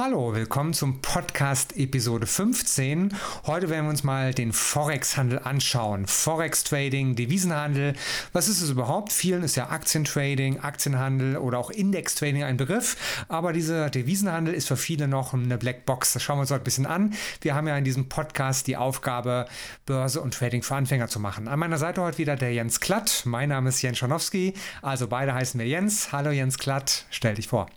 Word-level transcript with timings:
Hallo, 0.00 0.32
willkommen 0.32 0.74
zum 0.74 1.02
Podcast 1.02 1.76
Episode 1.76 2.28
15. 2.28 3.16
Heute 3.48 3.68
werden 3.68 3.86
wir 3.86 3.90
uns 3.90 4.04
mal 4.04 4.32
den 4.32 4.52
Forex-Handel 4.52 5.40
anschauen. 5.40 6.06
Forex-Trading, 6.06 7.16
Devisenhandel. 7.16 7.94
Was 8.32 8.46
ist 8.46 8.62
es 8.62 8.70
überhaupt? 8.70 9.10
Vielen 9.10 9.42
ist 9.42 9.56
ja 9.56 9.70
Aktientrading, 9.70 10.60
Aktienhandel 10.60 11.36
oder 11.36 11.58
auch 11.58 11.70
Index-Trading 11.70 12.44
ein 12.44 12.56
Begriff. 12.56 12.96
Aber 13.26 13.52
dieser 13.52 13.90
Devisenhandel 13.90 14.54
ist 14.54 14.68
für 14.68 14.76
viele 14.76 15.08
noch 15.08 15.34
eine 15.34 15.58
Blackbox. 15.58 16.12
Das 16.12 16.22
schauen 16.22 16.36
wir 16.36 16.42
uns 16.42 16.52
heute 16.52 16.62
ein 16.62 16.64
bisschen 16.64 16.86
an. 16.86 17.14
Wir 17.40 17.56
haben 17.56 17.66
ja 17.66 17.76
in 17.76 17.82
diesem 17.82 18.08
Podcast 18.08 18.68
die 18.68 18.76
Aufgabe, 18.76 19.46
Börse 19.84 20.20
und 20.20 20.32
Trading 20.32 20.62
für 20.62 20.76
Anfänger 20.76 21.08
zu 21.08 21.18
machen. 21.18 21.48
An 21.48 21.58
meiner 21.58 21.78
Seite 21.78 22.02
heute 22.02 22.18
wieder 22.18 22.36
der 22.36 22.52
Jens 22.52 22.78
Klatt. 22.78 23.22
Mein 23.24 23.48
Name 23.48 23.70
ist 23.70 23.82
Jens 23.82 23.98
Schanowski. 23.98 24.54
Also 24.80 25.08
beide 25.08 25.34
heißen 25.34 25.58
wir 25.58 25.66
Jens. 25.66 26.12
Hallo 26.12 26.30
Jens 26.30 26.56
Klatt, 26.56 27.06
stell 27.10 27.34
dich 27.34 27.48
vor. 27.48 27.68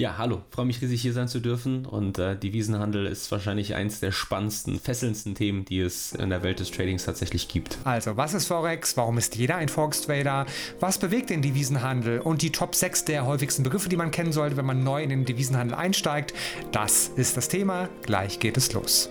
Ja, 0.00 0.16
hallo. 0.16 0.40
Freue 0.48 0.64
mich 0.64 0.80
riesig 0.80 1.02
hier 1.02 1.12
sein 1.12 1.28
zu 1.28 1.40
dürfen. 1.40 1.84
Und 1.84 2.18
äh, 2.18 2.34
Devisenhandel 2.34 3.04
ist 3.04 3.30
wahrscheinlich 3.30 3.74
eins 3.74 4.00
der 4.00 4.12
spannendsten, 4.12 4.80
fesselndsten 4.80 5.34
Themen, 5.34 5.66
die 5.66 5.80
es 5.80 6.12
in 6.12 6.30
der 6.30 6.42
Welt 6.42 6.58
des 6.58 6.70
Tradings 6.70 7.04
tatsächlich 7.04 7.48
gibt. 7.48 7.76
Also, 7.84 8.16
was 8.16 8.32
ist 8.32 8.46
Forex? 8.46 8.96
Warum 8.96 9.18
ist 9.18 9.36
jeder 9.36 9.56
ein 9.56 9.68
Forex-Trader? 9.68 10.46
Was 10.80 10.96
bewegt 10.96 11.28
den 11.28 11.42
Devisenhandel? 11.42 12.20
Und 12.20 12.40
die 12.40 12.50
Top 12.50 12.74
6 12.74 13.04
der 13.04 13.26
häufigsten 13.26 13.62
Begriffe, 13.62 13.90
die 13.90 13.98
man 13.98 14.10
kennen 14.10 14.32
sollte, 14.32 14.56
wenn 14.56 14.64
man 14.64 14.82
neu 14.82 15.02
in 15.02 15.10
den 15.10 15.26
Devisenhandel 15.26 15.76
einsteigt. 15.76 16.32
Das 16.72 17.08
ist 17.16 17.36
das 17.36 17.48
Thema. 17.48 17.90
Gleich 18.00 18.40
geht 18.40 18.56
es 18.56 18.72
los. 18.72 19.10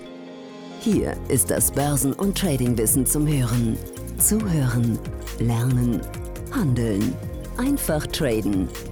Hier 0.81 1.15
ist 1.27 1.51
das 1.51 1.71
Börsen- 1.71 2.13
und 2.13 2.35
Tradingwissen 2.35 3.05
zum 3.05 3.27
Hören. 3.27 3.77
Zuhören, 4.17 4.97
lernen, 5.37 6.01
handeln. 6.51 7.13
Einfach 7.57 8.07
traden. 8.07 8.67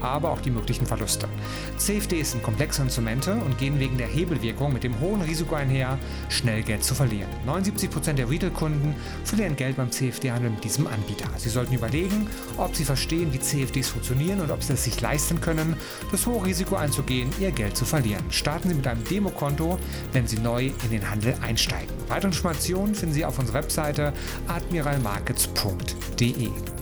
aber 0.00 0.30
auch 0.30 0.40
die 0.40 0.50
möglichen 0.50 0.86
Verluste. 0.86 1.28
CFDs 1.76 2.32
sind 2.32 2.42
komplexe 2.42 2.82
Instrumente 2.82 3.34
und 3.34 3.58
gehen 3.58 3.78
wegen 3.78 3.98
der 3.98 4.06
Hebelwirkung 4.06 4.72
mit 4.72 4.84
dem 4.84 4.98
hohen 5.00 5.22
Risiko 5.22 5.54
einher, 5.54 5.98
schnell 6.28 6.62
Geld 6.62 6.84
zu 6.84 6.94
verlieren. 6.94 7.28
79% 7.46 8.14
der 8.14 8.30
Retail-Kunden 8.30 8.94
verlieren 9.24 9.56
Geld 9.56 9.76
beim 9.76 9.90
CFD-Handel 9.90 10.50
mit 10.50 10.64
diesem 10.64 10.86
Anbieter. 10.86 11.28
Sie 11.36 11.48
sollten 11.48 11.74
überlegen, 11.74 12.28
ob 12.56 12.74
sie 12.74 12.84
verstehen, 12.84 13.32
wie 13.32 13.40
CFDs 13.40 13.88
funktionieren 13.88 14.40
und 14.40 14.50
ob 14.50 14.62
sie 14.62 14.74
es 14.74 14.84
sich 14.84 15.00
leisten 15.00 15.40
können, 15.40 15.76
das 16.10 16.26
hohe 16.26 16.44
Risiko 16.44 16.76
einzugehen, 16.76 17.30
ihr 17.40 17.50
Geld 17.50 17.76
zu 17.76 17.84
verlieren. 17.84 18.24
Starten 18.30 18.68
Sie 18.68 18.74
mit 18.74 18.86
einem 18.86 19.04
Demokonto, 19.04 19.78
wenn 20.12 20.26
Sie 20.26 20.38
neu 20.38 20.70
in 20.84 20.90
den 20.90 21.10
Handel 21.10 21.34
einsteigen. 21.42 21.94
Weitere 22.08 22.28
Informationen 22.28 22.94
finden 22.94 23.14
Sie 23.14 23.24
auf 23.24 23.38
unserer 23.38 23.58
Webseite 23.58 24.12
admiralmarkets.de. 24.48 26.75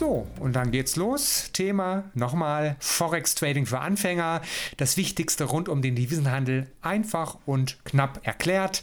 So, 0.00 0.26
und 0.38 0.54
dann 0.54 0.70
geht's 0.70 0.96
los. 0.96 1.50
Thema 1.52 2.04
nochmal 2.14 2.74
Forex 2.80 3.34
Trading 3.34 3.66
für 3.66 3.80
Anfänger. 3.80 4.40
Das 4.78 4.96
Wichtigste 4.96 5.44
rund 5.44 5.68
um 5.68 5.82
den 5.82 5.94
Devisenhandel 5.94 6.68
einfach 6.80 7.36
und 7.44 7.76
knapp 7.84 8.26
erklärt. 8.26 8.82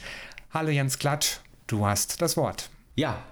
Hallo 0.51 0.69
Jens 0.69 0.99
Glatt, 0.99 1.41
du 1.65 1.87
hast 1.87 2.21
das 2.21 2.37
Wort. 2.37 2.69
Ja, 2.93 3.23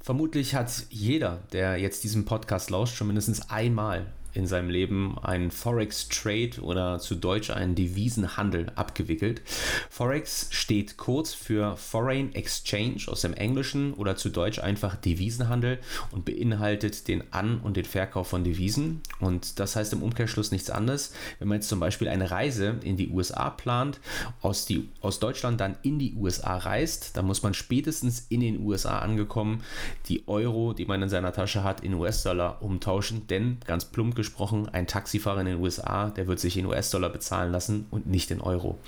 vermutlich 0.00 0.54
hat 0.54 0.86
jeder, 0.88 1.42
der 1.52 1.76
jetzt 1.76 2.02
diesen 2.02 2.24
Podcast 2.24 2.70
lauscht, 2.70 2.96
schon 2.96 3.08
mindestens 3.08 3.50
einmal 3.50 4.06
in 4.34 4.46
seinem 4.46 4.70
Leben 4.70 5.18
einen 5.22 5.50
Forex-Trade 5.50 6.60
oder 6.60 6.98
zu 6.98 7.14
Deutsch 7.14 7.50
einen 7.50 7.74
Devisenhandel 7.74 8.70
abgewickelt. 8.74 9.42
Forex 9.90 10.48
steht 10.50 10.96
kurz 10.96 11.34
für 11.34 11.76
Foreign 11.76 12.34
Exchange 12.34 13.02
aus 13.06 13.22
dem 13.22 13.34
Englischen 13.34 13.94
oder 13.94 14.16
zu 14.16 14.28
Deutsch 14.28 14.58
einfach 14.58 14.96
Devisenhandel 14.96 15.78
und 16.10 16.24
beinhaltet 16.24 17.08
den 17.08 17.32
An- 17.32 17.60
und 17.60 17.76
den 17.76 17.84
Verkauf 17.84 18.28
von 18.28 18.44
Devisen. 18.44 19.00
Und 19.20 19.58
das 19.58 19.76
heißt 19.76 19.92
im 19.92 20.02
Umkehrschluss 20.02 20.50
nichts 20.50 20.70
anderes. 20.70 21.12
Wenn 21.38 21.48
man 21.48 21.58
jetzt 21.58 21.68
zum 21.68 21.80
Beispiel 21.80 22.08
eine 22.08 22.30
Reise 22.30 22.76
in 22.82 22.96
die 22.96 23.10
USA 23.10 23.50
plant, 23.50 24.00
aus, 24.42 24.66
die, 24.66 24.88
aus 25.00 25.20
Deutschland 25.20 25.60
dann 25.60 25.76
in 25.82 25.98
die 25.98 26.14
USA 26.14 26.56
reist, 26.56 27.16
dann 27.16 27.26
muss 27.26 27.42
man 27.42 27.54
spätestens 27.54 28.26
in 28.28 28.40
den 28.40 28.60
USA 28.60 28.98
angekommen 28.98 29.62
die 30.08 30.26
Euro, 30.26 30.72
die 30.72 30.86
man 30.86 31.02
in 31.02 31.08
seiner 31.08 31.32
Tasche 31.32 31.64
hat, 31.64 31.82
in 31.82 31.94
US-Dollar 31.94 32.62
umtauschen. 32.62 33.26
Denn 33.28 33.58
ganz 33.66 33.84
plump 33.84 34.14
gesprochen, 34.14 34.23
ein 34.72 34.86
Taxifahrer 34.86 35.40
in 35.40 35.46
den 35.46 35.60
USA, 35.60 36.10
der 36.10 36.26
wird 36.26 36.40
sich 36.40 36.56
in 36.56 36.66
US-Dollar 36.66 37.10
bezahlen 37.10 37.52
lassen 37.52 37.86
und 37.90 38.06
nicht 38.06 38.30
in 38.30 38.40
Euro. 38.40 38.78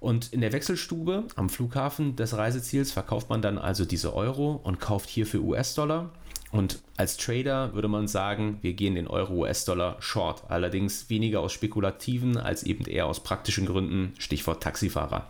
Und 0.00 0.32
in 0.32 0.40
der 0.40 0.52
Wechselstube 0.52 1.24
am 1.36 1.48
Flughafen 1.48 2.16
des 2.16 2.36
Reiseziels 2.36 2.92
verkauft 2.92 3.30
man 3.30 3.42
dann 3.42 3.58
also 3.58 3.84
diese 3.84 4.14
Euro 4.14 4.60
und 4.62 4.80
kauft 4.80 5.08
hier 5.08 5.26
für 5.26 5.42
US-Dollar. 5.42 6.10
Und 6.54 6.78
als 6.96 7.16
Trader 7.16 7.74
würde 7.74 7.88
man 7.88 8.06
sagen, 8.06 8.58
wir 8.62 8.74
gehen 8.74 8.94
den 8.94 9.08
Euro-US-Dollar 9.08 9.96
short. 9.98 10.44
Allerdings 10.48 11.10
weniger 11.10 11.40
aus 11.40 11.52
spekulativen 11.52 12.36
als 12.36 12.62
eben 12.62 12.84
eher 12.84 13.06
aus 13.06 13.24
praktischen 13.24 13.66
Gründen, 13.66 14.14
Stichwort 14.18 14.62
Taxifahrer. 14.62 15.26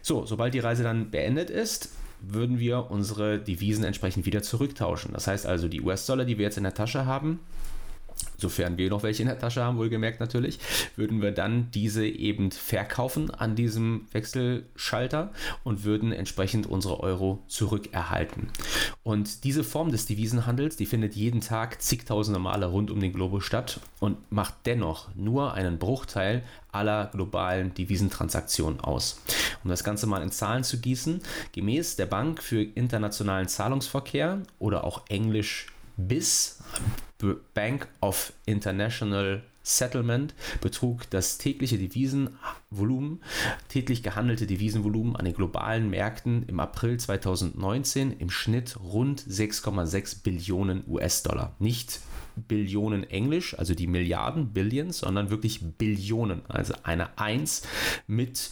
So, 0.00 0.26
sobald 0.26 0.54
die 0.54 0.60
Reise 0.60 0.84
dann 0.84 1.10
beendet 1.10 1.50
ist, 1.50 1.90
würden 2.20 2.60
wir 2.60 2.90
unsere 2.90 3.38
Devisen 3.40 3.82
entsprechend 3.82 4.26
wieder 4.26 4.42
zurücktauschen. 4.42 5.12
Das 5.12 5.26
heißt 5.26 5.44
also, 5.44 5.66
die 5.66 5.80
US-Dollar, 5.80 6.24
die 6.24 6.38
wir 6.38 6.44
jetzt 6.44 6.56
in 6.56 6.62
der 6.62 6.74
Tasche 6.74 7.04
haben, 7.04 7.40
sofern 8.36 8.78
wir 8.78 8.90
noch 8.90 9.02
welche 9.02 9.22
in 9.22 9.28
der 9.28 9.38
Tasche 9.38 9.62
haben, 9.62 9.78
wohlgemerkt 9.78 10.20
natürlich, 10.20 10.58
würden 10.96 11.22
wir 11.22 11.32
dann 11.32 11.70
diese 11.72 12.06
eben 12.06 12.50
verkaufen 12.50 13.30
an 13.30 13.56
diesem 13.56 14.06
Wechselschalter 14.12 15.32
und 15.62 15.84
würden 15.84 16.12
entsprechend 16.12 16.66
unsere 16.66 17.00
Euro 17.00 17.42
zurückerhalten. 17.46 18.48
Und 19.02 19.44
diese 19.44 19.64
Form 19.64 19.90
des 19.90 20.06
Devisenhandels, 20.06 20.76
die 20.76 20.86
findet 20.86 21.14
jeden 21.14 21.40
Tag 21.40 21.82
zigtausende 21.82 22.40
Male 22.40 22.66
rund 22.66 22.90
um 22.90 23.00
den 23.00 23.12
Globus 23.12 23.44
statt 23.44 23.80
und 24.00 24.16
macht 24.30 24.54
dennoch 24.66 25.14
nur 25.14 25.54
einen 25.54 25.78
Bruchteil 25.78 26.42
aller 26.72 27.06
globalen 27.06 27.72
Devisentransaktionen 27.74 28.80
aus. 28.80 29.20
Um 29.62 29.70
das 29.70 29.84
Ganze 29.84 30.06
mal 30.06 30.22
in 30.22 30.30
Zahlen 30.30 30.64
zu 30.64 30.80
gießen, 30.80 31.22
gemäß 31.52 31.96
der 31.96 32.06
Bank 32.06 32.42
für 32.42 32.62
internationalen 32.62 33.48
Zahlungsverkehr 33.48 34.42
oder 34.58 34.84
auch 34.84 35.02
englisch 35.08 35.66
BIS, 35.96 36.58
Bank 37.54 37.88
of 38.00 38.32
International 38.46 39.42
Settlement 39.66 40.34
betrug 40.60 41.08
das 41.08 41.38
tägliche 41.38 41.78
Devisenvolumen, 41.78 43.22
täglich 43.68 44.02
gehandelte 44.02 44.46
Devisenvolumen 44.46 45.16
an 45.16 45.24
den 45.24 45.32
globalen 45.32 45.88
Märkten 45.88 46.42
im 46.46 46.60
April 46.60 46.98
2019 46.98 48.12
im 48.12 48.28
Schnitt 48.28 48.78
rund 48.78 49.22
6,6 49.22 50.22
Billionen 50.22 50.84
US-Dollar. 50.86 51.56
Nicht 51.58 52.00
Billionen 52.36 53.04
Englisch, 53.04 53.58
also 53.58 53.74
die 53.74 53.86
Milliarden, 53.86 54.52
Billions, 54.52 54.98
sondern 54.98 55.30
wirklich 55.30 55.60
Billionen, 55.62 56.42
also 56.48 56.74
eine 56.82 57.18
1 57.18 57.62
mit 58.06 58.50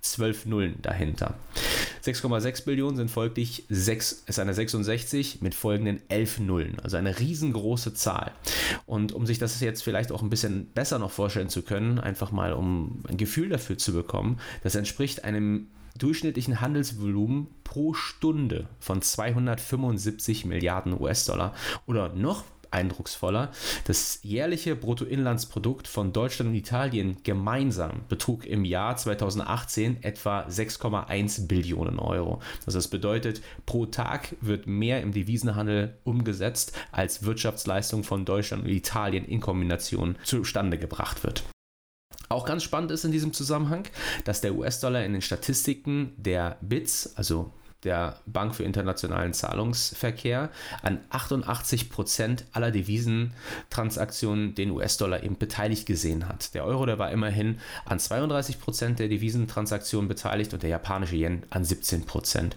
12 0.00 0.46
Nullen 0.46 0.76
dahinter. 0.82 1.34
6,6 2.04 2.64
Billionen 2.64 2.96
sind 2.96 3.10
folglich 3.10 3.64
6, 3.68 4.24
ist 4.26 4.38
eine 4.38 4.54
66 4.54 5.42
mit 5.42 5.54
folgenden 5.54 6.00
11 6.08 6.40
Nullen, 6.40 6.78
also 6.80 6.96
eine 6.96 7.18
riesengroße 7.18 7.94
Zahl. 7.94 8.32
Und 8.86 9.12
um 9.12 9.26
sich 9.26 9.38
das 9.38 9.60
jetzt 9.60 9.82
vielleicht 9.82 10.12
auch 10.12 10.22
ein 10.22 10.30
bisschen 10.30 10.66
besser 10.72 10.98
noch 10.98 11.10
vorstellen 11.10 11.48
zu 11.48 11.62
können, 11.62 11.98
einfach 11.98 12.30
mal 12.30 12.52
um 12.52 13.02
ein 13.08 13.16
Gefühl 13.16 13.48
dafür 13.48 13.76
zu 13.76 13.92
bekommen, 13.92 14.38
das 14.62 14.76
entspricht 14.76 15.24
einem 15.24 15.68
durchschnittlichen 15.98 16.60
Handelsvolumen 16.60 17.48
pro 17.64 17.94
Stunde 17.94 18.68
von 18.78 19.02
275 19.02 20.44
Milliarden 20.44 21.00
US-Dollar 21.00 21.54
oder 21.86 22.10
noch 22.10 22.44
eindrucksvoller. 22.76 23.50
Das 23.84 24.20
jährliche 24.22 24.76
Bruttoinlandsprodukt 24.76 25.88
von 25.88 26.12
Deutschland 26.12 26.50
und 26.50 26.54
Italien 26.54 27.16
gemeinsam 27.24 28.02
betrug 28.08 28.46
im 28.46 28.64
Jahr 28.64 28.96
2018 28.96 30.02
etwa 30.02 30.46
6,1 30.46 31.48
Billionen 31.48 31.98
Euro. 31.98 32.40
Das 32.64 32.88
bedeutet, 32.88 33.40
pro 33.64 33.86
Tag 33.86 34.36
wird 34.40 34.66
mehr 34.66 35.00
im 35.00 35.12
Devisenhandel 35.12 35.98
umgesetzt, 36.04 36.72
als 36.92 37.24
Wirtschaftsleistung 37.24 38.04
von 38.04 38.24
Deutschland 38.24 38.64
und 38.64 38.70
Italien 38.70 39.24
in 39.24 39.40
Kombination 39.40 40.16
zustande 40.22 40.78
gebracht 40.78 41.24
wird. 41.24 41.42
Auch 42.28 42.44
ganz 42.44 42.62
spannend 42.62 42.90
ist 42.90 43.04
in 43.04 43.12
diesem 43.12 43.32
Zusammenhang, 43.32 43.84
dass 44.24 44.40
der 44.40 44.54
US-Dollar 44.54 45.04
in 45.04 45.12
den 45.12 45.22
Statistiken 45.22 46.12
der 46.16 46.58
BITS, 46.60 47.14
also 47.16 47.52
der 47.84 48.18
Bank 48.26 48.54
für 48.54 48.64
internationalen 48.64 49.32
Zahlungsverkehr, 49.32 50.50
an 50.82 51.00
88 51.10 51.90
Prozent 51.90 52.44
aller 52.52 52.70
Devisentransaktionen 52.70 54.54
den 54.54 54.70
US-Dollar 54.70 55.22
eben 55.22 55.38
beteiligt 55.38 55.86
gesehen 55.86 56.28
hat. 56.28 56.54
Der 56.54 56.64
Euro, 56.64 56.86
der 56.86 56.98
war 56.98 57.10
immerhin 57.10 57.58
an 57.84 57.98
32 57.98 58.60
Prozent 58.60 58.98
der 58.98 59.08
Devisentransaktionen 59.08 60.08
beteiligt 60.08 60.52
und 60.52 60.62
der 60.62 60.70
japanische 60.70 61.16
Yen 61.16 61.42
an 61.50 61.64
17 61.64 62.06
Prozent. 62.06 62.56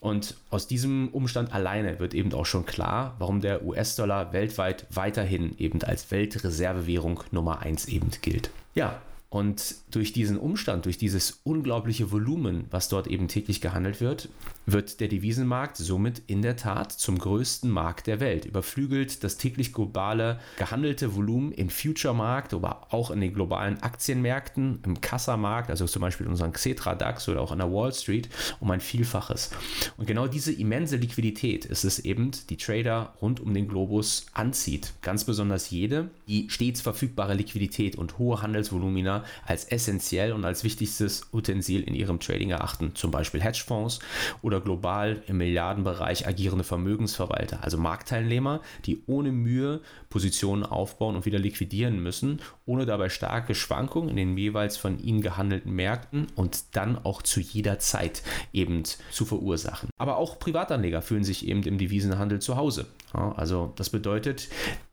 Und 0.00 0.36
aus 0.50 0.66
diesem 0.66 1.08
Umstand 1.08 1.52
alleine 1.52 1.98
wird 1.98 2.14
eben 2.14 2.32
auch 2.32 2.46
schon 2.46 2.66
klar, 2.66 3.14
warum 3.18 3.40
der 3.40 3.64
US-Dollar 3.64 4.32
weltweit 4.32 4.86
weiterhin 4.90 5.56
eben 5.58 5.82
als 5.82 6.10
Weltreservewährung 6.10 7.22
Nummer 7.30 7.60
1 7.60 7.86
eben 7.86 8.10
gilt. 8.22 8.50
Ja, 8.74 9.00
und 9.30 9.76
durch 9.92 10.12
diesen 10.12 10.38
Umstand, 10.38 10.86
durch 10.86 10.98
dieses 10.98 11.40
unglaubliche 11.44 12.10
Volumen, 12.10 12.66
was 12.70 12.88
dort 12.88 13.06
eben 13.06 13.28
täglich 13.28 13.60
gehandelt 13.60 14.00
wird, 14.00 14.28
wird 14.72 15.00
der 15.00 15.08
Devisenmarkt 15.08 15.76
somit 15.76 16.22
in 16.26 16.42
der 16.42 16.56
Tat 16.56 16.92
zum 16.92 17.18
größten 17.18 17.70
Markt 17.70 18.06
der 18.06 18.20
Welt. 18.20 18.44
Überflügelt 18.44 19.24
das 19.24 19.36
täglich 19.36 19.72
globale 19.72 20.38
gehandelte 20.58 21.14
Volumen 21.14 21.52
im 21.52 21.70
Future-Markt, 21.70 22.54
aber 22.54 22.86
auch 22.90 23.10
in 23.10 23.20
den 23.20 23.34
globalen 23.34 23.82
Aktienmärkten, 23.82 24.80
im 24.84 25.00
Kassamarkt, 25.00 25.70
also 25.70 25.86
zum 25.86 26.02
Beispiel 26.02 26.26
in 26.26 26.32
unserem 26.32 26.52
Xetra 26.52 26.94
DAX 26.94 27.28
oder 27.28 27.40
auch 27.40 27.52
an 27.52 27.58
der 27.58 27.72
Wall 27.72 27.92
Street, 27.92 28.28
um 28.60 28.70
ein 28.70 28.80
Vielfaches. 28.80 29.50
Und 29.96 30.06
genau 30.06 30.26
diese 30.26 30.52
immense 30.52 30.96
Liquidität 30.96 31.64
ist 31.64 31.84
es 31.84 31.98
eben, 32.00 32.30
die 32.48 32.56
Trader 32.56 33.14
rund 33.20 33.40
um 33.40 33.54
den 33.54 33.68
Globus 33.68 34.26
anzieht. 34.34 34.92
Ganz 35.02 35.24
besonders 35.24 35.70
jede, 35.70 36.10
die 36.28 36.48
stets 36.50 36.80
verfügbare 36.80 37.34
Liquidität 37.34 37.96
und 37.96 38.18
hohe 38.18 38.42
Handelsvolumina 38.42 39.24
als 39.46 39.64
essentiell 39.64 40.32
und 40.32 40.44
als 40.44 40.64
wichtigstes 40.64 41.28
Utensil 41.32 41.82
in 41.82 41.94
ihrem 41.94 42.20
Trading 42.20 42.50
erachten, 42.50 42.92
zum 42.94 43.10
Beispiel 43.10 43.42
Hedgefonds 43.42 44.00
oder 44.42 44.59
global 44.60 45.22
im 45.26 45.38
Milliardenbereich 45.38 46.26
agierende 46.26 46.64
Vermögensverwalter, 46.64 47.62
also 47.62 47.78
Marktteilnehmer, 47.78 48.60
die 48.86 49.02
ohne 49.06 49.32
Mühe 49.32 49.80
Positionen 50.08 50.64
aufbauen 50.64 51.16
und 51.16 51.26
wieder 51.26 51.38
liquidieren 51.38 52.02
müssen, 52.02 52.40
ohne 52.66 52.86
dabei 52.86 53.08
starke 53.08 53.54
Schwankungen 53.54 54.10
in 54.10 54.16
den 54.16 54.36
jeweils 54.36 54.76
von 54.76 54.98
ihnen 54.98 55.22
gehandelten 55.22 55.72
Märkten 55.72 56.26
und 56.34 56.76
dann 56.76 56.98
auch 57.04 57.22
zu 57.22 57.40
jeder 57.40 57.78
Zeit 57.78 58.22
eben 58.52 58.82
zu 59.10 59.24
verursachen. 59.24 59.90
Aber 59.98 60.16
auch 60.16 60.38
Privatanleger 60.38 61.02
fühlen 61.02 61.24
sich 61.24 61.46
eben 61.46 61.62
im 61.62 61.78
Devisenhandel 61.78 62.40
zu 62.40 62.56
Hause. 62.56 62.86
Also 63.12 63.72
das 63.76 63.90
bedeutet, 63.90 64.48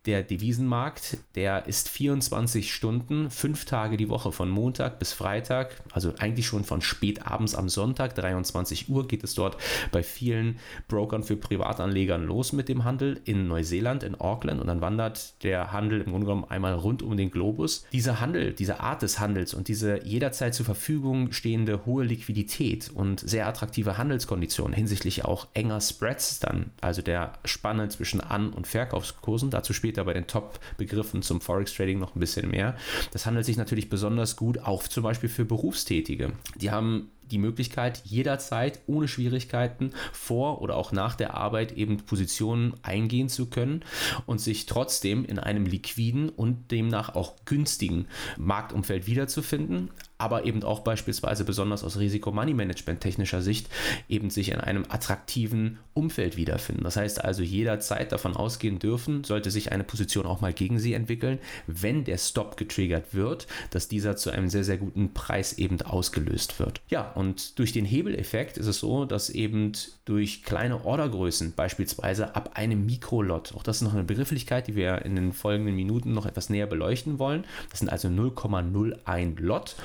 der 0.07 0.24
Devisenmarkt, 0.24 1.18
der 1.36 1.68
ist 1.68 1.89
24 1.89 2.74
Stunden, 2.74 3.30
fünf 3.30 3.65
Tage 3.65 3.98
die 3.98 4.07
Woche 4.07 4.31
von 4.31 4.50
Montag 4.50 5.00
bis 5.00 5.12
Freitag, 5.12 5.83
also 5.92 6.13
eigentlich 6.18 6.48
schon 6.48 6.63
von 6.63 6.81
spät 6.81 7.27
abends 7.27 7.56
am 7.56 7.68
Sonntag, 7.68 8.15
23 8.15 8.88
Uhr 8.89 9.06
geht 9.07 9.25
es 9.25 9.36
dort 9.36 9.57
bei 9.92 10.04
vielen 10.04 10.59
Brokern 10.88 11.24
für 11.24 11.36
Privatanlegern 11.36 12.24
los 12.24 12.54
mit 12.54 12.69
dem 12.69 12.86
Handel 12.86 13.19
in 13.25 13.50
Neuseeland, 13.50 14.04
in 14.04 14.15
Auckland 14.15 14.62
und 14.62 14.68
dann 14.68 14.80
wandert 14.80 15.44
der 15.44 15.74
Handel 15.74 16.00
im 16.00 16.12
Grunde 16.12 16.25
genommen 16.27 16.45
einmal 16.48 16.74
rund 16.74 17.03
um 17.03 17.18
den 17.18 17.30
Globus. 17.30 17.86
Dieser 17.92 18.21
Handel, 18.21 18.53
diese 18.53 18.80
Art 18.80 19.01
des 19.01 19.19
Handels 19.19 19.53
und 19.53 19.68
diese 19.68 20.06
jederzeit 20.06 20.56
zur 20.56 20.65
Verfügung 20.65 21.33
stehende 21.33 21.86
hohe 21.86 22.06
Liquidität 22.06 22.89
und 22.94 23.19
sehr 23.19 23.45
attraktive 23.45 23.98
Handelskonditionen 23.98 24.74
hinsichtlich 24.74 25.25
auch 25.25 25.48
enger 25.53 25.81
Spreads 25.81 26.39
dann, 26.39 26.71
also 26.80 27.01
der 27.01 27.33
Spanne 27.44 27.89
zwischen 27.89 28.21
An- 28.21 28.53
und 28.53 28.68
Verkaufskursen, 28.68 29.50
dazu 29.50 29.74
später 29.74 29.97
später 29.98 30.06
bei 30.06 30.14
den 30.14 30.28
Top-Begriffen 30.28 31.24
zum 31.24 31.42
Forex-Trading 31.42 31.98
noch 31.98 32.16
ein 32.16 32.20
bisschen 32.20 32.50
mehr. 32.50 32.76
Das 33.12 33.26
handelt 33.26 33.46
sich 33.46 33.58
natürlich 33.58 33.90
besonders 33.90 34.36
gut 34.36 34.60
auch 34.60 34.88
zum 34.88 35.04
Beispiel 35.04 35.30
für 35.30 35.44
Berufstätige. 35.44 36.34
Die 36.56 36.70
haben 36.70 37.10
die 37.32 37.40
Möglichkeit, 37.40 38.04
jederzeit 38.06 38.80
ohne 38.88 39.08
Schwierigkeiten 39.08 39.92
vor 40.14 40.62
oder 40.62 40.76
auch 40.76 40.92
nach 40.92 41.16
der 41.16 41.34
Arbeit 41.34 41.74
eben 41.74 41.98
Positionen 41.98 42.76
eingehen 42.84 43.28
zu 43.28 43.48
können 43.48 43.84
und 44.26 44.40
sich 44.40 44.66
trotzdem 44.66 45.26
in 45.26 45.40
einem 45.40 45.66
liquiden 45.66 46.30
und 46.30 46.72
demnach 46.72 47.16
auch 47.16 47.34
günstigen 47.46 48.08
Marktumfeld 48.38 49.08
wiederzufinden, 49.08 49.90
aber 50.18 50.46
eben 50.46 50.64
auch 50.64 50.80
beispielsweise 50.80 51.44
besonders 51.44 51.84
aus 51.84 52.00
Risiko-Money-Management 52.00 53.02
technischer 53.02 53.42
Sicht 53.42 53.69
eben 54.10 54.30
sich 54.30 54.50
in 54.50 54.60
einem 54.60 54.86
attraktiven 54.90 55.80
Umfeld 55.94 56.38
wiederfinden. 56.38 56.84
Das 56.84 56.96
heißt 56.96 57.24
also 57.24 57.44
jederzeit 57.44 58.12
davon 58.12 58.36
ausgehen 58.36 58.80
dürfen, 58.80 59.24
sollte 59.24 59.52
sich 59.52 59.72
eine 59.72 59.84
Position 59.84 60.25
auch 60.25 60.42
mal 60.42 60.54
gegen 60.54 60.80
sie 60.80 60.94
entwickeln, 60.94 61.40
wenn 61.68 62.04
der 62.04 62.18
Stop 62.18 62.58
getriggert 62.58 63.14
wird, 63.14 63.48
dass 63.69 63.88
dieser 63.88 64.16
zu 64.16 64.31
einem 64.31 64.50
sehr, 64.50 64.64
sehr 64.64 64.78
guten 64.78 65.14
Preis 65.14 65.54
eben 65.54 65.81
ausgelöst 65.81 66.60
wird. 66.60 66.81
Ja, 66.90 67.12
und 67.12 67.60
durch 67.60 67.72
den 67.72 67.86
Hebeleffekt 67.86 68.58
ist 68.58 68.68
es 68.68 68.80
so, 68.80 69.06
dass 69.06 69.30
eben 69.30 69.72
durch 70.06 70.44
kleine 70.44 70.86
Ordergrößen, 70.86 71.54
beispielsweise 71.54 72.36
ab 72.36 72.52
einem 72.54 72.86
Mikrolot, 72.86 73.54
auch 73.56 73.63
das 73.63 73.78
ist 73.78 73.81
noch 73.84 73.94
eine 73.94 74.04
Begrifflichkeit, 74.04 74.68
die 74.68 74.75
wir 74.75 75.04
in 75.04 75.16
den 75.16 75.34
folgenden 75.34 75.75
Minuten 75.75 76.13
noch 76.13 76.25
etwas 76.25 76.50
näher 76.50 76.68
beleuchten 76.68 77.20
wollen. 77.20 77.46
Das 77.70 77.80
sind 77.80 77.90
also 77.90 78.08
0,01 78.08 79.40
Lot 79.40 79.75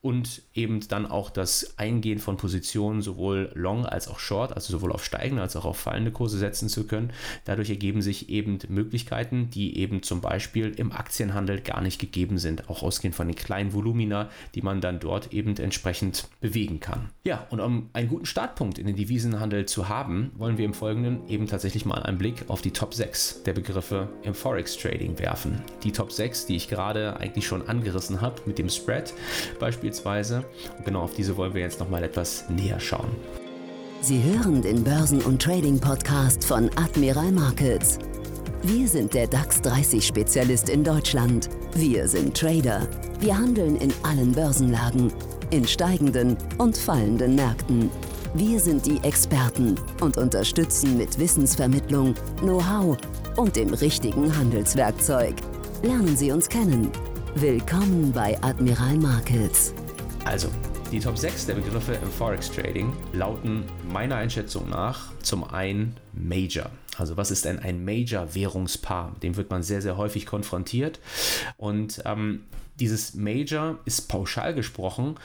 und 0.00 0.42
eben 0.54 0.86
dann 0.88 1.06
auch 1.06 1.30
das 1.30 1.78
Eingehen 1.78 2.18
von 2.18 2.36
Positionen 2.36 3.02
sowohl 3.02 3.50
long 3.54 3.86
als 3.86 4.08
auch 4.08 4.18
short, 4.18 4.52
also 4.52 4.72
sowohl 4.72 4.92
auf 4.92 5.04
steigende 5.04 5.42
als 5.42 5.56
auch 5.56 5.64
auf 5.64 5.78
fallende 5.78 6.10
Kurse 6.10 6.38
setzen 6.38 6.68
zu 6.68 6.86
können. 6.86 7.12
Dadurch 7.44 7.70
ergeben 7.70 8.02
sich 8.02 8.28
eben 8.28 8.58
Möglichkeiten, 8.68 9.50
die 9.50 9.78
eben 9.78 10.02
zum 10.02 10.20
Beispiel 10.20 10.72
im 10.76 10.92
Aktienhandel 10.92 11.60
gar 11.60 11.80
nicht 11.80 11.98
gegeben 11.98 12.38
sind, 12.38 12.68
auch 12.68 12.82
ausgehend 12.82 13.14
von 13.14 13.26
den 13.26 13.36
kleinen 13.36 13.72
Volumina, 13.72 14.28
die 14.54 14.62
man 14.62 14.80
dann 14.80 15.00
dort 15.00 15.32
eben 15.32 15.56
entsprechend 15.56 16.28
bewegen 16.40 16.80
kann. 16.80 17.10
Ja, 17.24 17.46
und 17.50 17.60
um 17.60 17.90
einen 17.92 18.08
guten 18.08 18.26
Startpunkt 18.26 18.78
in 18.78 18.86
den 18.86 18.96
Devisenhandel 18.96 19.66
zu 19.66 19.88
haben, 19.88 20.30
wollen 20.36 20.58
wir 20.58 20.64
im 20.64 20.74
Folgenden 20.74 21.28
eben 21.28 21.46
tatsächlich 21.46 21.84
mal 21.84 22.02
einen 22.02 22.18
Blick 22.18 22.44
auf 22.48 22.62
die 22.62 22.70
Top 22.70 22.94
6 22.94 23.42
der 23.44 23.52
Begriffe 23.52 24.08
im 24.22 24.34
Forex 24.34 24.76
Trading 24.76 25.18
werfen. 25.18 25.62
Die 25.82 25.92
Top 25.92 26.12
6, 26.12 26.46
die 26.46 26.56
ich 26.56 26.68
gerade 26.68 27.16
eigentlich 27.16 27.46
schon 27.46 27.66
angerissen 27.68 28.20
habe 28.20 28.42
mit 28.46 28.58
dem 28.58 28.68
Spread 28.68 29.14
beispielsweise. 29.58 30.44
Und 30.78 30.84
genau 30.84 31.02
auf 31.02 31.14
diese 31.14 31.36
wollen 31.36 31.54
wir 31.54 31.62
jetzt 31.62 31.80
nochmal 31.80 32.04
etwas 32.04 32.44
näher 32.48 32.80
schauen. 32.80 33.10
Sie 34.00 34.22
hören 34.22 34.62
den 34.62 34.84
Börsen- 34.84 35.22
und 35.22 35.42
Trading-Podcast 35.42 36.44
von 36.44 36.70
Admiral 36.76 37.32
Markets. 37.32 37.98
Wir 38.62 38.86
sind 38.88 39.14
der 39.14 39.26
DAX 39.26 39.60
30-Spezialist 39.62 40.68
in 40.68 40.84
Deutschland. 40.84 41.48
Wir 41.74 42.06
sind 42.08 42.36
Trader. 42.36 42.86
Wir 43.20 43.36
handeln 43.36 43.76
in 43.76 43.92
allen 44.02 44.32
Börsenlagen, 44.32 45.12
in 45.50 45.66
steigenden 45.66 46.36
und 46.58 46.76
fallenden 46.76 47.34
Märkten. 47.36 47.90
Wir 48.34 48.60
sind 48.60 48.84
die 48.86 48.98
Experten 49.02 49.76
und 50.00 50.18
unterstützen 50.18 50.98
mit 50.98 51.18
Wissensvermittlung, 51.18 52.14
Know-how 52.40 52.96
und 53.36 53.56
dem 53.56 53.72
richtigen 53.72 54.36
Handelswerkzeug. 54.36 55.34
Lernen 55.82 56.16
Sie 56.16 56.32
uns 56.32 56.48
kennen. 56.48 56.90
Willkommen 57.38 58.12
bei 58.12 58.34
Admiral 58.42 58.96
Markets. 58.96 59.74
Also, 60.24 60.48
die 60.90 60.98
Top 60.98 61.18
6 61.18 61.44
der 61.44 61.56
Begriffe 61.56 61.92
im 61.92 62.10
Forex 62.10 62.50
Trading 62.50 62.90
lauten 63.12 63.64
meiner 63.92 64.16
Einschätzung 64.16 64.70
nach 64.70 65.12
zum 65.20 65.44
einen 65.44 65.98
Major. 66.14 66.70
Also 66.96 67.18
was 67.18 67.30
ist 67.30 67.44
denn 67.44 67.58
ein 67.58 67.84
Major-Währungspaar? 67.84 69.16
Dem 69.22 69.36
wird 69.36 69.50
man 69.50 69.62
sehr, 69.62 69.82
sehr 69.82 69.98
häufig 69.98 70.24
konfrontiert. 70.24 70.98
Und 71.58 72.00
ähm, 72.06 72.44
dieses 72.78 73.14
Major 73.14 73.78
ist 73.84 74.08
pauschal 74.08 74.54
gesprochen 74.54 75.16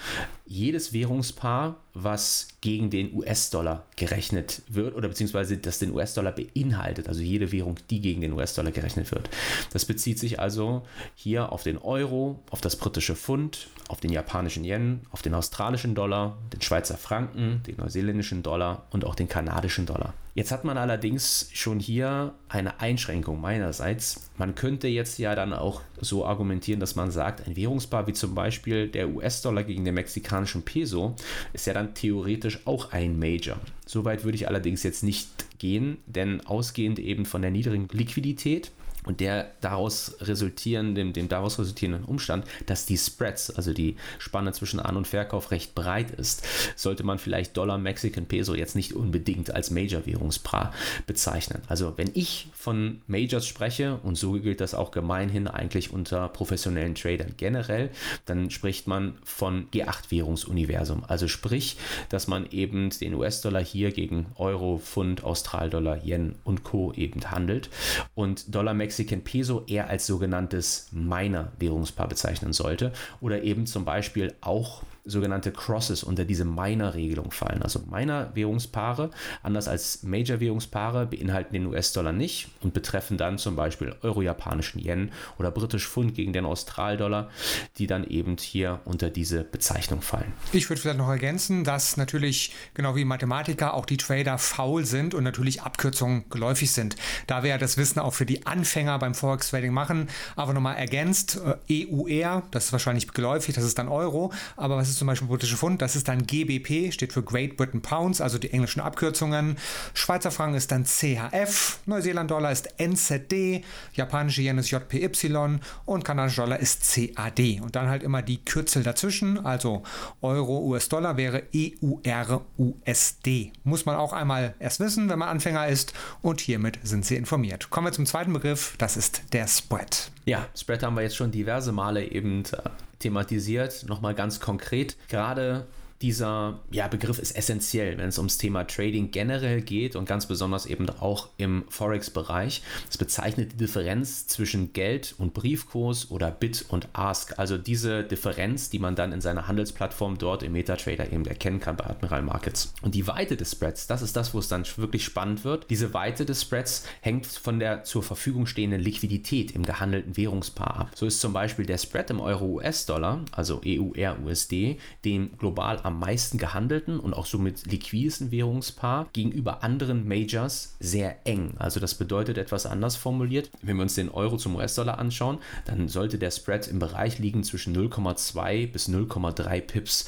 jedes 0.52 0.92
Währungspaar, 0.92 1.78
was 1.94 2.50
gegen 2.60 2.90
den 2.90 3.14
US-Dollar 3.16 3.86
gerechnet 3.96 4.62
wird 4.68 4.96
oder 4.96 5.08
beziehungsweise 5.08 5.58
das 5.58 5.80
den 5.80 5.94
US-Dollar 5.94 6.34
beinhaltet, 6.34 7.08
also 7.08 7.22
jede 7.22 7.54
Währung, 7.54 7.78
die 7.90 8.02
gegen 8.02 8.20
den 8.20 8.34
US-Dollar 8.34 8.72
gerechnet 8.72 9.12
wird. 9.14 9.30
Das 9.72 9.86
bezieht 9.86 10.20
sich 10.20 10.42
also 10.42 10.86
hier 11.16 11.54
auf 11.54 11.64
den 11.64 11.78
Euro, 11.78 12.40
auf 12.50 12.60
das 12.60 12.76
britische 12.76 13.16
Pfund, 13.16 13.68
auf 13.88 14.02
den 14.02 14.12
japanischen 14.12 14.66
Yen, 14.66 15.02
auf 15.12 15.22
den 15.22 15.34
australischen 15.34 15.96
Dollar, 15.96 16.38
den 16.52 16.62
Schweizer 16.62 16.98
Franken, 16.98 17.64
den 17.66 17.78
neuseeländischen 17.78 18.44
Dollar 18.44 18.88
und 18.92 19.06
auch 19.06 19.16
den 19.16 19.30
kanadischen 19.30 19.86
Dollar. 19.86 20.14
Jetzt 20.34 20.52
hat 20.52 20.64
man 20.64 20.78
allerdings 20.78 21.50
schon 21.54 21.80
hier 21.80 22.34
eine 22.48 22.80
Einschränkung 22.80 23.40
meinerseits. 23.40 24.31
Man 24.42 24.56
könnte 24.56 24.88
jetzt 24.88 25.20
ja 25.20 25.36
dann 25.36 25.54
auch 25.54 25.82
so 26.00 26.26
argumentieren, 26.26 26.80
dass 26.80 26.96
man 26.96 27.12
sagt, 27.12 27.46
ein 27.46 27.56
Währungspaar 27.56 28.08
wie 28.08 28.14
zum 28.14 28.34
Beispiel 28.34 28.88
der 28.88 29.10
US-Dollar 29.10 29.64
gegen 29.64 29.86
den 29.86 29.94
mexikanischen 29.94 30.64
Peso 30.64 31.16
ist 31.54 31.68
ja 31.68 31.76
dann 31.76 31.94
theoretisch 31.94 32.66
auch 32.66 32.92
ein 32.92 33.20
Major. 33.20 33.60
Soweit 33.86 34.24
würde 34.24 34.38
ich 34.38 34.48
allerdings 34.48 34.82
jetzt 34.82 35.04
nicht 35.04 35.30
gehen, 35.60 35.98
denn 36.08 36.42
ausgehend 36.42 36.98
eben 36.98 37.28
von 37.28 37.44
der 37.44 37.52
niedrigen 37.52 37.88
Liquidität 37.92 38.72
und 39.06 39.20
der 39.20 39.52
daraus 39.62 40.16
resultierenden, 40.22 41.14
dem 41.14 41.28
daraus 41.28 41.58
resultierenden 41.58 42.06
Umstand, 42.06 42.46
dass 42.68 42.86
die 42.86 42.98
Spreads, 42.98 43.50
also 43.52 43.74
die 43.74 43.96
Spanne 44.20 44.52
zwischen 44.54 44.80
An- 44.80 44.98
und 44.98 45.08
Verkauf 45.08 45.52
recht 45.52 45.74
breit 45.76 46.12
ist, 46.12 46.46
sollte 46.76 47.04
man 47.04 47.18
vielleicht 47.18 47.58
Dollar, 47.58 47.78
Mexican 47.78 48.26
Peso 48.26 48.54
jetzt 48.54 48.76
nicht 48.76 48.94
unbedingt 48.94 49.54
als 49.54 49.72
Major-Währungspaar 49.72 50.74
bezeichnen. 51.08 51.62
Also 51.68 51.94
wenn 51.98 52.12
ich 52.14 52.50
von 52.54 53.02
Majors 53.08 53.48
spreche, 53.48 54.00
und 54.04 54.16
so 54.18 54.34
gilt 54.34 54.62
das 54.62 54.76
auch 54.76 54.92
gemeinhin 54.92 55.48
eigentlich 55.48 55.92
unter 55.92 56.28
professionellen 56.30 56.96
Tradern 56.96 57.34
generell, 57.38 57.90
dann 58.26 58.52
spricht 58.52 58.88
man 58.88 59.16
von 59.24 59.70
G8-Währungsuniversum. 59.72 61.04
Also 61.08 61.28
sprich, 61.28 61.78
dass 62.10 62.28
man 62.28 62.50
eben 62.52 62.90
den 62.92 63.16
US-Dollar 63.16 63.64
hier 63.64 63.92
gegen 63.92 64.28
Euro, 64.36 64.78
Pfund, 64.78 65.24
Australdollar, 65.24 66.04
Yen 66.04 66.36
und 66.44 66.64
Co. 66.64 66.94
eben 66.94 67.32
handelt 67.32 67.70
und 68.14 68.54
Dollar, 68.54 68.74
Mexican 68.74 68.91
Peso 69.24 69.64
eher 69.68 69.90
als 69.90 70.06
sogenanntes 70.08 70.90
Miner-Währungspaar 70.92 72.08
bezeichnen 72.08 72.54
sollte 72.54 72.92
oder 73.20 73.44
eben 73.44 73.66
zum 73.66 73.86
Beispiel 73.86 74.34
auch 74.42 74.84
sogenannte 75.12 75.52
Crosses 75.52 76.04
unter 76.04 76.26
diese 76.26 76.46
Minor-Regelung 76.46 77.32
fallen. 77.32 77.62
Also 77.62 77.82
Minor-Währungspaare, 77.90 79.12
anders 79.44 79.68
als 79.68 80.04
Major-Währungspaare, 80.04 81.06
beinhalten 81.06 81.54
den 81.54 81.68
US-Dollar 81.68 82.12
nicht 82.12 82.50
und 82.62 82.74
betreffen 82.74 83.18
dann 83.18 83.38
zum 83.38 83.56
Beispiel 83.56 83.96
euro-japanischen 84.02 84.80
Yen 84.80 85.12
oder 85.38 85.52
britisch 85.52 85.88
Pfund 85.88 86.16
gegen 86.16 86.34
den 86.34 86.46
Australdollar, 86.46 87.30
die 87.78 87.88
dann 87.88 88.04
eben 88.06 88.38
hier 88.38 88.80
unter 88.86 89.10
diese 89.10 89.44
Bezeichnung 89.44 90.02
fallen. 90.02 90.34
Ich 90.52 90.70
würde 90.70 90.82
vielleicht 90.82 90.98
noch 90.98 91.10
ergänzen, 91.10 91.64
dass 91.64 91.98
natürlich 91.98 92.54
genau 92.74 92.96
wie 92.96 93.06
Mathematiker 93.06 93.74
auch 93.74 93.86
die 93.86 93.98
Trader 93.98 94.38
faul 94.38 94.86
sind 94.86 95.14
und 95.14 95.24
natürlich 95.24 95.62
Abkürzungen 95.62 96.26
geläufig 96.30 96.72
sind. 96.72 96.96
Da 97.28 97.44
wir 97.44 97.52
ja 97.52 97.58
das 97.58 97.78
Wissen 97.78 98.00
auch 98.00 98.14
für 98.14 98.26
die 98.26 98.46
Anfänger 98.46 98.98
beim 99.00 99.14
Forex 99.14 99.50
Trading 99.50 99.74
machen, 99.74 100.10
aber 100.36 100.54
nochmal 100.54 100.78
ergänzt, 100.78 101.42
äh, 101.68 101.88
EUR, 101.92 102.44
das 102.52 102.66
ist 102.66 102.72
wahrscheinlich 102.72 103.08
geläufig, 103.12 103.56
das 103.56 103.64
ist 103.64 103.78
dann 103.78 103.88
Euro, 103.88 104.32
aber 104.56 104.78
was 104.78 104.90
ist 104.90 105.01
zum 105.02 105.08
Beispiel 105.08 105.28
britische 105.28 105.58
Pfund, 105.58 105.82
das 105.82 105.96
ist 105.96 106.08
dann 106.08 106.28
GBP, 106.28 106.94
steht 106.94 107.12
für 107.12 107.24
Great 107.24 107.58
Britain 107.58 107.82
Pounds, 107.82 108.22
also 108.22 108.38
die 108.38 108.54
englischen 108.54 108.82
Abkürzungen. 108.82 109.58
Schweizer 109.96 110.30
Franken 110.30 110.58
ist 110.58 110.72
dann 110.72 110.86
CHF, 110.86 111.80
Neuseeland-Dollar 111.88 112.52
ist 112.52 112.80
NZD, 112.80 113.64
japanische 113.94 114.44
Yen 114.44 114.60
ist 114.60 114.70
JPY 114.70 115.60
und 115.86 116.06
kanadischer 116.06 116.44
Dollar 116.44 116.60
ist 116.60 116.84
CAD. 116.94 117.62
Und 117.62 117.76
dann 117.76 117.90
halt 117.90 118.04
immer 118.04 118.22
die 118.22 118.46
Kürzel 118.46 118.84
dazwischen, 118.84 119.44
also 119.44 119.82
Euro, 120.22 120.60
US-Dollar 120.68 121.18
wäre 121.18 121.46
EUR, 121.52 122.46
USD. 122.60 123.54
Muss 123.64 123.88
man 123.88 123.96
auch 123.96 124.14
einmal 124.14 124.54
erst 124.60 124.80
wissen, 124.82 125.10
wenn 125.10 125.18
man 125.18 125.30
Anfänger 125.30 125.68
ist 125.68 125.94
und 126.22 126.42
hiermit 126.42 126.78
sind 126.84 127.08
Sie 127.08 127.16
informiert. 127.16 127.72
Kommen 127.72 127.88
wir 127.88 127.92
zum 127.92 128.06
zweiten 128.06 128.34
Begriff, 128.34 128.76
das 128.78 128.98
ist 128.98 129.24
der 129.34 129.48
Spread. 129.48 130.12
Ja, 130.26 130.46
Spread 130.56 130.84
haben 130.84 130.96
wir 130.96 131.02
jetzt 131.02 131.16
schon 131.16 131.32
diverse 131.32 131.72
Male 131.72 132.06
eben 132.06 132.44
äh, 132.44 132.70
thematisiert. 133.02 133.86
Nochmal 133.88 134.16
ganz 134.16 134.40
konkret. 134.40 134.96
Gerade 135.10 135.68
dieser 136.02 136.60
ja, 136.72 136.88
Begriff 136.88 137.20
ist 137.20 137.32
essentiell, 137.32 137.98
wenn 137.98 138.10
es 138.10 138.18
ums 138.18 138.38
Thema 138.38 138.64
Trading 138.66 139.12
generell 139.12 139.62
geht 139.62 139.96
und 139.96 140.06
ganz 140.06 140.26
besonders 140.26 140.66
eben 140.66 140.90
auch 140.90 141.30
im 141.38 141.64
Forex-Bereich. 141.70 142.62
Es 142.90 142.98
bezeichnet 142.98 143.54
die 143.54 143.58
Differenz 143.58 144.28
zwischen 144.28 144.74
Geld 144.74 145.16
und 145.18 145.34
Briefkurs 145.34 146.10
oder 146.10 146.32
Bid 146.32 146.66
und 146.70 146.90
Ask. 146.94 147.38
Also 147.38 147.58
diese 147.58 148.04
Differenz, 148.04 148.70
die 148.70 148.80
man 148.80 148.96
dann 148.96 149.12
in 149.12 149.22
seiner 149.22 149.48
Handelsplattform 149.48 150.18
dort 150.18 150.44
im 150.44 150.54
MetaTrader 150.54 151.12
eben 151.12 151.26
erkennen 151.26 151.60
kann 151.60 151.78
bei 151.78 151.86
Admiral 151.86 152.24
Markets. 152.24 152.74
Und 152.82 152.96
die 152.96 153.08
Weite 153.08 153.38
des 153.38 153.52
Spreads, 153.52 153.88
das 153.88 154.02
ist 154.02 154.16
das, 154.16 154.34
wo 154.34 154.40
es 154.40 154.48
dann 154.48 154.66
wirklich 154.78 155.04
spannend 155.04 155.44
wird. 155.44 155.70
Diese 155.70 155.94
Weite 155.94 156.26
des 156.26 156.42
Spreads 156.42 156.86
hängt 157.02 157.26
von 157.26 157.60
der 157.60 157.84
zur 157.84 158.04
Verfügung 158.04 158.46
stehenden 158.46 158.82
Liquidität 158.82 159.52
im 159.52 159.64
gehandelten 159.64 160.18
Währungspaar 160.18 160.78
ab. 160.78 160.92
So 160.96 161.06
ist 161.06 161.22
zum 161.22 161.34
Beispiel 161.34 161.66
der 161.66 161.78
Spread 161.78 162.10
im 162.10 162.20
Euro-US-Dollar, 162.20 163.26
also 163.32 163.62
EUR-USD, 163.66 164.78
dem 165.06 165.38
global 165.38 165.80
am 165.84 165.91
am 165.92 166.00
meisten 166.00 166.38
gehandelten 166.38 167.00
und 167.00 167.14
auch 167.14 167.26
somit 167.26 167.66
liquidesten 167.66 168.32
Währungspaar 168.32 169.10
gegenüber 169.14 169.64
anderen 169.64 170.08
Majors 170.08 170.76
sehr 170.80 171.28
eng. 171.28 171.56
Also 171.58 171.80
das 171.80 171.96
bedeutet 171.96 172.38
etwas 172.38 172.66
anders 172.66 172.96
formuliert. 172.96 173.52
Wenn 173.62 173.76
wir 173.76 173.84
uns 173.84 173.96
den 173.96 174.10
Euro 174.10 174.38
zum 174.38 174.56
US-Dollar 174.56 174.98
anschauen, 174.98 175.40
dann 175.66 175.90
sollte 175.90 176.18
der 176.18 176.32
Spread 176.32 176.68
im 176.68 176.80
Bereich 176.80 177.20
liegen 177.20 177.44
zwischen 177.44 177.76
0,2 177.76 178.72
bis 178.72 178.88
0,3 178.88 179.62
Pips. 179.62 180.06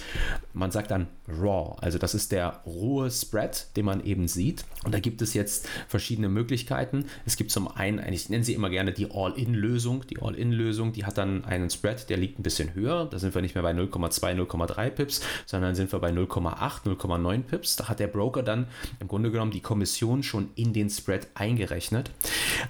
Man 0.53 0.71
sagt 0.71 0.91
dann 0.91 1.07
Raw, 1.27 1.75
also 1.81 1.97
das 1.97 2.13
ist 2.13 2.31
der 2.31 2.61
rohe 2.65 3.09
Spread, 3.09 3.67
den 3.75 3.85
man 3.85 4.03
eben 4.03 4.27
sieht. 4.27 4.65
Und 4.83 4.93
da 4.93 4.99
gibt 4.99 5.21
es 5.21 5.33
jetzt 5.33 5.67
verschiedene 5.87 6.29
Möglichkeiten. 6.29 7.05
Es 7.25 7.37
gibt 7.37 7.51
zum 7.51 7.67
einen, 7.67 8.01
ich 8.13 8.29
nenne 8.29 8.43
sie 8.43 8.53
immer 8.53 8.69
gerne 8.69 8.91
die 8.91 9.11
All-In-Lösung. 9.11 10.05
Die 10.09 10.21
All-In-Lösung, 10.21 10.93
die 10.93 11.05
hat 11.05 11.17
dann 11.17 11.45
einen 11.45 11.69
Spread, 11.69 12.09
der 12.09 12.17
liegt 12.17 12.39
ein 12.39 12.43
bisschen 12.43 12.73
höher. 12.73 13.05
Da 13.05 13.19
sind 13.19 13.33
wir 13.35 13.41
nicht 13.41 13.55
mehr 13.55 13.63
bei 13.63 13.71
0,2, 13.71 14.35
0,3 14.35 14.89
Pips, 14.89 15.21
sondern 15.45 15.72
dann 15.73 15.87
sind 15.87 15.91
wir 15.91 15.99
bei 15.99 16.11
0,8, 16.11 16.85
0,9 16.85 17.41
Pips. 17.41 17.75
Da 17.77 17.89
hat 17.89 17.99
der 17.99 18.05
Broker 18.05 18.43
dann 18.43 18.67
im 18.99 19.07
Grunde 19.07 19.31
genommen 19.31 19.49
die 19.49 19.59
Kommission 19.59 20.21
schon 20.21 20.51
in 20.53 20.71
den 20.71 20.87
Spread 20.91 21.27
eingerechnet. 21.33 22.11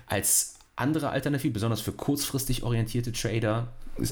Als 0.07 0.52
andere 0.75 1.09
Alternative, 1.09 1.51
besonders 1.51 1.81
für 1.81 1.91
kurzfristig 1.91 2.63
orientierte 2.63 3.11
Trader, 3.11 3.67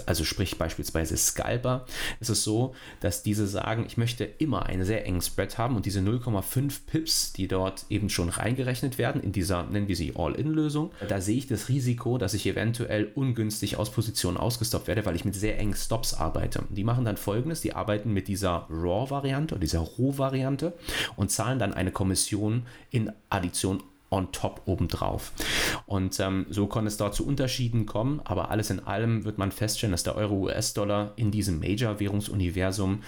also 0.06 0.24
sprich 0.24 0.60
beispielsweise 0.60 1.18
Scalper, 1.18 1.88
ist 2.20 2.30
es 2.30 2.44
so, 2.44 2.76
dass 3.00 3.24
diese 3.24 3.48
sagen, 3.48 3.86
ich 3.88 3.98
möchte 3.98 4.26
immer 4.26 4.68
einen 4.68 4.86
sehr 4.86 5.06
engen 5.08 5.22
Spread 5.22 5.58
haben 5.58 5.76
und 5.76 5.88
diese 5.88 6.02
0,5 6.02 6.82
Pips, 6.86 7.34
die 7.34 7.48
dort 7.48 7.86
eben 7.90 8.10
schon 8.10 8.30
reingerechnet 8.30 9.00
werden 9.00 9.24
in 9.24 9.32
dieser, 9.32 9.64
nennen 9.64 9.88
wir 9.88 9.96
sie 9.96 10.14
All-In-Lösung, 10.16 10.92
da 11.08 11.20
sehe 11.20 11.38
ich 11.38 11.48
das 11.48 11.68
Risiko, 11.68 12.20
dass 12.20 12.36
ich 12.36 12.46
eventuell 12.46 13.12
ungünstig 13.16 13.78
aus 13.78 13.92
Positionen 13.92 14.38
ausgestoppt 14.38 14.88
werde, 14.88 15.06
weil 15.06 15.16
ich 15.16 15.26
mit 15.26 15.34
sehr 15.34 15.58
engen 15.58 15.76
Stops 15.76 16.14
arbeite. 16.14 16.64
Die 16.70 16.84
machen 16.84 17.06
dann 17.06 17.18
folgendes, 17.18 17.62
die 17.62 17.74
arbeiten 17.74 18.14
mit 18.14 18.28
dieser 18.28 18.68
Raw-Variante 18.70 19.56
oder 19.56 19.62
dieser 19.62 19.80
Roh-Variante 19.80 20.74
und 21.16 21.32
zahlen 21.32 21.58
dann 21.58 21.74
eine 21.74 21.92
Kommission 21.92 22.68
in 22.92 23.12
Addition 23.30 23.82
on 24.12 24.32
top 24.32 24.62
obendrauf. 24.66 25.32
Und 25.88 26.20
ähm, 26.20 26.46
so 26.50 26.68
kann 26.68 26.86
es 26.86 26.98
da 26.98 27.12
zu 27.12 27.26
Unterschieden 27.26 27.86
kommen, 27.86 28.22
aber 28.24 28.52
alles 28.52 28.70
in 28.70 28.82
allem 28.82 29.26
wird 29.26 29.38
man 29.38 29.52
feststellen, 29.52 29.92
dass 29.92 30.04
der 30.04 30.16
Euro-US-Dollar 30.16 31.14
in 31.16 31.32
diesem 31.32 31.60
Major-Währungsuniversum 31.60 33.02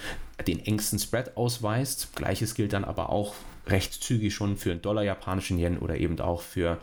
den 0.47 0.59
engsten 0.59 0.97
Spread 0.97 1.37
ausweist. 1.37 2.15
Gleiches 2.15 2.55
gilt 2.55 2.73
dann 2.73 2.85
aber 2.85 3.09
auch 3.09 3.35
recht 3.67 3.93
zügig 3.93 4.33
schon 4.33 4.57
für 4.57 4.75
Dollar, 4.75 5.03
japanischen 5.03 5.57
Yen 5.57 5.77
oder 5.77 5.97
eben 5.97 6.19
auch 6.19 6.41
für 6.41 6.79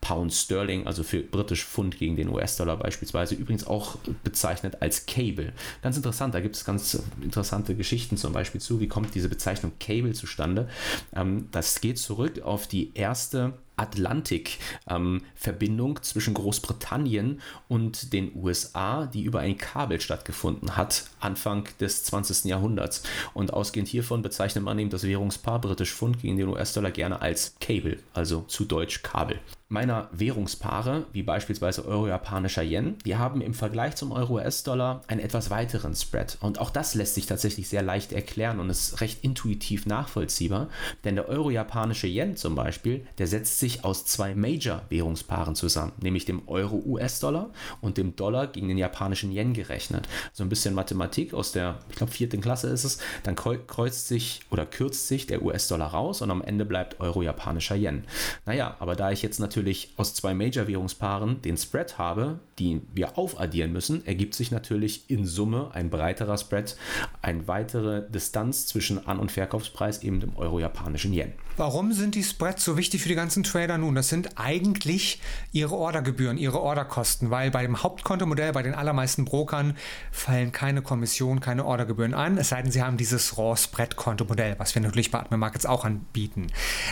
Pound 0.00 0.32
Sterling, 0.32 0.86
also 0.86 1.02
für 1.02 1.20
britisch 1.20 1.64
Pfund 1.64 1.98
gegen 1.98 2.16
den 2.16 2.28
US-Dollar 2.28 2.76
beispielsweise. 2.78 3.34
Übrigens 3.34 3.66
auch 3.66 3.96
bezeichnet 4.24 4.80
als 4.80 5.06
Cable. 5.06 5.52
Ganz 5.82 5.96
interessant, 5.96 6.34
da 6.34 6.40
gibt 6.40 6.56
es 6.56 6.64
ganz 6.64 7.02
interessante 7.22 7.74
Geschichten 7.74 8.16
zum 8.16 8.32
Beispiel 8.32 8.60
zu. 8.60 8.80
Wie 8.80 8.88
kommt 8.88 9.14
diese 9.14 9.28
Bezeichnung 9.28 9.72
Cable 9.78 10.12
zustande? 10.12 10.68
Ähm, 11.14 11.48
das 11.52 11.80
geht 11.80 11.98
zurück 11.98 12.42
auf 12.42 12.66
die 12.66 12.92
erste 12.94 13.54
Atlantik-Verbindung 13.76 15.96
ähm, 15.96 16.02
zwischen 16.02 16.34
Großbritannien 16.34 17.40
und 17.68 18.12
den 18.12 18.32
USA, 18.34 19.06
die 19.06 19.22
über 19.22 19.40
ein 19.40 19.58
Kabel 19.58 20.00
stattgefunden 20.00 20.76
hat, 20.76 21.04
Anfang 21.20 21.68
des 21.80 22.04
20. 22.04 22.46
Jahrhunderts. 22.46 23.02
Und 23.34 23.52
ausgehend 23.52 23.88
hiervon 23.88 24.22
bezeichnet 24.22 24.64
man 24.64 24.78
eben 24.78 24.90
das 24.90 25.04
Währungspaar 25.04 25.60
britisch 25.60 25.92
Pfund 25.92 26.20
gegen 26.20 26.36
den 26.36 26.48
US-Dollar 26.48 26.90
gerne 26.90 27.22
als 27.22 27.54
Cable, 27.60 27.98
also 28.14 28.42
zu 28.42 28.64
Deutsch 28.64 29.02
Kabel 29.02 29.40
meiner 29.72 30.10
Währungspaare, 30.12 31.06
wie 31.12 31.22
beispielsweise 31.22 31.86
euro-japanischer 31.86 32.62
Yen, 32.62 32.96
die 33.06 33.16
haben 33.16 33.40
im 33.40 33.54
Vergleich 33.54 33.96
zum 33.96 34.12
Euro-US-Dollar 34.12 35.00
einen 35.06 35.20
etwas 35.20 35.48
weiteren 35.48 35.94
Spread. 35.94 36.36
Und 36.40 36.60
auch 36.60 36.68
das 36.68 36.94
lässt 36.94 37.14
sich 37.14 37.24
tatsächlich 37.24 37.68
sehr 37.68 37.82
leicht 37.82 38.12
erklären 38.12 38.60
und 38.60 38.68
ist 38.68 39.00
recht 39.00 39.24
intuitiv 39.24 39.86
nachvollziehbar. 39.86 40.68
Denn 41.04 41.14
der 41.14 41.28
euro-japanische 41.28 42.06
Yen 42.06 42.36
zum 42.36 42.54
Beispiel, 42.54 43.06
der 43.16 43.26
setzt 43.26 43.60
sich 43.60 43.82
aus 43.82 44.04
zwei 44.04 44.34
Major-Währungspaaren 44.34 45.54
zusammen, 45.54 45.92
nämlich 46.02 46.26
dem 46.26 46.46
Euro-US-Dollar 46.48 47.50
und 47.80 47.96
dem 47.96 48.14
Dollar 48.14 48.48
gegen 48.48 48.68
den 48.68 48.78
japanischen 48.78 49.32
Yen 49.32 49.54
gerechnet. 49.54 50.06
So 50.34 50.44
ein 50.44 50.50
bisschen 50.50 50.74
Mathematik 50.74 51.32
aus 51.32 51.50
der, 51.52 51.78
ich 51.88 51.96
glaube, 51.96 52.12
vierten 52.12 52.42
Klasse 52.42 52.68
ist 52.68 52.84
es. 52.84 52.98
Dann 53.22 53.36
kreuzt 53.36 54.06
sich 54.06 54.42
oder 54.50 54.66
kürzt 54.66 55.08
sich 55.08 55.26
der 55.26 55.42
US-Dollar 55.42 55.92
raus 55.92 56.20
und 56.20 56.30
am 56.30 56.42
Ende 56.42 56.66
bleibt 56.66 57.00
euro-japanischer 57.00 57.76
Yen. 57.76 58.04
Naja, 58.44 58.76
aber 58.78 58.96
da 58.96 59.10
ich 59.10 59.22
jetzt 59.22 59.40
natürlich 59.40 59.61
natürlich 59.62 59.92
aus 59.96 60.14
zwei 60.14 60.34
Major-Währungspaaren 60.34 61.40
den 61.42 61.56
Spread 61.56 61.96
habe, 61.96 62.40
die 62.58 62.80
wir 62.92 63.16
aufaddieren 63.16 63.72
müssen, 63.72 64.04
ergibt 64.04 64.34
sich 64.34 64.50
natürlich 64.50 65.08
in 65.08 65.24
Summe 65.24 65.70
ein 65.72 65.88
breiterer 65.88 66.36
Spread, 66.36 66.76
eine 67.22 67.46
weitere 67.46 68.02
Distanz 68.10 68.66
zwischen 68.66 69.06
An- 69.06 69.20
und 69.20 69.30
Verkaufspreis 69.30 70.02
eben 70.02 70.18
dem 70.18 70.36
euro-japanischen 70.36 71.12
Yen. 71.12 71.32
Warum 71.56 71.92
sind 71.92 72.14
die 72.14 72.24
Spreads 72.24 72.64
so 72.64 72.76
wichtig 72.76 73.02
für 73.02 73.08
die 73.08 73.14
ganzen 73.14 73.42
Trader 73.42 73.78
nun? 73.78 73.94
Das 73.94 74.08
sind 74.08 74.38
eigentlich 74.38 75.20
ihre 75.52 75.74
Ordergebühren, 75.74 76.38
ihre 76.38 76.60
Orderkosten, 76.60 77.30
weil 77.30 77.50
bei 77.50 77.62
dem 77.62 77.82
Hauptkontomodell, 77.82 78.52
bei 78.52 78.62
den 78.62 78.74
allermeisten 78.74 79.24
Brokern 79.24 79.76
fallen 80.10 80.52
keine 80.52 80.82
Kommission, 80.82 81.40
keine 81.40 81.64
Ordergebühren 81.64 82.14
an, 82.14 82.38
es 82.38 82.50
sei 82.50 82.62
denn, 82.62 82.72
sie 82.72 82.82
haben 82.82 82.96
dieses 82.96 83.38
Raw-Spread-Kontomodell, 83.38 84.56
was 84.58 84.74
wir 84.74 84.82
natürlich 84.82 85.10
bei 85.10 85.20
Admin 85.20 85.40
Markets 85.40 85.66
auch 85.66 85.84
anbieten. 85.84 86.48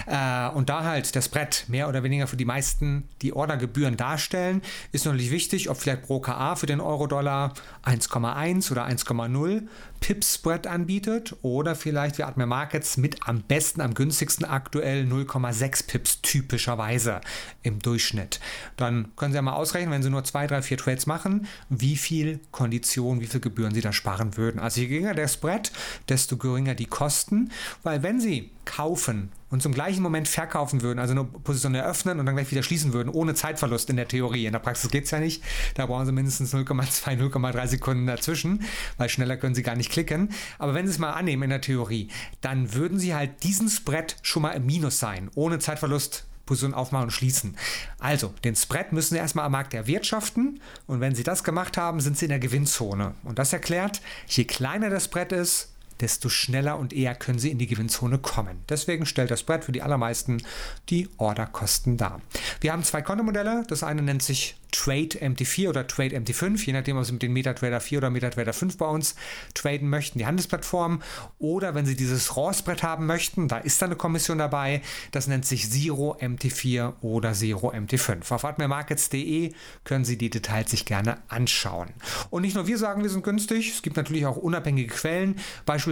Äh, 0.07 0.49
und 0.51 0.69
da 0.69 0.85
halt 0.85 1.15
der 1.15 1.23
Spread 1.23 1.65
mehr 1.69 1.89
oder 1.89 2.03
weniger 2.03 2.27
für 2.27 2.37
die 2.37 2.45
meisten 2.45 2.71
meisten 2.71 3.09
die 3.23 3.33
Ordergebühren 3.33 3.97
darstellen. 3.97 4.63
Ist 4.93 5.05
natürlich 5.05 5.31
wichtig, 5.31 5.71
ob 5.71 5.77
vielleicht 5.77 6.03
Broker 6.03 6.39
A 6.39 6.57
für 6.57 6.67
den 6.67 6.81
Euro-Dollar 6.81 7.55
1,1 7.85 8.71
oder 8.71 8.87
1,0 8.87 9.63
Pips 10.01 10.35
Spread 10.35 10.67
anbietet 10.67 11.37
oder 11.43 11.77
vielleicht 11.77 12.19
wie 12.19 12.25
Admiral 12.25 12.49
Markets 12.49 12.97
mit 12.97 13.29
am 13.29 13.43
besten, 13.43 13.81
am 13.81 13.95
günstigsten 13.95 14.45
aktuell 14.47 15.05
0,6 15.05 15.87
Pips 15.87 16.23
typischerweise 16.23 17.21
im 17.63 17.79
Durchschnitt. 17.79 18.41
Dann 18.77 19.15
können 19.17 19.33
Sie 19.33 19.37
ja 19.37 19.43
mal 19.43 19.53
ausrechnen, 19.53 19.93
wenn 19.93 20.03
Sie 20.03 20.11
nur 20.11 20.25
zwei, 20.25 20.47
drei, 20.47 20.63
vier 20.63 20.79
Trades 20.79 21.07
machen, 21.07 21.47
wie 21.69 21.97
viel 21.97 22.41
Kondition, 22.51 23.21
wie 23.21 23.27
viel 23.27 23.41
Gebühren 23.41 23.75
Sie 23.75 23.83
da 23.83 23.93
sparen 23.93 24.37
würden. 24.37 24.59
Also 24.59 24.81
je 24.81 24.89
geringer 24.89 25.15
der 25.15 25.29
Spread, 25.29 25.71
desto 26.09 26.37
geringer 26.37 26.75
die 26.75 26.87
Kosten, 26.87 27.51
weil 27.83 28.03
wenn 28.03 28.21
Sie 28.21 28.51
kaufen 28.71 29.33
und 29.51 29.63
zum 29.63 29.75
gleichen 29.75 30.03
Moment 30.03 30.29
verkaufen 30.29 30.81
würden, 30.81 31.01
also 31.01 31.13
eine 31.13 31.25
Position 31.25 31.75
eröffnen 31.75 32.21
und 32.21 32.27
dann 32.27 32.37
gleich 32.37 32.51
wieder 32.53 32.63
schließen 32.63 32.93
würden, 32.93 33.09
ohne 33.09 33.35
Zeitverlust 33.35 33.91
in 33.91 33.97
der 33.97 34.07
Theorie. 34.07 34.47
In 34.47 34.53
der 34.53 34.61
Praxis 34.61 34.91
geht 34.91 35.05
es 35.05 35.11
ja 35.11 35.19
nicht. 35.19 35.43
Da 35.75 35.87
brauchen 35.87 36.07
sie 36.07 36.13
mindestens 36.13 36.55
0,2, 36.55 37.19
0,3 37.19 37.67
Sekunden 37.67 38.07
dazwischen, 38.07 38.63
weil 38.97 39.09
schneller 39.09 39.37
können 39.37 39.57
sie 39.57 39.65
gar 39.65 39.75
nicht 39.75 39.91
klicken. 39.91 40.31
Aber 40.59 40.75
wenn 40.75 40.87
sie 40.87 40.93
es 40.93 40.99
mal 40.99 41.13
annehmen 41.13 41.43
in 41.43 41.51
der 41.51 41.61
Theorie, 41.61 42.09
dann 42.41 42.75
würden 42.75 42.99
sie 42.99 43.15
halt 43.15 43.43
diesen 43.43 43.69
Spread 43.69 44.17
schon 44.23 44.43
mal 44.43 44.53
im 44.53 44.67
Minus 44.67 45.01
sein, 45.01 45.31
ohne 45.35 45.59
Zeitverlust 45.59 46.27
Position 46.47 46.75
aufmachen 46.75 47.05
und 47.05 47.11
schließen. 47.13 47.57
Also, 48.01 48.35
den 48.43 48.57
Spread 48.57 48.93
müssen 48.93 49.15
Sie 49.15 49.21
erstmal 49.21 49.45
am 49.45 49.53
Markt 49.53 49.73
erwirtschaften 49.73 50.61
und 50.89 50.99
wenn 50.99 51.15
Sie 51.15 51.23
das 51.23 51.45
gemacht 51.45 51.77
haben, 51.77 52.01
sind 52.01 52.19
Sie 52.19 52.25
in 52.25 52.31
der 52.31 52.41
Gewinnzone. 52.41 53.15
Und 53.23 53.39
das 53.39 53.53
erklärt, 53.53 54.01
je 54.27 54.45
kleiner 54.45 54.91
der 54.91 54.99
Spread 54.99 55.31
ist, 55.31 55.73
desto 56.01 56.29
schneller 56.29 56.79
und 56.79 56.93
eher 56.93 57.15
können 57.15 57.39
sie 57.39 57.51
in 57.51 57.59
die 57.59 57.67
Gewinnzone 57.67 58.19
kommen. 58.19 58.65
Deswegen 58.69 59.07
stellt 59.07 59.31
das 59.31 59.41
Spread 59.41 59.65
für 59.65 59.73
die 59.73 59.83
allermeisten 59.83 60.43
die 60.89 61.09
Orderkosten 61.19 61.97
dar. 61.97 62.21
Wir 62.61 62.73
haben 62.73 62.83
zwei 62.85 63.03
Kontomodelle. 63.03 63.65
Das 63.69 63.83
eine 63.83 64.03
nennt 64.03 64.23
sich 64.23 64.57
Trade 64.73 65.19
MT4 65.19 65.69
oder 65.69 65.87
Trade 65.87 66.17
MT5, 66.17 66.65
je 66.65 66.73
nachdem, 66.73 66.97
ob 66.97 67.05
Sie 67.05 67.13
mit 67.13 67.23
den 67.23 67.33
MetaTrader 67.33 67.81
4 67.81 67.99
oder 67.99 68.11
MetaTrader 68.11 68.53
5 68.53 68.77
bei 68.77 68.87
uns 68.87 69.15
traden 69.55 69.89
möchten, 69.89 70.19
die 70.19 70.27
Handelsplattform. 70.27 71.03
Oder 71.39 71.75
wenn 71.75 71.87
Sie 71.87 71.97
dieses 71.97 72.37
RAW-Spread 72.37 72.83
haben 72.83 73.07
möchten, 73.07 73.49
da 73.49 73.59
ist 73.59 73.81
da 73.83 73.87
eine 73.87 73.97
Kommission 73.97 74.39
dabei, 74.39 74.83
das 75.13 75.27
nennt 75.27 75.45
sich 75.45 75.71
Zero 75.71 76.17
MT4 76.21 76.95
oder 77.01 77.33
Zero 77.33 77.73
MT5. 77.73 78.33
Auf 78.33 78.45
admirmarkets.de 78.45 79.53
können 79.85 80.05
Sie 80.05 80.17
die 80.17 80.31
Details 80.31 80.71
sich 80.71 80.85
gerne 80.85 81.19
anschauen. 81.29 81.89
Und 82.31 82.43
nicht 82.43 82.55
nur 82.55 82.67
wir 82.67 82.79
sagen, 82.79 83.03
wir 83.03 83.11
sind 83.11 83.25
günstig, 83.25 83.73
es 83.75 83.83
gibt 83.83 83.97
natürlich 83.97 84.27
auch 84.27 84.37
unabhängige 84.37 84.93
Quellen. 84.93 85.37
Beispielsweise 85.67 85.90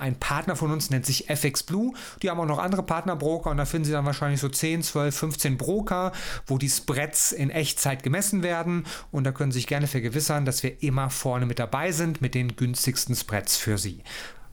ein 0.00 0.18
Partner 0.18 0.56
von 0.56 0.70
uns 0.70 0.90
nennt 0.90 1.06
sich 1.06 1.30
FX 1.30 1.62
Blue. 1.62 1.94
Die 2.22 2.30
haben 2.30 2.40
auch 2.40 2.46
noch 2.46 2.58
andere 2.58 2.82
Partnerbroker 2.82 3.50
und 3.50 3.56
da 3.56 3.64
finden 3.64 3.86
Sie 3.86 3.92
dann 3.92 4.06
wahrscheinlich 4.06 4.40
so 4.40 4.48
10, 4.48 4.82
12, 4.82 5.16
15 5.16 5.56
Broker, 5.56 6.12
wo 6.46 6.58
die 6.58 6.68
Spreads 6.68 7.32
in 7.32 7.50
Echtzeit 7.50 8.02
gemessen 8.02 8.42
werden 8.42 8.84
und 9.10 9.24
da 9.24 9.32
können 9.32 9.52
Sie 9.52 9.58
sich 9.58 9.66
gerne 9.66 9.86
vergewissern, 9.86 10.44
dass 10.44 10.62
wir 10.62 10.82
immer 10.82 11.10
vorne 11.10 11.46
mit 11.46 11.58
dabei 11.58 11.92
sind 11.92 12.20
mit 12.20 12.34
den 12.34 12.56
günstigsten 12.56 13.14
Spreads 13.14 13.56
für 13.56 13.78
Sie. 13.78 14.02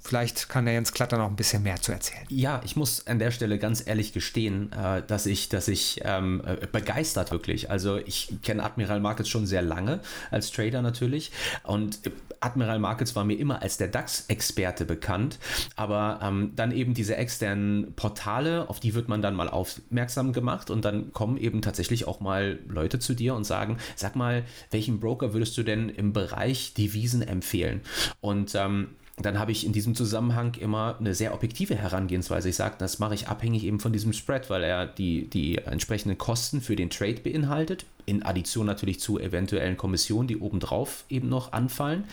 Vielleicht 0.08 0.48
kann 0.48 0.64
der 0.64 0.74
Jens 0.74 0.94
Klatter 0.94 1.18
noch 1.18 1.28
ein 1.28 1.36
bisschen 1.36 1.64
mehr 1.64 1.82
zu 1.82 1.92
erzählen. 1.92 2.24
Ja, 2.30 2.62
ich 2.64 2.78
muss 2.78 3.06
an 3.08 3.20
der 3.20 3.32
Stelle 3.32 3.60
ganz 3.60 3.86
ehrlich 3.86 4.14
gestehen, 4.14 4.72
äh, 4.72 5.04
dass 5.06 5.26
ich, 5.26 5.50
dass 5.50 5.68
ich 5.68 6.00
ähm, 6.06 6.42
äh, 6.46 6.66
begeistert 6.66 7.32
wirklich. 7.32 7.70
Also 7.70 7.98
ich 7.98 8.30
kenne 8.42 8.64
Admiral 8.64 9.02
Markets 9.02 9.28
schon 9.28 9.46
sehr 9.46 9.62
lange 9.62 10.00
als 10.32 10.52
Trader 10.54 10.82
natürlich 10.82 11.34
und 11.64 12.00
Admiral 12.40 12.80
Markets 12.80 13.18
war 13.18 13.26
mir 13.26 13.38
immer 13.38 13.62
als 13.62 13.76
der 13.76 13.90
DAX-Experte 13.90 14.86
bekannt, 14.86 15.40
aber 15.76 16.20
ähm, 16.24 16.54
dann 16.56 16.72
eben 16.72 16.94
diese 16.94 17.18
externen 17.18 17.94
Portale, 17.96 18.70
auf 18.70 18.80
die 18.80 18.94
wird 18.94 19.10
man 19.10 19.22
dann 19.22 19.36
mal 19.36 19.50
aufmerksam 19.50 20.32
gemacht 20.32 20.70
und 20.70 20.86
dann 20.86 21.12
kommen 21.12 21.36
eben 21.36 21.62
tatsächlich 21.62 22.08
auch 22.08 22.22
mal 22.22 22.60
Leute 22.70 23.00
zu 23.00 23.14
dir 23.14 23.36
und 23.36 23.44
sagen, 23.44 23.78
sag 23.98 24.16
mal, 24.16 24.44
welchen 24.72 25.02
Broker 25.02 25.34
würdest 25.34 25.58
du 25.58 25.64
denn 25.64 25.90
im 25.90 26.14
Bereich 26.14 26.74
Devisen 26.76 27.22
empfehlen? 27.22 27.82
Und 28.22 28.56
ähm, 28.56 28.90
dann 29.20 29.40
habe 29.40 29.52
ich 29.52 29.66
in 29.66 29.74
diesem 29.74 29.96
Zusammenhang 29.96 30.54
immer 30.56 30.96
eine 31.00 31.16
sehr 31.16 31.34
objektive 31.34 31.76
Herangehensweise. 31.76 32.50
Ich 32.50 32.56
sage, 32.56 32.76
das 32.78 33.00
mache 33.00 33.16
ich 33.16 33.28
abhängig 33.28 33.64
eben 33.64 33.80
von 33.80 33.92
diesem 33.92 34.14
Spread, 34.14 34.50
weil 34.52 34.64
er 34.64 34.86
die, 34.86 35.28
die 35.28 35.58
entsprechenden 35.58 36.20
Kosten 36.20 36.62
für 36.62 36.76
den 36.76 36.92
Trade 36.92 37.22
beinhaltet, 37.22 37.86
in 38.06 38.22
Addition 38.22 38.68
natürlich 38.68 39.00
zu 39.00 39.20
eventuellen 39.20 39.76
Kommissionen, 39.76 40.28
die 40.28 40.38
obendrauf 40.38 41.04
eben 41.10 41.30
noch 41.30 41.52
anfallen. 41.52 42.04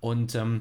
Und 0.00 0.34
ähm, 0.34 0.58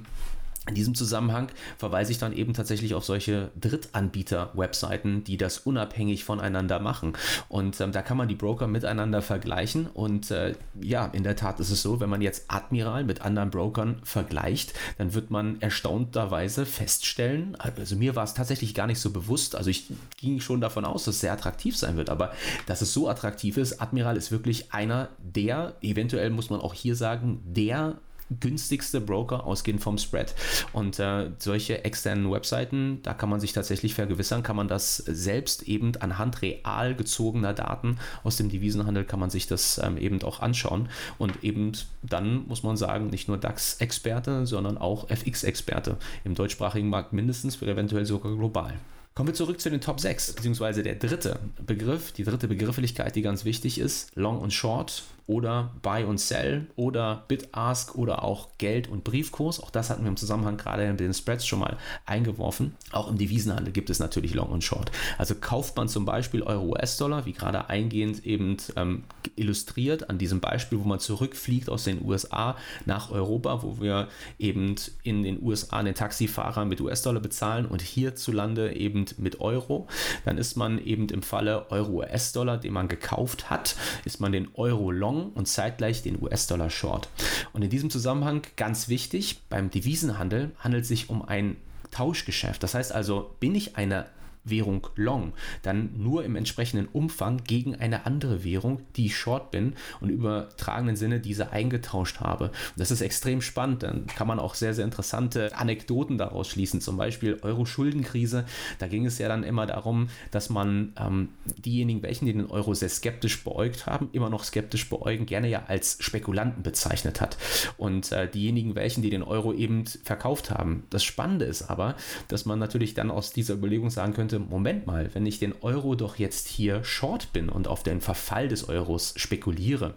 in 0.67 0.75
diesem 0.75 0.95
Zusammenhang 0.95 1.49
verweise 1.77 2.11
ich 2.11 2.17
dann 2.17 2.33
eben 2.33 2.53
tatsächlich 2.53 2.93
auf 2.93 3.05
solche 3.05 3.51
Drittanbieter-Webseiten, 3.59 5.23
die 5.23 5.37
das 5.37 5.59
unabhängig 5.59 6.23
voneinander 6.23 6.79
machen. 6.79 7.13
Und 7.49 7.79
ähm, 7.81 7.91
da 7.91 8.01
kann 8.01 8.17
man 8.17 8.27
die 8.27 8.35
Broker 8.35 8.67
miteinander 8.67 9.21
vergleichen. 9.21 9.87
Und 9.87 10.31
äh, 10.31 10.55
ja, 10.81 11.05
in 11.07 11.23
der 11.23 11.35
Tat 11.35 11.59
ist 11.59 11.71
es 11.71 11.81
so, 11.81 11.99
wenn 11.99 12.09
man 12.09 12.21
jetzt 12.21 12.45
Admiral 12.49 13.03
mit 13.03 13.21
anderen 13.21 13.49
Brokern 13.49 13.99
vergleicht, 14.03 14.73
dann 14.97 15.13
wird 15.13 15.31
man 15.31 15.61
erstaunterweise 15.61 16.65
feststellen, 16.65 17.55
also 17.55 17.95
mir 17.95 18.15
war 18.15 18.23
es 18.23 18.33
tatsächlich 18.33 18.73
gar 18.73 18.87
nicht 18.87 18.99
so 18.99 19.11
bewusst, 19.11 19.55
also 19.55 19.69
ich 19.69 19.87
ging 20.17 20.39
schon 20.39 20.61
davon 20.61 20.85
aus, 20.85 21.05
dass 21.05 21.15
es 21.15 21.21
sehr 21.21 21.33
attraktiv 21.33 21.77
sein 21.77 21.97
wird, 21.97 22.09
aber 22.09 22.33
dass 22.65 22.81
es 22.81 22.93
so 22.93 23.09
attraktiv 23.09 23.57
ist, 23.57 23.81
Admiral 23.81 24.17
ist 24.17 24.31
wirklich 24.31 24.73
einer 24.73 25.09
der, 25.19 25.75
eventuell 25.81 26.29
muss 26.29 26.49
man 26.49 26.59
auch 26.59 26.73
hier 26.73 26.95
sagen, 26.95 27.41
der 27.45 27.97
günstigste 28.39 29.01
Broker 29.01 29.45
ausgehend 29.45 29.81
vom 29.81 29.97
Spread. 29.97 30.35
Und 30.73 30.99
äh, 30.99 31.31
solche 31.37 31.85
externen 31.85 32.31
Webseiten, 32.31 32.99
da 33.03 33.13
kann 33.13 33.29
man 33.29 33.39
sich 33.39 33.53
tatsächlich 33.53 33.93
vergewissern, 33.93 34.43
kann 34.43 34.55
man 34.55 34.67
das 34.67 34.97
selbst 34.97 35.63
eben 35.63 35.95
anhand 35.97 36.41
real 36.41 36.95
gezogener 36.95 37.53
Daten 37.53 37.97
aus 38.23 38.37
dem 38.37 38.49
Devisenhandel 38.49 39.05
kann 39.05 39.19
man 39.19 39.29
sich 39.29 39.47
das 39.47 39.79
ähm, 39.83 39.97
eben 39.97 40.21
auch 40.23 40.39
anschauen. 40.41 40.89
Und 41.17 41.43
eben 41.43 41.71
dann 42.03 42.47
muss 42.47 42.63
man 42.63 42.77
sagen, 42.77 43.07
nicht 43.07 43.27
nur 43.27 43.37
DAX-Experte, 43.37 44.45
sondern 44.45 44.77
auch 44.77 45.09
FX-Experte 45.09 45.97
im 46.23 46.35
deutschsprachigen 46.35 46.89
Markt 46.89 47.13
mindestens, 47.13 47.61
eventuell 47.61 48.05
sogar 48.05 48.35
global. 48.35 48.73
Kommen 49.17 49.29
wir 49.29 49.33
zurück 49.33 49.59
zu 49.59 49.71
den 49.71 49.81
Top 49.81 49.99
6, 49.99 50.33
beziehungsweise 50.33 50.83
der 50.83 50.93
dritte 50.93 51.39
Begriff, 51.65 52.11
die 52.11 52.23
dritte 52.23 52.47
Begrifflichkeit, 52.47 53.15
die 53.15 53.23
ganz 53.23 53.45
wichtig 53.45 53.79
ist, 53.79 54.15
Long 54.15 54.39
und 54.39 54.53
Short 54.53 55.05
oder 55.27 55.71
Buy 55.81 56.05
und 56.05 56.19
Sell 56.19 56.67
oder 56.77 57.25
Bid-Ask 57.27 57.95
oder 57.95 58.23
auch 58.23 58.47
Geld- 58.57 58.87
und 58.87 59.03
Briefkurs. 59.03 59.61
Auch 59.61 59.69
das 59.69 59.89
hatten 59.89 60.03
wir 60.03 60.09
im 60.09 60.17
Zusammenhang 60.17 60.55
gerade 60.55 60.87
mit 60.89 60.99
den 61.01 61.13
Spreads 61.13 61.45
schon 61.45 61.59
mal 61.59 61.77
eingeworfen. 62.05 62.75
Auch 62.91 63.09
im 63.09 63.17
Devisenhandel 63.17 63.73
gibt 63.73 63.89
es 63.89 63.99
natürlich 63.99 64.33
Long 64.33 64.49
und 64.49 64.63
Short. 64.63 64.91
Also 65.17 65.35
kauft 65.35 65.75
man 65.75 65.89
zum 65.89 66.05
Beispiel 66.05 66.43
Euro-US-Dollar, 66.43 67.25
wie 67.25 67.33
gerade 67.33 67.69
eingehend 67.69 68.25
eben 68.25 68.57
ähm, 68.77 69.03
illustriert 69.35 70.09
an 70.09 70.17
diesem 70.17 70.39
Beispiel, 70.39 70.79
wo 70.79 70.87
man 70.87 70.99
zurückfliegt 70.99 71.69
aus 71.69 71.83
den 71.83 72.05
USA 72.05 72.55
nach 72.85 73.11
Europa, 73.11 73.63
wo 73.63 73.81
wir 73.81 74.07
eben 74.39 74.75
in 75.03 75.23
den 75.23 75.43
USA 75.43 75.83
den 75.83 75.95
Taxifahrer 75.95 76.63
mit 76.63 76.79
US-Dollar 76.79 77.21
bezahlen 77.21 77.65
und 77.65 77.81
hierzulande 77.81 78.73
eben 78.73 79.06
mit 79.17 79.39
Euro, 79.41 79.87
dann 80.25 80.37
ist 80.37 80.57
man 80.57 80.83
eben 80.83 81.09
im 81.09 81.23
Falle 81.23 81.71
Euro-US-Dollar, 81.71 82.57
den 82.57 82.73
man 82.73 82.87
gekauft 82.87 83.49
hat, 83.49 83.75
ist 84.05 84.19
man 84.19 84.31
den 84.31 84.49
Euro-Long 84.53 85.07
Long 85.07 85.31
und 85.33 85.47
zeitgleich 85.47 86.03
den 86.03 86.21
US-Dollar 86.21 86.69
Short. 86.69 87.09
Und 87.53 87.61
in 87.61 87.69
diesem 87.69 87.89
Zusammenhang 87.89 88.41
ganz 88.55 88.89
wichtig, 88.89 89.41
beim 89.49 89.69
Devisenhandel 89.69 90.51
handelt 90.59 90.83
es 90.83 90.89
sich 90.89 91.09
um 91.09 91.21
ein 91.21 91.57
Tauschgeschäft. 91.91 92.61
Das 92.63 92.73
heißt 92.73 92.91
also, 92.91 93.31
bin 93.39 93.55
ich 93.55 93.77
eine 93.77 94.05
Währung 94.49 94.87
Long, 94.95 95.33
dann 95.61 95.91
nur 95.97 96.23
im 96.23 96.35
entsprechenden 96.35 96.87
Umfang 96.87 97.43
gegen 97.43 97.75
eine 97.75 98.05
andere 98.05 98.43
Währung, 98.43 98.81
die 98.95 99.07
ich 99.07 99.17
Short 99.17 99.51
bin 99.51 99.73
und 99.99 100.09
im 100.09 100.15
übertragenen 100.15 100.95
Sinne 100.95 101.19
diese 101.19 101.51
eingetauscht 101.51 102.19
habe. 102.19 102.51
Das 102.75 102.91
ist 102.91 103.01
extrem 103.01 103.41
spannend. 103.41 103.83
Dann 103.83 104.07
kann 104.07 104.27
man 104.27 104.39
auch 104.39 104.55
sehr, 104.55 104.73
sehr 104.73 104.85
interessante 104.85 105.55
Anekdoten 105.57 106.17
daraus 106.17 106.49
schließen. 106.49 106.81
Zum 106.81 106.97
Beispiel 106.97 107.39
Euro-Schuldenkrise. 107.41 108.45
Da 108.79 108.87
ging 108.87 109.05
es 109.05 109.17
ja 109.17 109.27
dann 109.27 109.43
immer 109.43 109.65
darum, 109.65 110.09
dass 110.31 110.49
man 110.49 110.93
ähm, 110.99 111.29
diejenigen, 111.57 112.03
welchen 112.03 112.25
die 112.25 112.33
den 112.33 112.49
Euro 112.49 112.73
sehr 112.73 112.89
skeptisch 112.89 113.43
beäugt 113.43 113.85
haben, 113.85 114.09
immer 114.11 114.29
noch 114.29 114.43
skeptisch 114.43 114.89
beäugen, 114.89 115.25
gerne 115.25 115.49
ja 115.49 115.63
als 115.67 115.97
Spekulanten 115.99 116.63
bezeichnet 116.63 117.21
hat. 117.21 117.37
Und 117.77 118.11
äh, 118.11 118.29
diejenigen, 118.29 118.75
welchen 118.75 119.01
die 119.01 119.09
den 119.09 119.23
Euro 119.23 119.53
eben 119.53 119.85
verkauft 119.85 120.51
haben. 120.51 120.83
Das 120.89 121.03
Spannende 121.03 121.45
ist 121.45 121.63
aber, 121.69 121.95
dass 122.27 122.45
man 122.45 122.59
natürlich 122.59 122.93
dann 122.93 123.11
aus 123.11 123.31
dieser 123.31 123.55
Überlegung 123.55 123.89
sagen 123.89 124.13
könnte, 124.13 124.36
dachte, 124.37 124.51
Moment 124.51 124.87
mal, 124.87 125.09
wenn 125.13 125.25
ich 125.25 125.39
den 125.39 125.53
Euro 125.61 125.95
doch 125.95 126.17
jetzt 126.17 126.47
hier 126.47 126.83
short 126.83 127.33
bin 127.33 127.49
und 127.49 127.67
auf 127.67 127.83
den 127.83 128.01
Verfall 128.01 128.47
des 128.47 128.69
Euros 128.69 129.13
spekuliere, 129.17 129.95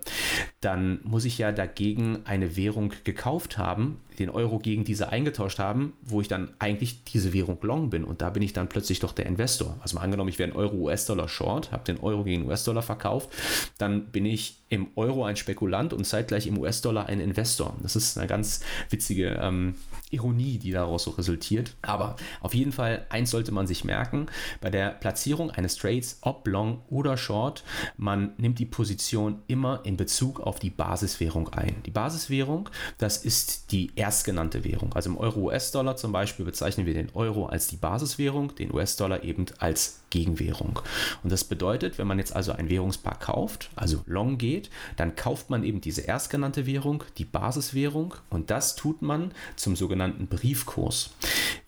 dann 0.60 1.00
muss 1.04 1.24
ich 1.24 1.38
ja 1.38 1.52
dagegen 1.52 2.20
eine 2.24 2.56
Währung 2.56 2.92
gekauft 3.04 3.58
haben, 3.58 3.98
den 4.18 4.30
Euro 4.30 4.58
gegen 4.58 4.84
diese 4.84 5.08
eingetauscht 5.08 5.58
haben, 5.58 5.94
wo 6.02 6.20
ich 6.20 6.28
dann 6.28 6.50
eigentlich 6.58 7.04
diese 7.04 7.32
Währung 7.32 7.58
long 7.62 7.90
bin 7.90 8.04
und 8.04 8.20
da 8.20 8.30
bin 8.30 8.42
ich 8.42 8.52
dann 8.52 8.68
plötzlich 8.68 9.00
doch 9.00 9.12
der 9.12 9.26
Investor. 9.26 9.78
Also 9.80 9.96
mal 9.96 10.02
angenommen, 10.02 10.28
ich 10.28 10.38
wäre 10.38 10.50
ein 10.50 10.56
Euro 10.56 10.76
US-Dollar 10.76 11.28
short, 11.28 11.72
habe 11.72 11.84
den 11.84 11.98
Euro 12.00 12.24
gegen 12.24 12.46
US-Dollar 12.46 12.82
verkauft, 12.82 13.30
dann 13.78 14.06
bin 14.06 14.26
ich 14.26 14.60
im 14.68 14.88
Euro 14.94 15.24
ein 15.24 15.36
Spekulant 15.36 15.92
und 15.92 16.04
zeitgleich 16.04 16.46
im 16.46 16.58
US-Dollar 16.58 17.06
ein 17.06 17.20
Investor. 17.20 17.76
Das 17.82 17.96
ist 17.96 18.18
eine 18.18 18.26
ganz 18.26 18.60
witzige 18.90 19.38
ähm, 19.40 19.74
Ironie, 20.10 20.58
die 20.58 20.70
daraus 20.70 21.04
so 21.04 21.10
resultiert. 21.10 21.74
Aber 21.82 22.16
auf 22.40 22.54
jeden 22.54 22.72
Fall, 22.72 23.06
eins 23.08 23.30
sollte 23.30 23.52
man 23.52 23.66
sich 23.66 23.84
merken, 23.84 24.26
bei 24.60 24.70
der 24.70 24.90
Platzierung 24.90 25.50
eines 25.50 25.76
Trades, 25.76 26.18
ob 26.22 26.46
long 26.46 26.82
oder 26.88 27.16
short, 27.16 27.64
man 27.96 28.32
nimmt 28.36 28.58
die 28.58 28.66
Position 28.66 29.42
immer 29.46 29.80
in 29.84 29.96
Bezug 29.96 30.40
auf 30.40 30.58
die 30.58 30.70
Basiswährung 30.70 31.48
ein. 31.50 31.76
Die 31.86 31.90
Basiswährung, 31.90 32.68
das 32.98 33.24
ist 33.24 33.72
die 33.72 33.90
erstgenannte 33.96 34.64
Währung. 34.64 34.92
Also 34.94 35.10
im 35.10 35.16
Euro-US-Dollar 35.16 35.96
zum 35.96 36.12
Beispiel 36.12 36.44
bezeichnen 36.44 36.86
wir 36.86 36.94
den 36.94 37.10
Euro 37.14 37.46
als 37.46 37.68
die 37.68 37.76
Basiswährung, 37.76 38.54
den 38.54 38.72
US-Dollar 38.72 39.24
eben 39.24 39.46
als 39.58 40.00
Gegenwährung. 40.10 40.80
Und 41.22 41.32
das 41.32 41.44
bedeutet, 41.44 41.98
wenn 41.98 42.06
man 42.06 42.18
jetzt 42.18 42.34
also 42.34 42.52
ein 42.52 42.68
Währungspaar 42.68 43.18
kauft, 43.18 43.70
also 43.76 44.02
long 44.06 44.38
geht, 44.38 44.70
dann 44.96 45.16
kauft 45.16 45.50
man 45.50 45.64
eben 45.64 45.80
diese 45.80 46.02
erstgenannte 46.02 46.66
Währung, 46.66 47.04
die 47.16 47.24
Basiswährung, 47.24 48.14
und 48.28 48.50
das 48.50 48.76
tut 48.76 49.02
man 49.02 49.32
zum 49.56 49.76
sogenannten 49.76 50.26
Briefkurs. 50.26 51.10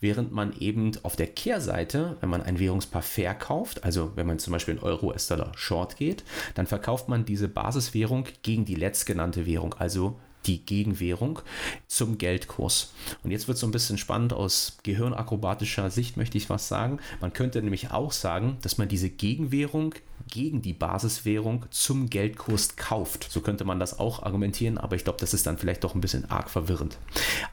Während 0.00 0.32
man 0.32 0.52
eben 0.58 0.92
auf 1.04 1.16
der 1.16 1.28
Kehrseite, 1.28 2.16
wenn 2.20 2.28
man 2.28 2.42
ein 2.42 2.51
Währungspaar 2.58 3.02
verkauft, 3.02 3.84
also 3.84 4.12
wenn 4.14 4.26
man 4.26 4.38
zum 4.38 4.52
Beispiel 4.52 4.74
in 4.74 4.82
Euro, 4.82 5.08
US-Dollar 5.08 5.52
short 5.56 5.96
geht, 5.96 6.24
dann 6.54 6.66
verkauft 6.66 7.08
man 7.08 7.24
diese 7.24 7.48
Basiswährung 7.48 8.26
gegen 8.42 8.64
die 8.64 8.74
letztgenannte 8.74 9.46
Währung, 9.46 9.74
also 9.74 10.18
die 10.46 10.64
Gegenwährung 10.64 11.40
zum 11.86 12.18
Geldkurs. 12.18 12.92
Und 13.22 13.30
jetzt 13.30 13.48
wird 13.48 13.56
es 13.56 13.60
so 13.60 13.66
ein 13.66 13.72
bisschen 13.72 13.98
spannend 13.98 14.32
aus 14.32 14.78
gehirnakrobatischer 14.82 15.90
Sicht, 15.90 16.16
möchte 16.16 16.38
ich 16.38 16.50
was 16.50 16.68
sagen. 16.68 16.98
Man 17.20 17.32
könnte 17.32 17.62
nämlich 17.62 17.90
auch 17.90 18.12
sagen, 18.12 18.58
dass 18.62 18.78
man 18.78 18.88
diese 18.88 19.10
Gegenwährung 19.10 19.94
gegen 20.28 20.62
die 20.62 20.72
Basiswährung 20.72 21.66
zum 21.70 22.10
Geldkurs 22.10 22.76
kauft. 22.76 23.26
So 23.30 23.40
könnte 23.40 23.64
man 23.64 23.78
das 23.80 23.98
auch 23.98 24.22
argumentieren, 24.22 24.78
aber 24.78 24.96
ich 24.96 25.04
glaube, 25.04 25.18
das 25.20 25.34
ist 25.34 25.46
dann 25.46 25.58
vielleicht 25.58 25.84
doch 25.84 25.94
ein 25.94 26.00
bisschen 26.00 26.30
arg 26.30 26.50
verwirrend. 26.50 26.98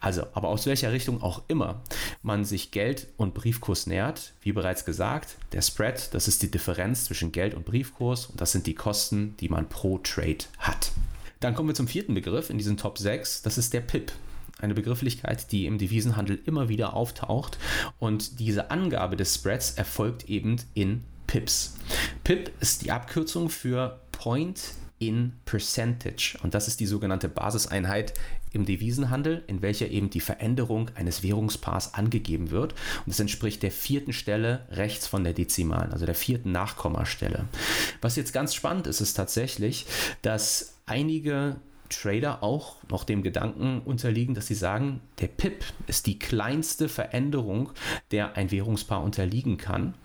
Also, 0.01 0.23
aber 0.33 0.49
aus 0.49 0.65
welcher 0.65 0.91
Richtung 0.91 1.21
auch 1.21 1.43
immer 1.47 1.81
man 2.21 2.45
sich 2.45 2.71
Geld 2.71 3.07
und 3.17 3.33
Briefkurs 3.33 3.87
nähert, 3.87 4.33
wie 4.41 4.51
bereits 4.51 4.85
gesagt, 4.85 5.37
der 5.51 5.61
Spread, 5.61 6.13
das 6.13 6.27
ist 6.27 6.41
die 6.41 6.51
Differenz 6.51 7.05
zwischen 7.05 7.31
Geld 7.31 7.53
und 7.53 7.65
Briefkurs 7.65 8.27
und 8.27 8.39
das 8.41 8.51
sind 8.51 8.67
die 8.67 8.75
Kosten, 8.75 9.35
die 9.39 9.49
man 9.49 9.69
pro 9.69 9.97
Trade 9.99 10.45
hat. 10.59 10.91
Dann 11.39 11.55
kommen 11.55 11.69
wir 11.69 11.75
zum 11.75 11.87
vierten 11.87 12.13
Begriff 12.13 12.49
in 12.49 12.57
diesen 12.57 12.77
Top 12.77 12.97
6, 12.97 13.41
das 13.43 13.57
ist 13.57 13.73
der 13.73 13.81
PIP 13.81 14.11
eine 14.61 14.73
Begrifflichkeit, 14.73 15.51
die 15.51 15.65
im 15.65 15.77
Devisenhandel 15.77 16.39
immer 16.45 16.69
wieder 16.69 16.93
auftaucht. 16.93 17.57
Und 17.97 18.39
diese 18.39 18.71
Angabe 18.71 19.15
des 19.15 19.35
Spreads 19.35 19.71
erfolgt 19.71 20.29
eben 20.29 20.57
in 20.73 21.03
Pips. 21.29 21.75
PIP 22.23 22.51
ist 22.59 22.81
die 22.81 22.91
Abkürzung 22.91 23.49
für 23.49 23.99
Point 24.11 24.59
in 24.97 25.33
Percentage. 25.45 26.35
Und 26.41 26.55
das 26.55 26.67
ist 26.67 26.79
die 26.79 26.87
sogenannte 26.87 27.29
Basiseinheit 27.29 28.15
im 28.51 28.65
Devisenhandel, 28.65 29.43
in 29.45 29.61
welcher 29.61 29.89
eben 29.89 30.09
die 30.09 30.21
Veränderung 30.21 30.89
eines 30.95 31.21
Währungspaars 31.21 31.93
angegeben 31.93 32.49
wird. 32.49 32.73
Und 33.05 33.11
es 33.11 33.19
entspricht 33.19 33.61
der 33.61 33.71
vierten 33.71 34.11
Stelle 34.11 34.65
rechts 34.71 35.05
von 35.05 35.23
der 35.23 35.33
Dezimalen, 35.33 35.93
also 35.93 36.07
der 36.07 36.15
vierten 36.15 36.51
Nachkommastelle. 36.51 37.45
Was 38.01 38.15
jetzt 38.15 38.33
ganz 38.33 38.55
spannend 38.55 38.87
ist, 38.87 38.99
ist 38.99 39.13
tatsächlich, 39.13 39.85
dass 40.23 40.73
einige 40.87 41.57
Trader 41.89 42.43
auch 42.43 42.77
noch 42.89 43.03
dem 43.03 43.23
Gedanken 43.23 43.81
unterliegen, 43.83 44.35
dass 44.35 44.47
sie 44.47 44.55
sagen, 44.55 45.01
der 45.19 45.27
PIP 45.27 45.63
ist 45.87 46.07
die 46.07 46.17
kleinste 46.17 46.87
Veränderung, 46.89 47.71
der 48.11 48.37
ein 48.37 48.51
Währungspaar 48.51 49.03
unterliegen 49.03 49.57
kann. 49.57 49.95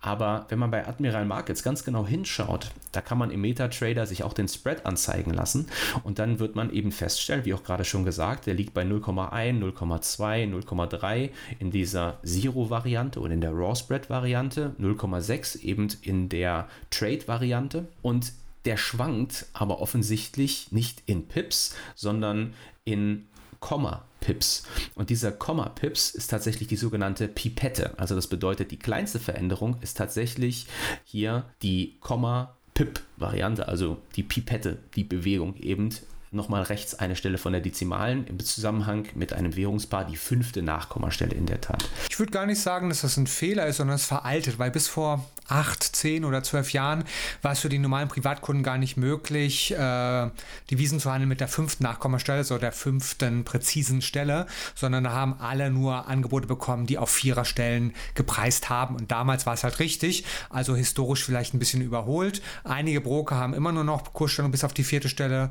Aber 0.00 0.46
wenn 0.48 0.58
man 0.58 0.70
bei 0.70 0.86
Admiral 0.86 1.26
Markets 1.26 1.62
ganz 1.62 1.84
genau 1.84 2.06
hinschaut, 2.06 2.70
da 2.92 3.00
kann 3.00 3.18
man 3.18 3.30
im 3.30 3.40
MetaTrader 3.40 4.06
sich 4.06 4.22
auch 4.24 4.32
den 4.32 4.48
Spread 4.48 4.86
anzeigen 4.86 5.32
lassen 5.32 5.68
und 6.04 6.18
dann 6.18 6.38
wird 6.38 6.56
man 6.56 6.72
eben 6.72 6.92
feststellen, 6.92 7.44
wie 7.44 7.54
auch 7.54 7.64
gerade 7.64 7.84
schon 7.84 8.04
gesagt, 8.04 8.46
der 8.46 8.54
liegt 8.54 8.74
bei 8.74 8.82
0,1, 8.82 9.60
0,2, 9.60 10.64
0,3 10.64 11.30
in 11.58 11.70
dieser 11.70 12.18
Zero-Variante 12.24 13.20
oder 13.20 13.32
in 13.32 13.40
der 13.40 13.52
Raw-Spread-Variante, 13.52 14.74
0,6 14.80 15.60
eben 15.60 15.88
in 16.02 16.28
der 16.28 16.68
Trade-Variante 16.90 17.88
und 18.02 18.32
der 18.64 18.76
schwankt 18.76 19.46
aber 19.52 19.80
offensichtlich 19.80 20.72
nicht 20.72 21.02
in 21.06 21.28
Pips, 21.28 21.74
sondern 21.94 22.54
in 22.84 23.26
Komma 23.60 24.04
Pips. 24.20 24.64
Und 24.94 25.10
dieser 25.10 25.32
Komma 25.32 25.68
Pips 25.68 26.10
ist 26.10 26.28
tatsächlich 26.28 26.68
die 26.68 26.76
sogenannte 26.76 27.28
Pipette. 27.28 27.98
Also 27.98 28.14
das 28.14 28.26
bedeutet, 28.26 28.70
die 28.70 28.78
kleinste 28.78 29.18
Veränderung 29.18 29.76
ist 29.80 29.96
tatsächlich 29.96 30.66
hier 31.04 31.44
die 31.62 31.96
Komma 32.00 32.56
Pip 32.74 33.00
Variante, 33.16 33.68
also 33.68 33.98
die 34.16 34.22
Pipette, 34.22 34.78
die 34.96 35.04
Bewegung 35.04 35.56
eben 35.56 35.90
nochmal 36.32 36.62
rechts 36.62 36.94
eine 36.94 37.14
Stelle 37.14 37.38
von 37.38 37.52
der 37.52 37.60
Dezimalen 37.60 38.26
im 38.26 38.40
Zusammenhang 38.40 39.06
mit 39.14 39.32
einem 39.32 39.54
Währungspaar 39.54 40.06
die 40.06 40.16
fünfte 40.16 40.62
Nachkommastelle 40.62 41.34
in 41.34 41.46
der 41.46 41.60
Tat. 41.60 41.88
Ich 42.08 42.18
würde 42.18 42.32
gar 42.32 42.46
nicht 42.46 42.60
sagen, 42.60 42.88
dass 42.88 43.02
das 43.02 43.16
ein 43.16 43.26
Fehler 43.26 43.66
ist, 43.66 43.76
sondern 43.76 43.96
es 43.96 44.06
veraltet, 44.06 44.58
weil 44.58 44.70
bis 44.70 44.88
vor 44.88 45.24
acht, 45.48 45.82
zehn 45.82 46.24
oder 46.24 46.42
zwölf 46.42 46.72
Jahren 46.72 47.04
war 47.42 47.52
es 47.52 47.60
für 47.60 47.68
die 47.68 47.78
normalen 47.78 48.08
Privatkunden 48.08 48.62
gar 48.62 48.78
nicht 48.78 48.96
möglich, 48.96 49.72
äh, 49.72 50.30
Devisen 50.70 51.00
zu 51.00 51.10
handeln 51.12 51.28
mit 51.28 51.40
der 51.40 51.48
fünften 51.48 51.82
Nachkommastelle, 51.84 52.44
so 52.44 52.56
der 52.58 52.72
fünften 52.72 53.44
präzisen 53.44 54.00
Stelle, 54.00 54.46
sondern 54.74 55.04
da 55.04 55.12
haben 55.12 55.34
alle 55.40 55.70
nur 55.70 56.08
Angebote 56.08 56.46
bekommen, 56.46 56.86
die 56.86 56.96
auf 56.96 57.10
Viererstellen 57.10 57.92
gepreist 58.14 58.70
haben. 58.70 58.96
Und 58.96 59.10
damals 59.10 59.44
war 59.44 59.54
es 59.54 59.64
halt 59.64 59.78
richtig, 59.78 60.24
also 60.48 60.74
historisch 60.74 61.24
vielleicht 61.24 61.54
ein 61.54 61.58
bisschen 61.58 61.82
überholt. 61.82 62.40
Einige 62.64 63.00
Broker 63.00 63.36
haben 63.36 63.52
immer 63.52 63.72
nur 63.72 63.84
noch 63.84 64.12
Kursstellung 64.12 64.50
bis 64.50 64.64
auf 64.64 64.72
die 64.72 64.84
vierte 64.84 65.08
Stelle 65.08 65.50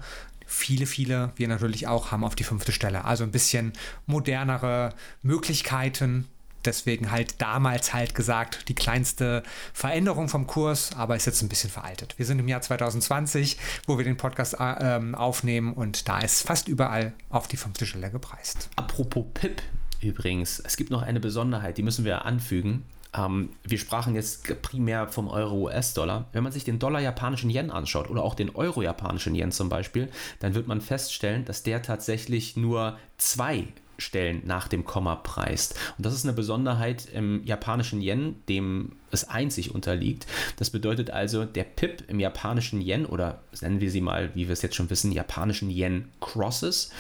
viele, 0.52 0.86
viele, 0.86 1.32
wir 1.38 1.48
natürlich 1.48 1.88
auch, 1.88 2.12
haben 2.12 2.24
auf 2.24 2.36
die 2.36 2.44
fünfte 2.44 2.72
Stelle. 2.72 3.06
Also 3.06 3.24
ein 3.24 3.32
bisschen 3.32 3.74
modernere 4.06 4.94
Möglichkeiten. 5.22 6.28
Deswegen 6.66 7.10
halt 7.10 7.42
damals 7.42 7.94
halt 7.94 8.14
gesagt, 8.14 8.68
die 8.68 8.76
kleinste 8.76 9.42
Veränderung 9.74 10.30
vom 10.30 10.46
Kurs, 10.46 10.92
aber 10.96 11.16
ist 11.16 11.26
jetzt 11.26 11.42
ein 11.42 11.50
bisschen 11.50 11.72
veraltet. 11.72 12.14
Wir 12.18 12.26
sind 12.26 12.38
im 12.38 12.48
Jahr 12.48 12.62
2020, 12.62 13.58
wo 13.88 13.98
wir 13.98 14.06
den 14.06 14.18
Podcast 14.18 14.60
äh, 14.60 14.98
ähm, 14.98 15.16
aufnehmen 15.16 15.74
und 15.74 16.08
da 16.08 16.20
ist 16.20 16.46
fast 16.46 16.68
überall 16.68 17.14
auf 17.30 17.48
die 17.48 17.58
fünfte 17.58 17.88
Stelle 17.88 18.12
gepreist. 18.12 18.70
Apropos 18.76 19.26
PIP 19.34 19.64
übrigens, 20.02 20.60
es 20.60 20.78
gibt 20.78 20.92
noch 20.92 21.02
eine 21.02 21.20
Besonderheit, 21.20 21.78
die 21.78 21.84
müssen 21.84 22.06
wir 22.06 22.26
anfügen. 22.26 22.84
Ähm, 23.14 23.50
wir 23.64 23.78
sprachen 23.78 24.16
jetzt 24.16 24.62
primär 24.62 25.08
vom 25.08 25.28
Euro-US-Dollar. 25.28 26.30
Wenn 26.32 26.44
man 26.44 26.52
sich 26.52 26.64
den 26.64 26.80
Dollar-japanischen 26.80 27.50
Yen 27.50 27.72
anschaut 27.72 28.10
oder 28.10 28.24
auch 28.24 28.36
den 28.36 28.56
Euro-japanischen 28.56 29.36
Yen 29.36 29.52
zum 29.52 29.70
Beispiel, 29.70 30.10
dann 30.40 30.54
wird 30.54 30.68
man 30.68 30.82
feststellen, 30.82 31.46
dass 31.46 31.64
der 31.64 31.82
tatsächlich 31.82 32.56
nur 32.58 32.98
zwei 33.18 33.68
Stellen 34.02 34.42
nach 34.46 34.68
dem 34.68 34.84
Komma 34.84 35.16
preist. 35.16 35.76
Und 35.98 36.06
das 36.06 36.14
ist 36.14 36.26
eine 36.26 36.34
Besonderheit 36.34 37.08
im 37.14 37.44
japanischen 37.46 38.02
Yen, 38.02 38.36
dem 38.50 38.94
es 39.12 39.30
einzig 39.30 39.76
unterliegt. 39.76 40.26
Das 40.58 40.70
bedeutet 40.70 41.12
also, 41.12 41.46
der 41.46 41.64
PIP 41.64 42.10
im 42.10 42.20
japanischen 42.20 42.82
Yen 42.82 43.06
oder 43.06 43.42
nennen 43.62 43.80
wir 43.80 43.92
sie 43.92 44.02
mal, 44.02 44.32
wie 44.34 44.48
wir 44.48 44.54
es 44.54 44.62
jetzt 44.62 44.76
schon 44.76 44.90
wissen, 44.90 45.12
japanischen 45.12 45.70
Yen 45.70 46.10
Crosses, 46.20 46.92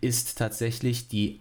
ist 0.00 0.36
tatsächlich 0.36 1.08
die 1.08 1.40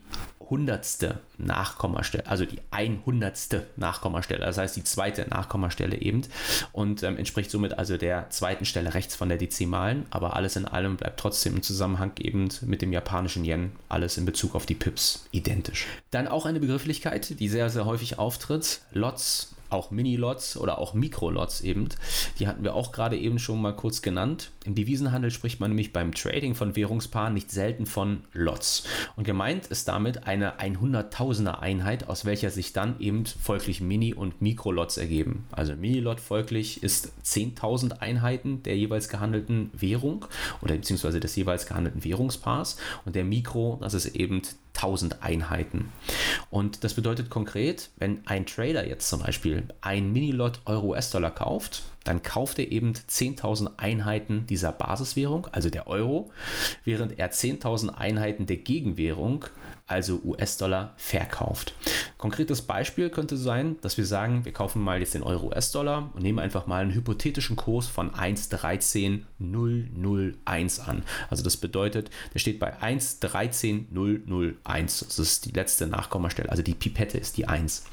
hundertste 0.50 1.20
Nachkommastelle, 1.38 2.26
also 2.26 2.46
die 2.46 2.60
einhundertste 2.72 3.68
Nachkommastelle, 3.76 4.44
das 4.44 4.58
heißt 4.58 4.76
die 4.76 4.84
zweite 4.84 5.28
Nachkommastelle 5.30 6.02
eben 6.02 6.24
und 6.72 7.04
ähm, 7.04 7.18
entspricht 7.18 7.52
somit 7.52 7.78
also 7.78 7.98
der 7.98 8.30
zweiten 8.30 8.66
Stelle 8.66 8.94
rechts 8.94 9.16
von 9.16 9.30
der 9.30 9.38
Dezimalen, 9.38 10.06
aber 10.10 10.36
alles 10.36 10.56
in 10.56 10.66
allem 10.66 10.98
bleibt 10.98 11.20
trotzdem 11.20 11.58
im 11.58 11.62
Zusammenhang 11.62 12.14
eben 12.20 12.50
mit 12.62 12.82
dem 12.82 12.92
japanischen 12.92 13.46
Yen 13.46 13.72
alles 13.90 14.18
in 14.18 14.26
Bezug 14.26 14.56
auf 14.56 14.66
die 14.66 14.76
Pips 14.76 15.28
identisch. 15.32 15.86
Dann 16.12 16.28
auch 16.28 16.46
eine 16.46 16.60
Begrifflichkeit, 16.60 17.40
die 17.40 17.50
sehr, 17.50 17.70
sehr 17.70 17.86
häufig 17.86 18.18
auftritt, 18.18 18.82
Lots 18.92 19.56
auch 19.70 19.92
Mini-Lots 19.92 20.58
oder 20.58 20.80
auch 20.80 20.94
Mikro-Lots 20.94 21.62
eben. 21.62 21.90
Die 22.40 22.48
hatten 22.48 22.64
wir 22.64 22.76
auch 22.76 22.92
gerade 22.92 23.18
eben 23.18 23.40
schon 23.40 23.62
mal 23.62 23.76
kurz 23.76 24.02
genannt. 24.02 24.52
Im 24.66 24.76
Devisenhandel 24.76 25.32
spricht 25.32 25.60
man 25.60 25.72
nämlich 25.72 25.94
beim 25.94 26.14
Trading 26.14 26.56
von 26.56 26.76
Währungspaaren 26.76 27.34
nicht 27.34 27.52
selten 27.52 27.86
von 27.86 28.24
Lots. 28.34 28.84
Und 29.16 29.24
gemeint 29.24 29.68
ist 29.68 29.88
damit 29.88 30.28
eine 30.28 30.60
100.000er 30.60 31.60
Einheit, 31.60 32.08
aus 32.08 32.26
welcher 32.26 32.50
sich 32.50 32.74
dann 32.74 33.00
eben 33.00 33.26
folglich 33.26 33.82
Mini- 33.82 34.14
und 34.14 34.42
Mikro-Lots 34.42 34.98
ergeben. 34.98 35.46
Also 35.52 35.76
Mini-Lot 35.76 36.20
folglich 36.20 36.84
ist 36.84 37.12
10.000 37.24 38.00
Einheiten 38.00 38.64
der 38.64 38.78
jeweils 38.78 39.10
gehandelten 39.10 39.72
Währung 39.74 40.26
oder 40.62 40.76
beziehungsweise 40.76 41.20
des 41.20 41.36
jeweils 41.36 41.66
gehandelten 41.66 42.04
Währungspaars 42.04 42.78
und 43.06 43.16
der 43.16 43.24
Mikro, 43.24 43.78
das 43.82 43.94
ist 43.94 44.16
eben 44.16 44.42
1000 44.82 45.22
Einheiten. 45.22 45.92
Und 46.50 46.84
das 46.84 46.94
bedeutet 46.94 47.30
konkret, 47.30 47.90
wenn 47.98 48.26
ein 48.26 48.46
Trader 48.46 48.88
jetzt 48.88 49.10
zum 49.10 49.22
Beispiel 49.22 49.64
ein 49.82 50.12
Mini-Lot 50.12 50.62
Euro-US-Dollar 50.66 51.32
kauft, 51.32 51.84
dann 52.10 52.24
kauft 52.24 52.58
er 52.58 52.72
eben 52.72 52.94
10.000 52.94 53.78
Einheiten 53.78 54.48
dieser 54.48 54.72
Basiswährung, 54.72 55.48
also 55.52 55.70
der 55.70 55.88
Euro, 55.88 56.32
während 56.84 57.20
er 57.20 57.32
10.000 57.32 57.90
Einheiten 57.90 58.48
der 58.48 58.58
Gegenwährung 58.58 59.46
also 59.90 60.22
US-Dollar, 60.24 60.94
verkauft. 60.98 61.74
Konkretes 62.18 62.62
Beispiel 62.62 63.10
könnte 63.10 63.38
sein, 63.38 63.78
dass 63.82 63.98
wir 63.98 64.06
sagen, 64.06 64.46
wir 64.46 64.54
kaufen 64.54 64.84
mal 64.84 65.00
jetzt 65.00 65.16
den 65.16 65.24
Euro-US-Dollar 65.24 66.12
und 66.14 66.22
nehmen 66.22 66.38
einfach 66.38 66.68
mal 66.68 66.84
einen 66.84 66.94
hypothetischen 66.94 67.56
Kurs 67.56 67.88
von 67.88 68.12
1,13001 68.12 70.80
an. 70.80 71.02
Also 71.30 71.44
das 71.44 71.58
bedeutet, 71.58 72.12
der 72.34 72.40
steht 72.40 72.60
bei 72.60 72.80
1,13001. 72.80 75.06
Das 75.08 75.18
ist 75.18 75.46
die 75.46 75.52
letzte 75.52 75.88
Nachkommastelle, 75.88 76.50
also 76.50 76.62
die 76.62 76.76
Pipette 76.76 77.18
ist 77.18 77.38
die 77.38 77.48
1. 77.48 77.86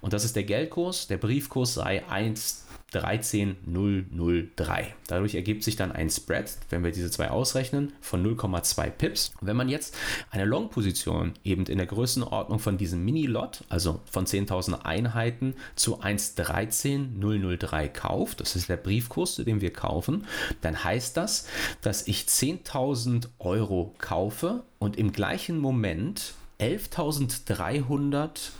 Und 0.00 0.12
das 0.12 0.24
ist 0.24 0.34
der 0.34 0.42
Geldkurs, 0.44 1.06
der 1.06 1.18
Briefkurs 1.18 1.74
sei 1.74 2.04
1 2.08 2.65
13003. 2.92 4.94
Dadurch 5.08 5.34
ergibt 5.34 5.64
sich 5.64 5.76
dann 5.76 5.90
ein 5.90 6.08
Spread, 6.08 6.56
wenn 6.70 6.84
wir 6.84 6.92
diese 6.92 7.10
zwei 7.10 7.30
ausrechnen, 7.30 7.92
von 8.00 8.24
0,2 8.24 8.90
Pips. 8.90 9.32
Wenn 9.40 9.56
man 9.56 9.68
jetzt 9.68 9.96
eine 10.30 10.44
Long-Position 10.44 11.32
eben 11.42 11.66
in 11.66 11.78
der 11.78 11.86
Größenordnung 11.86 12.60
von 12.60 12.78
diesem 12.78 13.04
Mini-Lot, 13.04 13.64
also 13.68 14.00
von 14.10 14.24
10.000 14.24 14.84
Einheiten 14.84 15.54
zu 15.74 16.00
1,13003 16.00 17.88
kauft, 17.88 18.40
das 18.40 18.54
ist 18.54 18.68
der 18.68 18.76
Briefkurs, 18.76 19.34
zu 19.34 19.42
dem 19.42 19.60
wir 19.60 19.72
kaufen, 19.72 20.24
dann 20.60 20.84
heißt 20.84 21.16
das, 21.16 21.48
dass 21.82 22.06
ich 22.06 22.22
10.000 22.22 23.28
Euro 23.40 23.94
kaufe 23.98 24.62
und 24.78 24.96
im 24.96 25.12
gleichen 25.12 25.58
Moment 25.58 26.34
11.300 26.60 28.52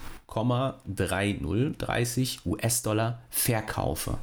30 1.79 2.47
US-Dollar 2.47 3.21
verkaufe. 3.31 4.19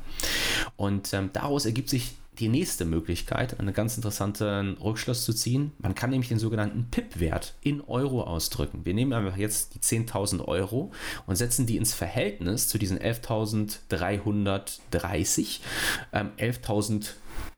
Und 0.75 1.13
ähm, 1.13 1.29
daraus 1.33 1.65
ergibt 1.65 1.89
sich 1.89 2.15
die 2.39 2.49
nächste 2.49 2.85
Möglichkeit, 2.85 3.59
einen 3.59 3.73
ganz 3.73 3.95
interessanten 3.95 4.77
Rückschluss 4.77 5.25
zu 5.25 5.33
ziehen. 5.33 5.71
Man 5.77 5.95
kann 5.95 6.09
nämlich 6.09 6.29
den 6.29 6.39
sogenannten 6.39 6.87
PIP-Wert 6.89 7.53
in 7.61 7.81
Euro 7.81 8.23
ausdrücken. 8.23 8.85
Wir 8.85 8.93
nehmen 8.93 9.11
einfach 9.13 9.37
jetzt 9.37 9.75
die 9.75 9.79
10.000 9.79 10.45
Euro 10.45 10.91
und 11.27 11.35
setzen 11.35 11.65
die 11.65 11.77
ins 11.77 11.93
Verhältnis 11.93 12.67
zu 12.67 12.77
diesen 12.77 12.99
11.330, 12.99 15.59
ähm, 16.11 16.31
11.000 16.37 17.13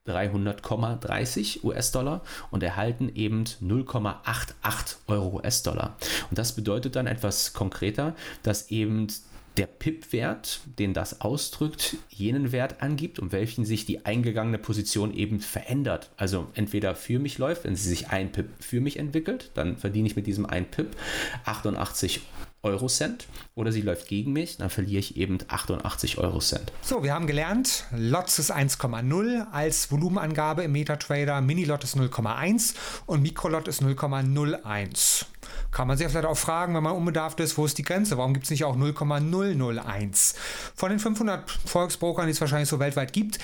300,30 0.06 1.64
US-Dollar 1.64 2.22
und 2.50 2.62
erhalten 2.62 3.10
eben 3.14 3.44
0,88 3.44 4.96
Euro 5.08 5.38
US-Dollar. 5.38 5.96
Und 6.30 6.38
das 6.38 6.52
bedeutet 6.52 6.96
dann 6.96 7.06
etwas 7.06 7.52
konkreter, 7.52 8.14
dass 8.42 8.70
eben 8.70 9.08
der 9.56 9.66
PIP-Wert, 9.66 10.60
den 10.78 10.92
das 10.92 11.20
ausdrückt, 11.20 11.96
jenen 12.10 12.52
Wert 12.52 12.82
angibt, 12.82 13.18
um 13.18 13.32
welchen 13.32 13.64
sich 13.64 13.86
die 13.86 14.04
eingegangene 14.04 14.58
Position 14.58 15.14
eben 15.14 15.40
verändert. 15.40 16.10
Also 16.16 16.48
entweder 16.54 16.94
für 16.94 17.18
mich 17.18 17.38
läuft, 17.38 17.64
wenn 17.64 17.76
sie 17.76 17.88
sich 17.88 18.08
ein 18.08 18.32
PIP 18.32 18.48
für 18.60 18.80
mich 18.80 18.98
entwickelt, 18.98 19.50
dann 19.54 19.76
verdiene 19.76 20.06
ich 20.06 20.16
mit 20.16 20.26
diesem 20.26 20.46
ein 20.46 20.70
PIP 20.70 20.96
88 21.44 22.20
Eurocent 22.66 23.26
oder 23.54 23.72
sie 23.72 23.80
läuft 23.80 24.08
gegen 24.08 24.32
mich, 24.32 24.58
dann 24.58 24.70
verliere 24.70 25.00
ich 25.00 25.16
eben 25.16 25.38
88 25.48 26.18
Eurocent. 26.18 26.72
So, 26.82 27.02
wir 27.02 27.14
haben 27.14 27.26
gelernt, 27.26 27.84
Lots 27.96 28.38
ist 28.38 28.54
1,0 28.54 29.50
als 29.52 29.90
Volumenangabe 29.90 30.62
im 30.64 30.72
MetaTrader, 30.72 31.40
Mini-Lot 31.40 31.84
ist 31.84 31.96
0,1 31.96 32.74
und 33.06 33.22
Mikrolot 33.22 33.68
ist 33.68 33.82
0,01. 33.82 35.24
Kann 35.70 35.88
man 35.88 35.96
sich 35.96 36.08
vielleicht 36.08 36.26
auch 36.26 36.36
fragen, 36.36 36.74
wenn 36.74 36.82
man 36.82 36.96
unbedarft 36.96 37.40
ist, 37.40 37.56
wo 37.56 37.64
ist 37.66 37.78
die 37.78 37.82
Grenze? 37.82 38.18
Warum 38.18 38.34
gibt 38.34 38.44
es 38.44 38.50
nicht 38.50 38.64
auch 38.64 38.76
0,001? 38.76 40.34
Von 40.74 40.90
den 40.90 40.98
500 40.98 41.50
Volksbrokern, 41.50 42.26
die 42.26 42.32
es 42.32 42.40
wahrscheinlich 42.40 42.68
so 42.68 42.78
weltweit 42.78 43.12
gibt, 43.12 43.38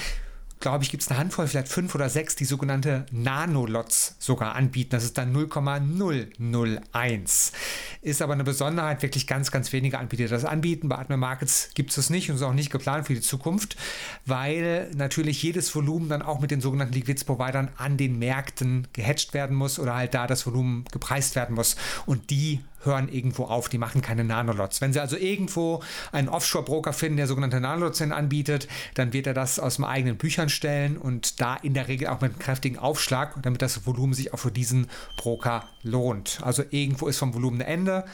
glaube 0.62 0.82
ich, 0.84 0.90
gibt 0.90 1.02
es 1.02 1.10
eine 1.10 1.18
Handvoll, 1.18 1.46
vielleicht 1.46 1.68
fünf 1.68 1.94
oder 1.94 2.08
sechs, 2.08 2.34
die 2.36 2.46
sogenannte 2.46 3.04
Nanolots 3.10 4.16
sogar 4.18 4.54
anbieten. 4.54 4.88
Das 4.90 5.04
ist 5.04 5.18
dann 5.18 5.30
0,001. 5.32 7.52
Ist 8.00 8.22
aber 8.22 8.32
eine 8.32 8.44
Besonderheit, 8.44 9.02
wirklich 9.02 9.26
ganz, 9.26 9.50
ganz 9.50 9.70
wenige 9.72 9.98
Anbieter 9.98 10.28
das 10.28 10.46
anbieten. 10.46 10.88
Bei 10.88 10.96
Atme 10.98 11.18
Markets 11.18 11.70
gibt 11.74 11.90
es 11.90 11.96
das 11.96 12.08
nicht 12.08 12.30
und 12.30 12.36
ist 12.36 12.42
auch 12.42 12.54
nicht 12.54 12.70
geplant 12.70 13.08
für 13.08 13.14
die 13.14 13.20
Zukunft, 13.20 13.76
weil 14.24 14.90
natürlich 14.94 15.42
jedes 15.42 15.74
Volumen 15.74 16.08
dann 16.08 16.22
auch 16.22 16.40
mit 16.40 16.50
den 16.50 16.62
sogenannten 16.62 16.94
Liquids-Providern 16.94 17.68
an 17.76 17.98
den 17.98 18.18
Märkten 18.18 18.88
gehatcht 18.92 19.34
werden 19.34 19.56
muss 19.56 19.78
oder 19.78 19.94
halt 19.96 20.14
da 20.14 20.26
das 20.26 20.46
Volumen 20.46 20.86
gepreist 20.92 21.36
werden 21.36 21.56
muss. 21.56 21.76
Und 22.06 22.30
die 22.30 22.60
hören 22.84 23.08
irgendwo 23.08 23.44
auf, 23.44 23.68
die 23.68 23.78
machen 23.78 24.02
keine 24.02 24.24
Nanolots. 24.24 24.80
Wenn 24.80 24.92
Sie 24.92 25.00
also 25.00 25.16
irgendwo 25.16 25.82
einen 26.12 26.28
Offshore-Broker 26.28 26.92
finden, 26.92 27.16
der 27.16 27.26
sogenannte 27.26 27.60
Nanolots 27.60 28.00
anbietet, 28.02 28.68
dann 28.94 29.12
wird 29.12 29.26
er 29.26 29.34
das 29.34 29.58
aus 29.58 29.76
dem 29.76 29.84
eigenen 29.84 30.16
Büchern 30.16 30.48
stellen 30.48 30.96
und 30.96 31.40
da 31.40 31.56
in 31.56 31.74
der 31.74 31.88
Regel 31.88 32.08
auch 32.08 32.20
mit 32.20 32.32
einem 32.32 32.38
kräftigen 32.38 32.78
Aufschlag, 32.78 33.42
damit 33.42 33.62
das 33.62 33.86
Volumen 33.86 34.14
sich 34.14 34.34
auch 34.34 34.38
für 34.38 34.50
diesen 34.50 34.88
Broker 35.16 35.64
lohnt. 35.82 36.40
Also 36.42 36.64
irgendwo 36.70 37.08
ist 37.08 37.18
vom 37.18 37.34
Volumen 37.34 37.60
ein 37.62 37.68
Ende. 37.68 38.04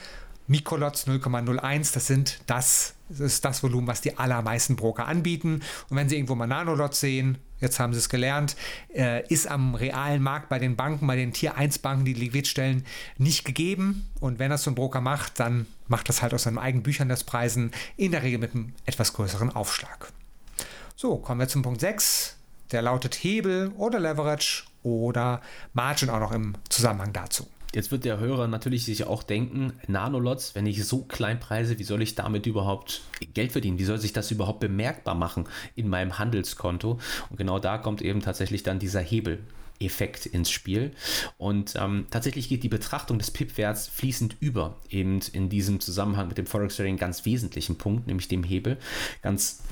Mikrolots 0.46 1.06
0,01, 1.06 1.92
das 1.92 2.06
sind 2.06 2.40
das, 2.46 2.94
das 3.10 3.20
ist 3.20 3.44
das 3.44 3.62
Volumen, 3.62 3.86
was 3.86 4.00
die 4.00 4.16
allermeisten 4.16 4.76
Broker 4.76 5.06
anbieten. 5.06 5.60
Und 5.90 5.96
wenn 5.96 6.08
Sie 6.08 6.16
irgendwo 6.16 6.34
mal 6.34 6.46
Nanolots 6.46 7.00
sehen, 7.00 7.38
jetzt 7.60 7.80
haben 7.80 7.92
Sie 7.92 7.98
es 7.98 8.08
gelernt, 8.08 8.56
äh, 8.94 9.26
ist 9.28 9.48
am 9.48 9.74
realen 9.74 10.22
Markt 10.22 10.48
bei 10.48 10.58
den 10.58 10.76
Banken, 10.76 11.06
bei 11.06 11.16
den 11.16 11.32
Tier 11.32 11.56
1 11.56 11.78
Banken, 11.78 12.04
die 12.04 12.14
Liquidstellen 12.14 12.84
nicht 13.16 13.44
gegeben. 13.44 14.08
Und 14.20 14.38
wenn 14.38 14.50
das 14.50 14.62
so 14.62 14.70
ein 14.70 14.74
Broker 14.74 15.00
macht, 15.00 15.40
dann 15.40 15.66
macht 15.86 16.08
das 16.08 16.22
halt 16.22 16.34
aus 16.34 16.44
seinen 16.44 16.58
eigenen 16.58 16.82
Büchern 16.82 17.08
das 17.08 17.24
Preisen, 17.24 17.72
in 17.96 18.12
der 18.12 18.22
Regel 18.22 18.38
mit 18.38 18.54
einem 18.54 18.72
etwas 18.86 19.12
größeren 19.12 19.54
Aufschlag. 19.54 20.12
So, 20.96 21.16
kommen 21.16 21.40
wir 21.40 21.48
zum 21.48 21.62
Punkt 21.62 21.80
6. 21.80 22.36
Der 22.72 22.82
lautet 22.82 23.14
Hebel 23.14 23.72
oder 23.76 23.98
Leverage 23.98 24.64
oder 24.82 25.40
Margin 25.72 26.10
auch 26.10 26.20
noch 26.20 26.32
im 26.32 26.54
Zusammenhang 26.68 27.12
dazu. 27.12 27.48
Jetzt 27.74 27.90
wird 27.90 28.04
der 28.04 28.18
Hörer 28.18 28.48
natürlich 28.48 28.84
sich 28.84 29.04
auch 29.04 29.22
denken, 29.22 29.74
Nanolots, 29.86 30.54
wenn 30.54 30.66
ich 30.66 30.84
so 30.86 31.02
klein 31.04 31.38
preise, 31.38 31.78
wie 31.78 31.84
soll 31.84 32.00
ich 32.00 32.14
damit 32.14 32.46
überhaupt 32.46 33.02
Geld 33.34 33.52
verdienen? 33.52 33.78
Wie 33.78 33.84
soll 33.84 33.98
sich 33.98 34.14
das 34.14 34.30
überhaupt 34.30 34.60
bemerkbar 34.60 35.14
machen 35.14 35.46
in 35.76 35.88
meinem 35.88 36.18
Handelskonto? 36.18 36.98
Und 37.28 37.36
genau 37.36 37.58
da 37.58 37.76
kommt 37.76 38.00
eben 38.00 38.22
tatsächlich 38.22 38.62
dann 38.62 38.78
dieser 38.78 39.00
Hebel. 39.00 39.40
Effekt 39.80 40.26
ins 40.26 40.50
Spiel. 40.50 40.92
Und 41.36 41.74
ähm, 41.76 42.06
tatsächlich 42.10 42.48
geht 42.48 42.64
die 42.64 42.68
Betrachtung 42.68 43.18
des 43.18 43.30
PIP-Werts 43.30 43.86
fließend 43.86 44.36
über, 44.40 44.76
eben 44.90 45.20
in 45.32 45.48
diesem 45.48 45.78
Zusammenhang 45.78 46.26
mit 46.26 46.36
dem 46.36 46.46
Forex 46.46 46.74
Trading 46.74 46.96
ganz 46.96 47.24
wesentlichen 47.24 47.78
Punkt, 47.78 48.08
nämlich 48.08 48.26
dem 48.26 48.42
Hebel. 48.42 48.78
Ganz 49.22 49.62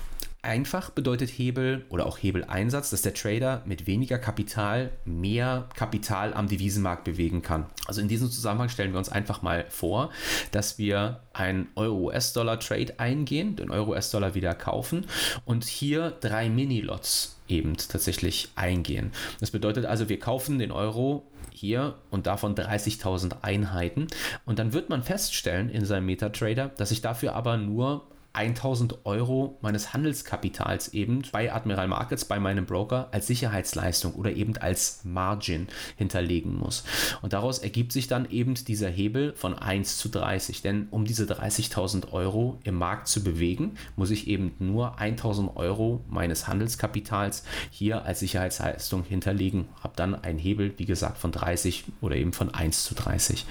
Einfach 0.46 0.90
bedeutet 0.90 1.28
Hebel 1.28 1.84
oder 1.88 2.06
auch 2.06 2.18
Hebeleinsatz, 2.18 2.90
dass 2.90 3.02
der 3.02 3.14
Trader 3.14 3.62
mit 3.66 3.88
weniger 3.88 4.16
Kapital 4.16 4.92
mehr 5.04 5.68
Kapital 5.74 6.32
am 6.34 6.46
Devisenmarkt 6.46 7.02
bewegen 7.02 7.42
kann. 7.42 7.66
Also 7.86 8.00
in 8.00 8.06
diesem 8.06 8.30
Zusammenhang 8.30 8.68
stellen 8.68 8.92
wir 8.92 8.98
uns 8.98 9.08
einfach 9.08 9.42
mal 9.42 9.66
vor, 9.70 10.10
dass 10.52 10.78
wir 10.78 11.18
einen 11.32 11.66
Euro-US-Dollar-Trade 11.74 13.00
eingehen, 13.00 13.56
den 13.56 13.72
Euro-US-Dollar 13.72 14.36
wieder 14.36 14.54
kaufen 14.54 15.06
und 15.44 15.64
hier 15.64 16.12
drei 16.12 16.48
Mini-Lots 16.48 17.40
eben 17.48 17.76
tatsächlich 17.76 18.50
eingehen. 18.54 19.10
Das 19.40 19.50
bedeutet 19.50 19.84
also, 19.84 20.08
wir 20.08 20.20
kaufen 20.20 20.60
den 20.60 20.70
Euro 20.70 21.26
hier 21.50 21.96
und 22.10 22.28
davon 22.28 22.54
30.000 22.54 23.42
Einheiten 23.42 24.06
und 24.44 24.60
dann 24.60 24.72
wird 24.72 24.90
man 24.90 25.02
feststellen 25.02 25.70
in 25.70 25.84
seinem 25.84 26.06
MetaTrader, 26.06 26.68
dass 26.68 26.92
ich 26.92 27.00
dafür 27.00 27.34
aber 27.34 27.56
nur 27.56 28.06
1000 28.36 29.06
Euro 29.06 29.56
meines 29.62 29.94
Handelskapitals 29.94 30.88
eben 30.88 31.22
bei 31.32 31.52
Admiral 31.52 31.88
Markets, 31.88 32.26
bei 32.26 32.38
meinem 32.38 32.66
Broker 32.66 33.08
als 33.10 33.26
Sicherheitsleistung 33.26 34.14
oder 34.14 34.32
eben 34.32 34.56
als 34.58 35.00
Margin 35.04 35.68
hinterlegen 35.96 36.54
muss. 36.54 36.84
Und 37.22 37.32
daraus 37.32 37.58
ergibt 37.58 37.92
sich 37.92 38.08
dann 38.08 38.30
eben 38.30 38.54
dieser 38.54 38.90
Hebel 38.90 39.32
von 39.34 39.54
1 39.54 39.96
zu 39.96 40.10
30. 40.10 40.60
Denn 40.60 40.88
um 40.90 41.06
diese 41.06 41.24
30.000 41.24 42.12
Euro 42.12 42.58
im 42.64 42.74
Markt 42.74 43.08
zu 43.08 43.24
bewegen, 43.24 43.76
muss 43.96 44.10
ich 44.10 44.28
eben 44.28 44.54
nur 44.58 44.98
1000 44.98 45.56
Euro 45.56 46.04
meines 46.08 46.46
Handelskapitals 46.46 47.42
hier 47.70 48.04
als 48.04 48.20
Sicherheitsleistung 48.20 49.02
hinterlegen. 49.04 49.68
Habe 49.82 49.94
dann 49.96 50.14
einen 50.14 50.38
Hebel, 50.38 50.74
wie 50.76 50.84
gesagt, 50.84 51.16
von 51.16 51.32
30 51.32 51.84
oder 52.02 52.16
eben 52.16 52.34
von 52.34 52.52
1 52.52 52.84
zu 52.84 52.94
30. 52.94 53.46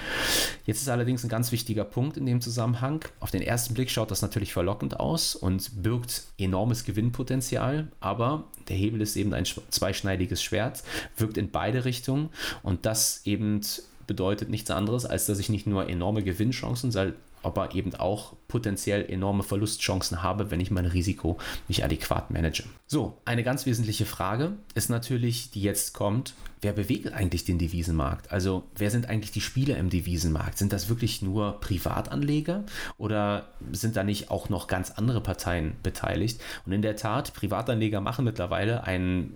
Jetzt 0.66 0.82
ist 0.82 0.90
allerdings 0.90 1.24
ein 1.24 1.30
ganz 1.30 1.52
wichtiger 1.52 1.86
Punkt 1.86 2.18
in 2.18 2.28
dem 2.28 2.40
Zusammenhang. 2.40 3.04
Auf 3.20 3.32
den 3.32 3.42
ersten 3.42 3.74
Blick 3.74 3.90
schaut 3.90 4.12
das 4.12 4.22
natürlich 4.22 4.54
verlockend 4.54 4.75
verlockend 4.76 5.00
aus 5.00 5.36
und 5.36 5.84
birgt 5.84 6.24
enormes 6.38 6.84
Gewinnpotenzial, 6.84 7.88
aber 8.00 8.44
der 8.68 8.76
Hebel 8.76 9.02
ist 9.02 9.16
eben 9.16 9.34
ein 9.34 9.46
zweischneidiges 9.46 10.44
Schwert, 10.44 10.84
wirkt 11.18 11.38
in 11.38 11.52
beide 11.52 11.86
Richtungen 11.86 12.30
und 12.64 12.86
das 12.86 13.22
eben 13.26 13.62
bedeutet 14.08 14.50
nichts 14.50 14.70
anderes, 14.72 15.06
als 15.06 15.26
dass 15.26 15.40
ich 15.40 15.50
nicht 15.50 15.66
nur 15.66 15.90
enorme 15.90 16.24
Gewinnchancen 16.24 16.92
aber 17.42 17.76
eben 17.76 17.94
auch 17.94 18.34
potenziell 18.48 19.08
enorme 19.08 19.44
Verlustchancen 19.44 20.24
habe, 20.24 20.50
wenn 20.50 20.60
ich 20.60 20.72
mein 20.72 20.88
Risiko 20.88 21.38
nicht 21.68 21.84
adäquat 21.84 22.32
manage. 22.32 22.64
So, 22.88 23.20
eine 23.24 23.44
ganz 23.44 23.68
wesentliche 23.68 24.06
Frage 24.06 24.54
ist 24.74 24.90
natürlich, 24.90 25.52
die 25.52 25.62
jetzt 25.62 25.94
kommt, 25.94 26.34
wer 26.66 26.74
bewegt 26.74 27.14
eigentlich 27.14 27.46
den 27.46 27.60
Devisenmarkt? 27.60 28.32
Also 28.32 28.64
wer 28.76 28.90
sind 28.90 29.08
eigentlich 29.08 29.30
die 29.30 29.42
Spieler 29.42 29.78
im 29.78 29.92
Devisenmarkt? 29.92 30.58
Sind 30.58 30.74
das 30.74 30.90
wirklich 30.90 31.22
nur 31.22 31.60
Privatanleger 31.60 32.64
oder 32.98 33.50
sind 33.72 33.96
da 33.96 34.04
nicht 34.04 34.32
auch 34.32 34.50
noch 34.50 34.66
ganz 34.66 34.90
andere 34.90 35.22
Parteien 35.22 35.74
beteiligt? 35.84 36.42
Und 36.66 36.72
in 36.72 36.82
der 36.82 36.96
Tat, 36.96 37.36
Privatanleger 37.36 38.02
machen 38.02 38.26
mittlerweile 38.26 38.84
einen 38.84 39.36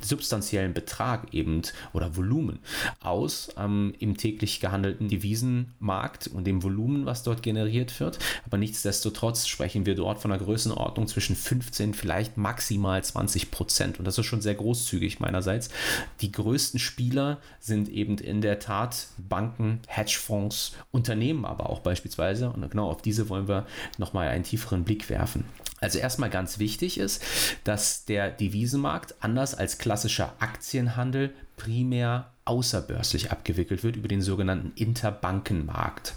substanziellen 0.00 0.74
Betrag 0.74 1.34
eben 1.34 1.62
oder 1.92 2.16
Volumen 2.16 2.60
aus 3.00 3.48
ähm, 3.58 3.94
im 3.98 4.16
täglich 4.16 4.60
gehandelten 4.60 5.08
Devisenmarkt 5.08 6.28
und 6.28 6.46
dem 6.46 6.62
Volumen, 6.62 7.06
was 7.06 7.22
dort 7.22 7.42
generiert 7.42 7.98
wird. 7.98 8.18
Aber 8.46 8.58
nichtsdestotrotz 8.58 9.46
sprechen 9.46 9.86
wir 9.86 9.94
dort 9.94 10.20
von 10.20 10.30
einer 10.30 10.42
Größenordnung 10.42 11.08
zwischen 11.08 11.34
15, 11.34 11.94
vielleicht 11.94 12.36
maximal 12.36 13.02
20 13.02 13.50
Prozent. 13.50 13.98
Und 13.98 14.04
das 14.04 14.18
ist 14.18 14.26
schon 14.26 14.40
sehr 14.40 14.54
großzügig 14.54 15.20
meinerseits. 15.20 15.70
Die 16.20 16.30
größten 16.32 16.67
größten 16.68 16.80
Spieler 16.80 17.38
sind 17.60 17.88
eben 17.88 18.18
in 18.18 18.42
der 18.42 18.58
Tat 18.58 19.08
Banken, 19.16 19.80
Hedgefonds, 19.86 20.72
Unternehmen 20.90 21.46
aber 21.46 21.70
auch 21.70 21.80
beispielsweise. 21.80 22.50
Und 22.50 22.70
genau 22.70 22.90
auf 22.90 23.00
diese 23.00 23.30
wollen 23.30 23.48
wir 23.48 23.66
nochmal 23.96 24.28
einen 24.28 24.44
tieferen 24.44 24.84
Blick 24.84 25.08
werfen. 25.08 25.44
Also 25.80 25.98
erstmal 25.98 26.28
ganz 26.28 26.58
wichtig 26.58 26.98
ist, 26.98 27.22
dass 27.64 28.04
der 28.04 28.30
Devisenmarkt 28.30 29.14
anders 29.20 29.54
als 29.54 29.78
klassischer 29.78 30.34
Aktienhandel 30.40 31.32
primär 31.56 32.32
außerbörslich 32.44 33.30
abgewickelt 33.30 33.82
wird 33.82 33.96
über 33.96 34.08
den 34.08 34.20
sogenannten 34.20 34.72
Interbankenmarkt. 34.74 36.14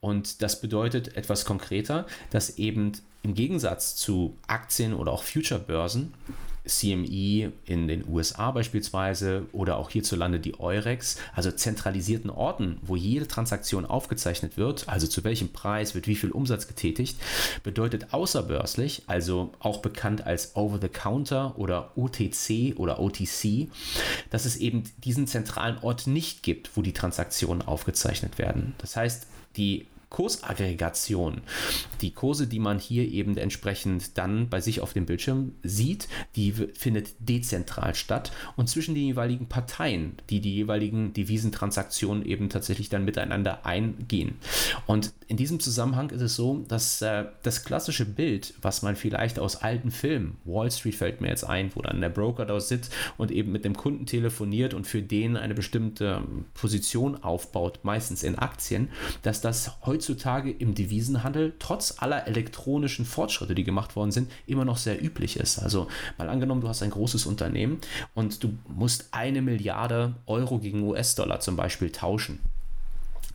Und 0.00 0.42
das 0.42 0.60
bedeutet 0.60 1.16
etwas 1.16 1.44
konkreter, 1.44 2.06
dass 2.30 2.58
eben 2.58 2.92
im 3.22 3.34
Gegensatz 3.34 3.94
zu 3.94 4.36
Aktien 4.46 4.92
oder 4.94 5.12
auch 5.12 5.22
Future-Börsen 5.22 6.14
CME 6.66 7.52
in 7.66 7.88
den 7.88 8.08
USA 8.08 8.50
beispielsweise 8.50 9.46
oder 9.52 9.76
auch 9.76 9.90
hierzulande 9.90 10.40
die 10.40 10.58
Eurex, 10.58 11.18
also 11.34 11.50
zentralisierten 11.50 12.30
Orten, 12.30 12.78
wo 12.82 12.96
jede 12.96 13.28
Transaktion 13.28 13.84
aufgezeichnet 13.84 14.56
wird, 14.56 14.88
also 14.88 15.06
zu 15.06 15.24
welchem 15.24 15.52
Preis 15.52 15.94
wird 15.94 16.06
wie 16.06 16.16
viel 16.16 16.30
Umsatz 16.30 16.66
getätigt, 16.66 17.18
bedeutet 17.62 18.12
außerbörslich, 18.12 19.02
also 19.06 19.52
auch 19.58 19.82
bekannt 19.82 20.26
als 20.26 20.56
Over-the-Counter 20.56 21.58
oder 21.58 21.92
OTC 21.96 22.74
oder 22.76 22.98
OTC, 23.00 23.68
dass 24.30 24.44
es 24.44 24.56
eben 24.56 24.84
diesen 24.98 25.26
zentralen 25.26 25.78
Ort 25.78 26.06
nicht 26.06 26.42
gibt, 26.42 26.76
wo 26.76 26.82
die 26.82 26.92
Transaktionen 26.92 27.62
aufgezeichnet 27.62 28.38
werden. 28.38 28.74
Das 28.78 28.96
heißt, 28.96 29.26
die 29.56 29.86
Kursaggregation, 30.14 31.40
die 32.00 32.12
Kurse, 32.12 32.46
die 32.46 32.60
man 32.60 32.78
hier 32.78 33.10
eben 33.10 33.36
entsprechend 33.36 34.16
dann 34.16 34.48
bei 34.48 34.60
sich 34.60 34.80
auf 34.80 34.92
dem 34.92 35.06
Bildschirm 35.06 35.56
sieht, 35.64 36.06
die 36.36 36.52
findet 36.52 37.08
dezentral 37.18 37.96
statt 37.96 38.30
und 38.54 38.68
zwischen 38.68 38.94
den 38.94 39.06
jeweiligen 39.06 39.48
Parteien, 39.48 40.12
die 40.30 40.38
die 40.38 40.54
jeweiligen 40.54 41.12
Devisentransaktionen 41.14 42.24
eben 42.26 42.48
tatsächlich 42.48 42.88
dann 42.88 43.04
miteinander 43.04 43.66
eingehen. 43.66 44.36
Und 44.86 45.12
in 45.26 45.36
diesem 45.36 45.58
Zusammenhang 45.58 46.10
ist 46.10 46.20
es 46.20 46.36
so, 46.36 46.64
dass 46.68 47.02
äh, 47.02 47.24
das 47.42 47.64
klassische 47.64 48.04
Bild, 48.04 48.54
was 48.62 48.82
man 48.82 48.94
vielleicht 48.94 49.40
aus 49.40 49.56
alten 49.56 49.90
Filmen, 49.90 50.36
Wall 50.44 50.70
Street 50.70 50.94
fällt 50.94 51.22
mir 51.22 51.28
jetzt 51.28 51.42
ein, 51.42 51.72
wo 51.74 51.82
dann 51.82 52.00
der 52.00 52.08
Broker 52.08 52.46
da 52.46 52.60
sitzt 52.60 52.92
und 53.16 53.32
eben 53.32 53.50
mit 53.50 53.64
dem 53.64 53.76
Kunden 53.76 54.06
telefoniert 54.06 54.74
und 54.74 54.86
für 54.86 55.02
den 55.02 55.36
eine 55.36 55.54
bestimmte 55.54 56.22
Position 56.52 57.20
aufbaut, 57.24 57.80
meistens 57.82 58.22
in 58.22 58.38
Aktien, 58.38 58.90
dass 59.22 59.40
das 59.40 59.72
heutzutage 59.84 60.03
heutzutage 60.04 60.50
im 60.50 60.74
Devisenhandel 60.74 61.54
trotz 61.58 61.94
aller 61.98 62.26
elektronischen 62.26 63.06
Fortschritte, 63.06 63.54
die 63.54 63.64
gemacht 63.64 63.96
worden 63.96 64.12
sind, 64.12 64.30
immer 64.46 64.66
noch 64.66 64.76
sehr 64.76 65.02
üblich 65.02 65.38
ist. 65.38 65.58
Also 65.58 65.88
mal 66.18 66.28
angenommen, 66.28 66.60
du 66.60 66.68
hast 66.68 66.82
ein 66.82 66.90
großes 66.90 67.24
Unternehmen 67.24 67.78
und 68.14 68.44
du 68.44 68.58
musst 68.68 69.08
eine 69.12 69.40
Milliarde 69.40 70.16
Euro 70.26 70.58
gegen 70.58 70.82
US-Dollar 70.82 71.40
zum 71.40 71.56
Beispiel 71.56 71.90
tauschen. 71.90 72.40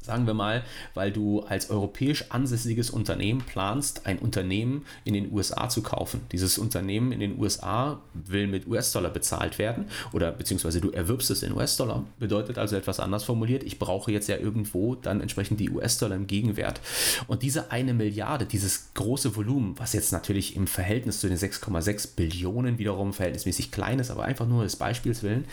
Sagen 0.01 0.27
wir 0.27 0.33
mal, 0.33 0.63
weil 0.93 1.12
du 1.12 1.41
als 1.41 1.69
europäisch 1.69 2.25
ansässiges 2.29 2.89
Unternehmen 2.89 3.41
planst, 3.41 4.05
ein 4.05 4.17
Unternehmen 4.19 4.85
in 5.03 5.13
den 5.13 5.31
USA 5.31 5.69
zu 5.69 5.81
kaufen. 5.81 6.21
Dieses 6.31 6.57
Unternehmen 6.57 7.12
in 7.12 7.19
den 7.19 7.39
USA 7.39 7.99
will 8.13 8.47
mit 8.47 8.67
US-Dollar 8.67 9.12
bezahlt 9.12 9.59
werden 9.59 9.85
oder 10.13 10.31
beziehungsweise 10.31 10.81
du 10.81 10.91
erwirbst 10.91 11.29
es 11.31 11.43
in 11.43 11.53
US-Dollar. 11.53 12.05
Bedeutet 12.17 12.57
also 12.57 12.75
etwas 12.75 12.99
anders 12.99 13.23
formuliert, 13.23 13.63
ich 13.63 13.77
brauche 13.77 14.12
jetzt 14.12 14.29
ja 14.29 14.38
irgendwo 14.38 14.95
dann 14.95 15.21
entsprechend 15.21 15.59
die 15.59 15.69
US-Dollar 15.69 16.15
im 16.15 16.27
Gegenwert. 16.27 16.81
Und 17.27 17.43
diese 17.43 17.71
eine 17.71 17.93
Milliarde, 17.93 18.45
dieses 18.45 18.93
große 18.93 19.35
Volumen, 19.35 19.77
was 19.77 19.93
jetzt 19.93 20.12
natürlich 20.12 20.55
im 20.55 20.67
Verhältnis 20.67 21.19
zu 21.19 21.27
den 21.27 21.38
6,6 21.38 22.15
Billionen 22.15 22.77
wiederum 22.77 23.13
verhältnismäßig 23.13 23.71
klein 23.71 23.99
ist, 23.99 24.12
aber 24.12 24.23
einfach 24.23 24.47
nur 24.47 24.63
des 24.63 24.75
Beispiels 24.75 25.23
willen, 25.23 25.45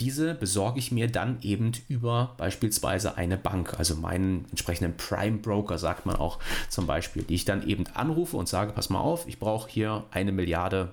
diese 0.00 0.34
besorge 0.34 0.78
ich 0.78 0.92
mir 0.92 1.08
dann 1.08 1.38
eben 1.42 1.72
über 1.88 2.34
beispielsweise 2.36 3.16
eine 3.16 3.36
Bank. 3.36 3.78
Also 3.78 3.87
meinen 3.94 4.46
entsprechenden 4.50 4.96
Prime 4.96 5.38
Broker, 5.38 5.78
sagt 5.78 6.06
man 6.06 6.16
auch 6.16 6.38
zum 6.68 6.86
Beispiel, 6.86 7.22
die 7.22 7.34
ich 7.34 7.44
dann 7.44 7.66
eben 7.66 7.86
anrufe 7.94 8.36
und 8.36 8.48
sage, 8.48 8.72
pass 8.72 8.90
mal 8.90 9.00
auf, 9.00 9.26
ich 9.28 9.38
brauche 9.38 9.68
hier 9.68 10.04
eine 10.10 10.32
Milliarde 10.32 10.92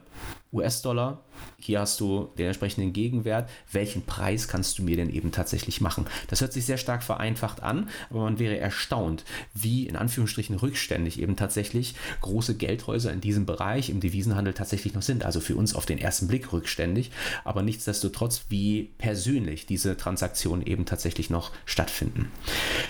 US-Dollar. 0.53 1.23
Hier 1.59 1.81
hast 1.81 1.99
du 1.99 2.29
den 2.37 2.47
entsprechenden 2.47 2.93
Gegenwert. 2.93 3.49
Welchen 3.71 4.05
Preis 4.05 4.47
kannst 4.47 4.77
du 4.77 4.83
mir 4.83 4.95
denn 4.95 5.09
eben 5.09 5.31
tatsächlich 5.31 5.81
machen? 5.81 6.05
Das 6.27 6.41
hört 6.41 6.53
sich 6.53 6.65
sehr 6.65 6.77
stark 6.77 7.03
vereinfacht 7.03 7.61
an, 7.61 7.89
aber 8.09 8.21
man 8.21 8.39
wäre 8.39 8.57
erstaunt, 8.57 9.25
wie 9.53 9.87
in 9.87 9.95
Anführungsstrichen 9.95 10.55
rückständig 10.55 11.19
eben 11.19 11.35
tatsächlich 11.35 11.95
große 12.21 12.55
Geldhäuser 12.55 13.11
in 13.11 13.21
diesem 13.21 13.45
Bereich 13.45 13.89
im 13.89 13.99
Devisenhandel 13.99 14.53
tatsächlich 14.53 14.93
noch 14.93 15.01
sind. 15.01 15.25
Also 15.25 15.39
für 15.39 15.55
uns 15.55 15.75
auf 15.75 15.85
den 15.85 15.97
ersten 15.97 16.27
Blick 16.27 16.53
rückständig, 16.53 17.11
aber 17.43 17.61
nichtsdestotrotz, 17.61 18.45
wie 18.49 18.91
persönlich 18.97 19.65
diese 19.65 19.97
Transaktionen 19.97 20.65
eben 20.65 20.85
tatsächlich 20.85 21.29
noch 21.29 21.51
stattfinden. 21.65 22.31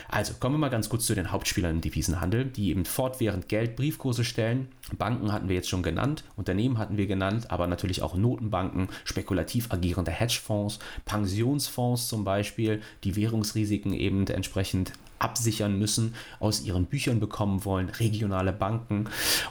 Also 0.08 0.34
kommen 0.40 0.56
wir 0.56 0.60
mal 0.60 0.70
ganz 0.70 0.90
kurz 0.90 1.06
zu 1.06 1.16
den 1.16 1.32
Hauptspielern 1.32 1.76
im 1.76 1.82
Devisenhandel, 1.82 2.46
die 2.46 2.70
eben 2.70 2.86
fortwährend 2.86 3.48
Geld, 3.48 3.76
Briefkurse 3.76 4.24
stellen. 4.24 4.68
Banken 4.98 5.32
hatten 5.32 5.50
wir 5.50 5.56
jetzt 5.56 5.70
schon 5.70 5.84
genannt, 5.84 6.24
Unternehmen 6.36 6.78
hatten 6.78 6.98
wir 6.98 7.08
genannt, 7.08 7.50
aber 7.56 7.68
natürlich 7.68 8.02
auch 8.02 8.16
Notenbanken, 8.16 8.90
spekulativ 9.06 9.72
agierende 9.72 10.12
Hedgefonds, 10.12 10.80
Pensionsfonds 11.06 12.08
zum 12.10 12.24
Beispiel, 12.24 12.82
die 13.04 13.16
Währungsrisiken 13.16 13.94
eben 13.94 14.28
entsprechend 14.28 14.92
absichern 15.18 15.80
müssen, 15.80 16.14
aus 16.40 16.62
ihren 16.64 16.86
Büchern 16.86 17.22
bekommen 17.22 17.64
wollen, 17.64 17.90
regionale 17.90 18.52
Banken. 18.52 19.06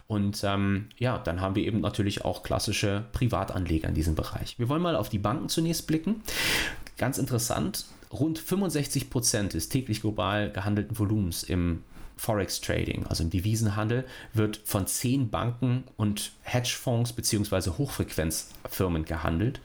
Und 0.07 0.43
ähm, 0.45 0.91
ja, 0.99 1.19
dann 1.19 1.41
haben 1.41 1.57
wir 1.57 1.65
eben 1.65 1.81
natürlich 1.81 2.25
auch 2.25 2.43
klassische 2.43 3.07
Privatanleger 3.13 3.89
in 3.89 3.95
diesem 3.95 4.15
Bereich. 4.15 4.59
Wir 4.59 4.69
wollen 4.69 4.83
mal 4.83 4.97
auf 4.97 5.09
die 5.09 5.19
Banken 5.19 5.49
zunächst 5.49 5.87
blicken. 5.87 6.23
Ganz 6.99 7.17
interessant, 7.17 7.87
rund 8.13 8.39
65 8.39 9.09
Prozent 9.11 9.55
des 9.55 9.71
täglich 9.71 10.03
global 10.03 10.53
gehandelten 10.53 10.99
Volumens 10.99 11.43
im 11.43 11.83
Forex 12.17 12.61
Trading, 12.61 13.07
also 13.07 13.23
im 13.25 13.31
Devisenhandel, 13.31 14.05
wird 14.33 14.61
von 14.65 14.87
zehn 14.87 15.31
Banken 15.31 15.85
und 15.97 16.33
Hedgefonds 16.43 17.13
bzw. 17.13 17.71
Hochfrequenzfirmen 17.71 19.05
gehandelt, 19.05 19.61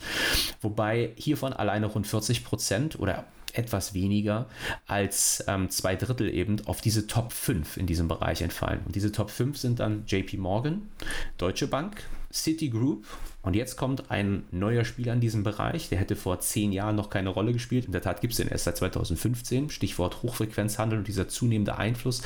wobei 0.62 1.14
hiervon 1.16 1.54
alleine 1.54 1.88
rund 1.88 2.08
40 2.08 2.44
Prozent 2.44 3.00
oder 3.00 3.26
etwas 3.54 3.94
weniger 3.94 4.48
als 4.88 5.44
ähm, 5.48 5.70
zwei 5.70 5.96
Drittel 5.96 6.34
eben 6.34 6.66
auf 6.66 6.82
diese 6.82 7.08
Top 7.08 7.34
5 7.34 7.78
in 7.78 7.88
diesem 7.88 8.08
Bereich 8.08 8.42
entfallen. 8.42 8.82
Und 8.86 8.96
diese 8.96 9.12
Top 9.12 9.32
5 9.32 9.58
sind 9.58 9.80
dann 9.80 10.04
JP 10.06 10.38
Morgan, 10.38 10.90
Deutsche 11.38 11.68
Bank, 11.68 12.04
Citigroup 12.32 13.06
und 13.42 13.56
jetzt 13.56 13.76
kommt 13.76 14.12
ein 14.12 14.44
neuer 14.52 14.86
Spieler 14.86 15.14
in 15.14 15.22
diesem 15.22 15.44
Bereich, 15.44 15.90
der 15.90 15.98
hätte 15.98 16.16
vor 16.16 16.40
zehn 16.40 16.72
Jahren 16.72 16.96
noch 16.96 17.10
keine 17.10 17.30
Rolle 17.30 17.54
gespielt. 17.54 17.86
In 17.86 17.92
der 17.92 18.02
Tat 18.02 18.22
gibt 18.22 18.34
es 18.34 18.38
den 18.38 18.48
erst 18.48 18.66
seit 18.66 18.78
2015. 18.78 19.70
Stichwort 19.70 20.22
Hochfrequenzhandel 20.22 21.00
und 21.00 21.08
dieser 21.08 21.28
zunehmende 21.28 21.78
Einfluss 21.78 22.22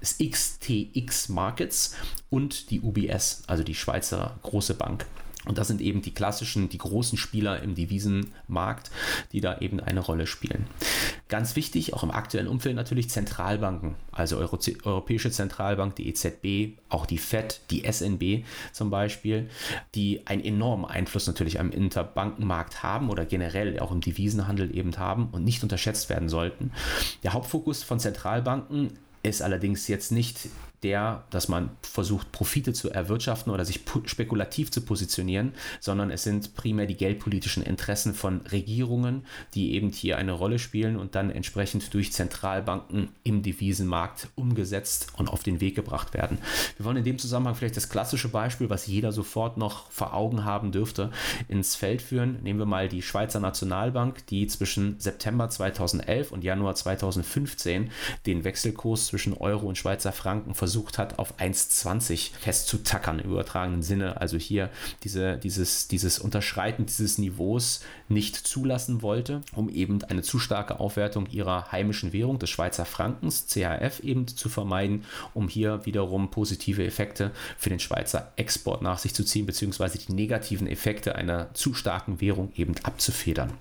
ist 0.00 0.20
XTX 0.20 1.30
Markets 1.30 1.96
und 2.28 2.70
die 2.70 2.80
UBS, 2.80 3.42
also 3.46 3.64
die 3.64 3.74
Schweizer 3.74 4.38
große 4.42 4.74
Bank. 4.74 5.06
Und 5.46 5.56
das 5.56 5.68
sind 5.68 5.80
eben 5.80 6.02
die 6.02 6.12
klassischen, 6.12 6.68
die 6.68 6.76
großen 6.76 7.16
Spieler 7.16 7.62
im 7.62 7.74
Devisenmarkt, 7.74 8.90
die 9.32 9.40
da 9.40 9.58
eben 9.58 9.80
eine 9.80 10.00
Rolle 10.00 10.26
spielen. 10.26 10.66
Ganz 11.28 11.56
wichtig, 11.56 11.94
auch 11.94 12.02
im 12.02 12.10
aktuellen 12.10 12.46
Umfeld 12.46 12.76
natürlich 12.76 13.08
Zentralbanken, 13.08 13.94
also 14.12 14.36
Euro 14.36 14.58
Europäische 14.84 15.30
Zentralbank, 15.30 15.96
die 15.96 16.08
EZB, 16.08 16.78
auch 16.90 17.06
die 17.06 17.16
FED, 17.16 17.62
die 17.70 17.90
SNB 17.90 18.44
zum 18.72 18.90
Beispiel, 18.90 19.48
die 19.94 20.26
einen 20.26 20.44
enormen 20.44 20.84
Einfluss 20.84 21.26
natürlich 21.26 21.58
am 21.58 21.70
Interbankenmarkt 21.70 22.82
haben 22.82 23.08
oder 23.08 23.24
generell 23.24 23.78
auch 23.80 23.92
im 23.92 24.02
Devisenhandel 24.02 24.76
eben 24.76 24.94
haben 24.98 25.28
und 25.32 25.44
nicht 25.44 25.62
unterschätzt 25.62 26.10
werden 26.10 26.28
sollten. 26.28 26.72
Der 27.22 27.32
Hauptfokus 27.32 27.82
von 27.82 27.98
Zentralbanken 27.98 28.92
ist 29.22 29.40
allerdings 29.40 29.88
jetzt 29.88 30.12
nicht 30.12 30.48
der, 30.82 31.24
dass 31.30 31.48
man 31.48 31.70
versucht, 31.82 32.32
Profite 32.32 32.72
zu 32.72 32.90
erwirtschaften 32.90 33.52
oder 33.52 33.64
sich 33.64 33.80
spekulativ 34.06 34.70
zu 34.70 34.80
positionieren, 34.80 35.52
sondern 35.78 36.10
es 36.10 36.22
sind 36.22 36.54
primär 36.54 36.86
die 36.86 36.96
geldpolitischen 36.96 37.62
Interessen 37.62 38.14
von 38.14 38.40
Regierungen, 38.52 39.26
die 39.54 39.74
eben 39.74 39.90
hier 39.90 40.16
eine 40.16 40.32
Rolle 40.32 40.58
spielen 40.58 40.96
und 40.96 41.14
dann 41.14 41.30
entsprechend 41.30 41.92
durch 41.92 42.12
Zentralbanken 42.12 43.10
im 43.24 43.42
Devisenmarkt 43.42 44.28
umgesetzt 44.36 45.08
und 45.16 45.28
auf 45.28 45.42
den 45.42 45.60
Weg 45.60 45.74
gebracht 45.74 46.14
werden. 46.14 46.38
Wir 46.76 46.86
wollen 46.86 46.96
in 46.96 47.04
dem 47.04 47.18
Zusammenhang 47.18 47.54
vielleicht 47.54 47.76
das 47.76 47.90
klassische 47.90 48.28
Beispiel, 48.28 48.70
was 48.70 48.86
jeder 48.86 49.12
sofort 49.12 49.58
noch 49.58 49.90
vor 49.90 50.14
Augen 50.14 50.44
haben 50.44 50.72
dürfte, 50.72 51.10
ins 51.48 51.76
Feld 51.76 52.00
führen. 52.00 52.42
Nehmen 52.42 52.58
wir 52.58 52.66
mal 52.66 52.88
die 52.88 53.02
Schweizer 53.02 53.40
Nationalbank, 53.40 54.26
die 54.28 54.46
zwischen 54.46 54.98
September 54.98 55.50
2011 55.50 56.32
und 56.32 56.42
Januar 56.42 56.74
2015 56.74 57.90
den 58.24 58.44
Wechselkurs 58.44 59.06
zwischen 59.06 59.34
Euro 59.34 59.66
und 59.66 59.76
Schweizer 59.76 60.12
Franken 60.12 60.54
versucht 60.54 60.69
versucht 60.70 60.98
hat, 60.98 61.18
auf 61.18 61.36
1,20 61.40 62.30
festzutackern 62.38 63.18
im 63.18 63.32
übertragenen 63.32 63.82
Sinne. 63.82 64.20
Also 64.20 64.38
hier 64.38 64.70
diese, 65.02 65.36
dieses, 65.36 65.88
dieses 65.88 66.20
Unterschreiten 66.20 66.86
dieses 66.86 67.18
Niveaus 67.18 67.80
nicht 68.08 68.36
zulassen 68.36 69.02
wollte, 69.02 69.40
um 69.52 69.68
eben 69.68 70.04
eine 70.04 70.22
zu 70.22 70.38
starke 70.38 70.78
Aufwertung 70.78 71.26
ihrer 71.28 71.72
heimischen 71.72 72.12
Währung, 72.12 72.38
des 72.38 72.50
Schweizer 72.50 72.84
Frankens, 72.84 73.48
CHF, 73.48 73.98
eben 74.04 74.28
zu 74.28 74.48
vermeiden, 74.48 75.04
um 75.34 75.48
hier 75.48 75.84
wiederum 75.86 76.30
positive 76.30 76.84
Effekte 76.84 77.32
für 77.58 77.70
den 77.70 77.80
Schweizer 77.80 78.32
Export 78.36 78.80
nach 78.80 78.98
sich 78.98 79.12
zu 79.12 79.24
ziehen, 79.24 79.46
beziehungsweise 79.46 79.98
die 79.98 80.12
negativen 80.12 80.68
Effekte 80.68 81.16
einer 81.16 81.52
zu 81.52 81.74
starken 81.74 82.20
Währung 82.20 82.52
eben 82.54 82.76
abzufedern. 82.84 83.52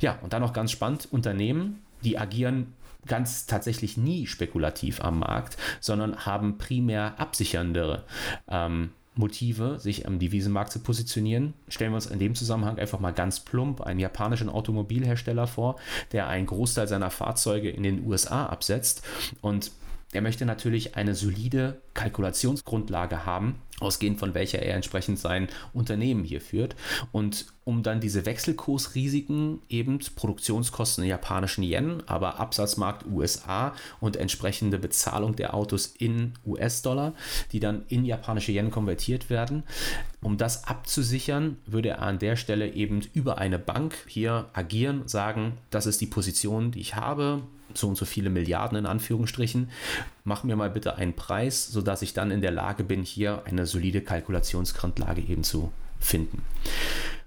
Ja, 0.00 0.18
und 0.22 0.32
dann 0.32 0.40
noch 0.40 0.54
ganz 0.54 0.70
spannend, 0.70 1.08
Unternehmen, 1.10 1.82
die 2.02 2.16
agieren 2.16 2.72
ganz 3.06 3.46
tatsächlich 3.46 3.96
nie 3.96 4.26
spekulativ 4.26 5.02
am 5.02 5.20
Markt, 5.20 5.56
sondern 5.80 6.26
haben 6.26 6.58
primär 6.58 7.18
absichernde 7.18 8.04
ähm, 8.48 8.90
Motive, 9.16 9.78
sich 9.78 10.06
am 10.06 10.18
Devisenmarkt 10.18 10.72
zu 10.72 10.80
positionieren. 10.80 11.54
Stellen 11.68 11.92
wir 11.92 11.96
uns 11.96 12.06
in 12.06 12.18
dem 12.18 12.34
Zusammenhang 12.34 12.78
einfach 12.78 13.00
mal 13.00 13.12
ganz 13.12 13.40
plump 13.40 13.80
einen 13.80 14.00
japanischen 14.00 14.48
Automobilhersteller 14.48 15.46
vor, 15.46 15.76
der 16.12 16.28
einen 16.28 16.46
Großteil 16.46 16.86
seiner 16.86 17.10
Fahrzeuge 17.10 17.70
in 17.70 17.82
den 17.82 18.06
USA 18.06 18.46
absetzt 18.46 19.02
und 19.40 19.72
er 20.12 20.22
möchte 20.22 20.46
natürlich 20.46 20.96
eine 20.96 21.14
solide 21.14 21.80
Kalkulationsgrundlage 21.94 23.26
haben, 23.26 23.56
ausgehend 23.80 24.18
von 24.18 24.34
welcher 24.34 24.60
er 24.60 24.74
entsprechend 24.74 25.18
sein 25.18 25.48
Unternehmen 25.72 26.24
hier 26.24 26.40
führt. 26.40 26.76
Und 27.12 27.46
um 27.64 27.82
dann 27.82 28.00
diese 28.00 28.24
Wechselkursrisiken, 28.24 29.60
eben 29.68 29.98
Produktionskosten 30.14 31.02
in 31.04 31.10
japanischen 31.10 31.64
Yen, 31.64 32.02
aber 32.06 32.38
Absatzmarkt 32.38 33.06
USA 33.06 33.74
und 34.00 34.16
entsprechende 34.16 34.78
Bezahlung 34.78 35.34
der 35.34 35.52
Autos 35.52 35.94
in 35.98 36.34
US-Dollar, 36.46 37.12
die 37.52 37.60
dann 37.60 37.82
in 37.88 38.04
japanische 38.04 38.52
Yen 38.52 38.70
konvertiert 38.70 39.30
werden, 39.30 39.64
um 40.22 40.36
das 40.36 40.68
abzusichern, 40.68 41.56
würde 41.66 41.90
er 41.90 42.02
an 42.02 42.18
der 42.18 42.36
Stelle 42.36 42.72
eben 42.72 43.02
über 43.14 43.38
eine 43.38 43.58
Bank 43.58 43.94
hier 44.06 44.46
agieren, 44.52 45.06
sagen, 45.06 45.58
das 45.70 45.86
ist 45.86 46.00
die 46.00 46.06
Position, 46.06 46.70
die 46.70 46.80
ich 46.80 46.94
habe, 46.94 47.42
so 47.76 47.88
und 47.88 47.96
so 47.96 48.04
viele 48.04 48.30
Milliarden 48.30 48.78
in 48.78 48.86
Anführungsstrichen, 48.86 49.70
mach 50.24 50.44
mir 50.44 50.56
mal 50.56 50.70
bitte 50.70 50.96
einen 50.96 51.14
Preis, 51.14 51.66
sodass 51.66 52.02
ich 52.02 52.14
dann 52.14 52.30
in 52.30 52.40
der 52.40 52.52
Lage 52.52 52.84
bin, 52.84 53.02
hier 53.02 53.42
eine 53.44 53.66
solide 53.66 54.00
Kalkulationsgrundlage 54.00 55.22
eben 55.22 55.44
zu 55.44 55.72
finden. 55.98 56.42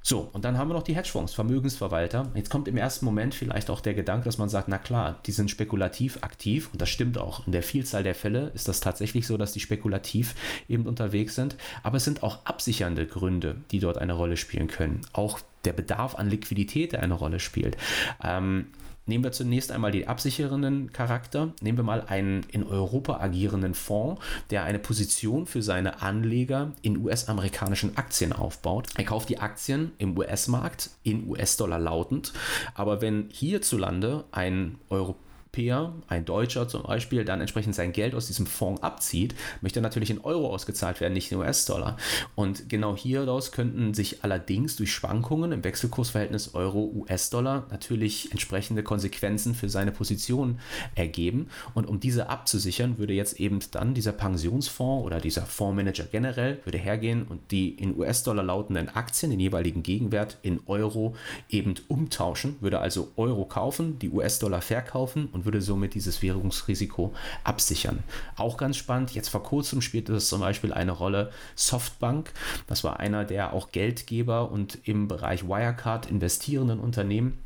So, 0.02 0.30
und 0.32 0.45
dann 0.45 0.58
haben 0.58 0.70
wir 0.70 0.74
noch 0.74 0.84
die 0.84 0.95
Hedgefonds, 0.95 1.34
Vermögensverwalter. 1.34 2.32
Jetzt 2.34 2.50
kommt 2.50 2.68
im 2.68 2.78
ersten 2.78 3.06
Moment 3.06 3.36
vielleicht 3.36 3.70
auch 3.70 3.82
der 3.82 3.93
Gedanke, 3.93 4.26
dass 4.26 4.38
man 4.38 4.50
sagt, 4.50 4.70
na 4.70 4.78
klar, 4.78 5.20
die 5.26 5.32
sind 5.32 5.52
spekulativ 5.52 6.24
aktiv 6.24 6.70
und 6.72 6.82
das 6.82 6.89
stimmt 6.89 7.18
auch. 7.18 7.45
In 7.45 7.52
der 7.52 7.64
Vielzahl 7.64 8.04
der 8.04 8.16
Fälle 8.16 8.52
ist 8.56 8.68
das 8.68 8.80
tatsächlich 8.80 9.28
so, 9.28 9.38
dass 9.38 9.52
die 9.52 9.60
spekulativ 9.60 10.36
eben 10.70 10.88
unterwegs 10.88 11.36
sind. 11.36 11.58
Aber 11.84 11.97
es 11.97 12.06
sind 12.06 12.24
auch 12.24 12.45
absichernde 12.45 13.06
Gründe, 13.06 13.58
die 13.72 13.80
dort 13.80 13.97
eine 13.97 14.14
Rolle 14.14 14.38
spielen 14.38 14.68
können. 14.68 15.02
Auch 15.12 15.41
der 15.66 15.74
Bedarf 15.74 16.16
an 16.16 16.30
Liquidität, 16.30 16.93
der 16.93 17.04
eine 17.04 17.14
Rolle 17.14 17.39
spielt. 17.39 17.76
Ähm, 18.24 18.68
Nehmen 19.10 19.24
wir 19.24 19.32
zunächst 19.32 19.72
einmal 19.72 19.91
den 19.91 20.07
absichernden 20.07 20.93
Charakter. 20.93 21.51
Nehmen 21.62 21.80
wir 21.80 21.84
mal 21.84 22.03
einen 22.07 22.45
in 22.51 22.64
Europa 22.64 23.20
agierenden 23.20 23.74
Fonds, 23.74 24.22
der 24.51 24.66
eine 24.66 24.78
Position 24.78 25.47
für 25.47 25.64
seine 25.64 26.03
Anleger 26.03 26.74
in 26.84 26.95
US-amerikanischen 26.95 27.97
Aktien 27.97 28.34
aufbaut. 28.34 28.89
Er 28.97 29.05
kauft 29.05 29.30
die 29.30 29.39
Aktien 29.39 29.93
im 29.97 30.16
US-Markt 30.16 30.91
in 31.01 31.28
US-Dollar 31.28 31.80
lautend. 31.80 32.34
Aber 32.76 33.01
wenn 33.01 33.30
hierzulande 33.32 34.26
ein 34.32 34.78
Europäer 34.89 35.28
Europäer, 35.50 35.93
ein 36.08 36.26
Deutscher 36.26 36.68
zum 36.68 36.84
Beispiel, 36.84 37.26
dann 37.26 37.41
entsprechend 37.41 37.76
sein 37.76 37.91
Geld 37.91 38.14
aus 38.16 38.28
diesem 38.28 38.45
Fonds 38.45 38.84
abzieht, 38.84 39.36
möchte 39.62 39.82
natürlich 39.82 40.10
in 40.12 40.20
Euro 40.20 40.54
ausgezahlt 40.54 41.02
werden, 41.02 41.14
nicht 41.14 41.32
in 41.32 41.39
US-Dollar. 41.39 41.97
Und 42.36 42.70
genau 42.70 42.95
hieraus 42.95 43.52
könnten 43.52 43.93
sich 43.93 44.24
allerdings 44.24 44.76
durch 44.76 44.93
Schwankungen 44.93 45.52
im 45.52 45.64
Wechselkursverhältnis 45.64 46.54
Euro-US-Dollar 46.54 47.68
natürlich 47.72 48.32
entsprechende 48.32 48.84
Konsequenzen 48.84 49.56
für 49.56 49.70
seine 49.70 49.91
Position 49.91 50.60
ergeben. 50.95 51.47
Und 51.74 51.88
um 51.88 52.00
diese 52.00 52.30
abzusichern, 52.30 52.97
würde 52.97 53.14
jetzt 53.14 53.39
eben 53.39 53.60
dann 53.72 53.93
dieser 53.93 54.12
Pensionsfonds 54.12 55.06
oder 55.06 55.20
dieser 55.20 55.45
Fondsmanager 55.45 56.06
generell 56.06 56.60
würde 56.64 56.78
hergehen 56.78 57.24
und 57.28 57.52
die 57.52 57.70
in 57.70 57.97
US-Dollar 57.97 58.43
lautenden 58.43 58.89
Aktien, 58.89 59.32
den 59.32 59.39
jeweiligen 59.39 59.84
Gegenwert 59.84 60.38
in 60.41 60.62
Euro 60.68 61.16
eben 61.50 61.74
umtauschen, 61.88 62.56
würde 62.62 62.80
also 62.80 63.12
Euro 63.18 63.45
kaufen, 63.45 64.00
die 64.00 64.10
US-Dollar 64.10 64.62
verkaufen 64.62 65.28
und 65.32 65.39
und 65.40 65.46
würde 65.46 65.62
somit 65.62 65.94
dieses 65.94 66.22
Währungsrisiko 66.22 67.14
absichern. 67.46 68.04
Auch 68.36 68.58
ganz 68.58 68.76
spannend, 68.76 69.12
jetzt 69.12 69.30
vor 69.30 69.42
kurzem 69.42 69.82
spielte 69.82 70.14
es 70.14 70.28
zum 70.28 70.42
Beispiel 70.42 70.74
eine 70.74 70.92
Rolle 70.92 71.32
Softbank. 71.56 72.34
Das 72.68 72.84
war 72.84 73.00
einer 73.00 73.24
der 73.24 73.54
auch 73.54 73.72
Geldgeber 73.72 74.52
und 74.52 74.80
im 74.84 75.08
Bereich 75.08 75.48
Wirecard 75.48 76.08
investierenden 76.08 76.80
Unternehmen 76.80 77.38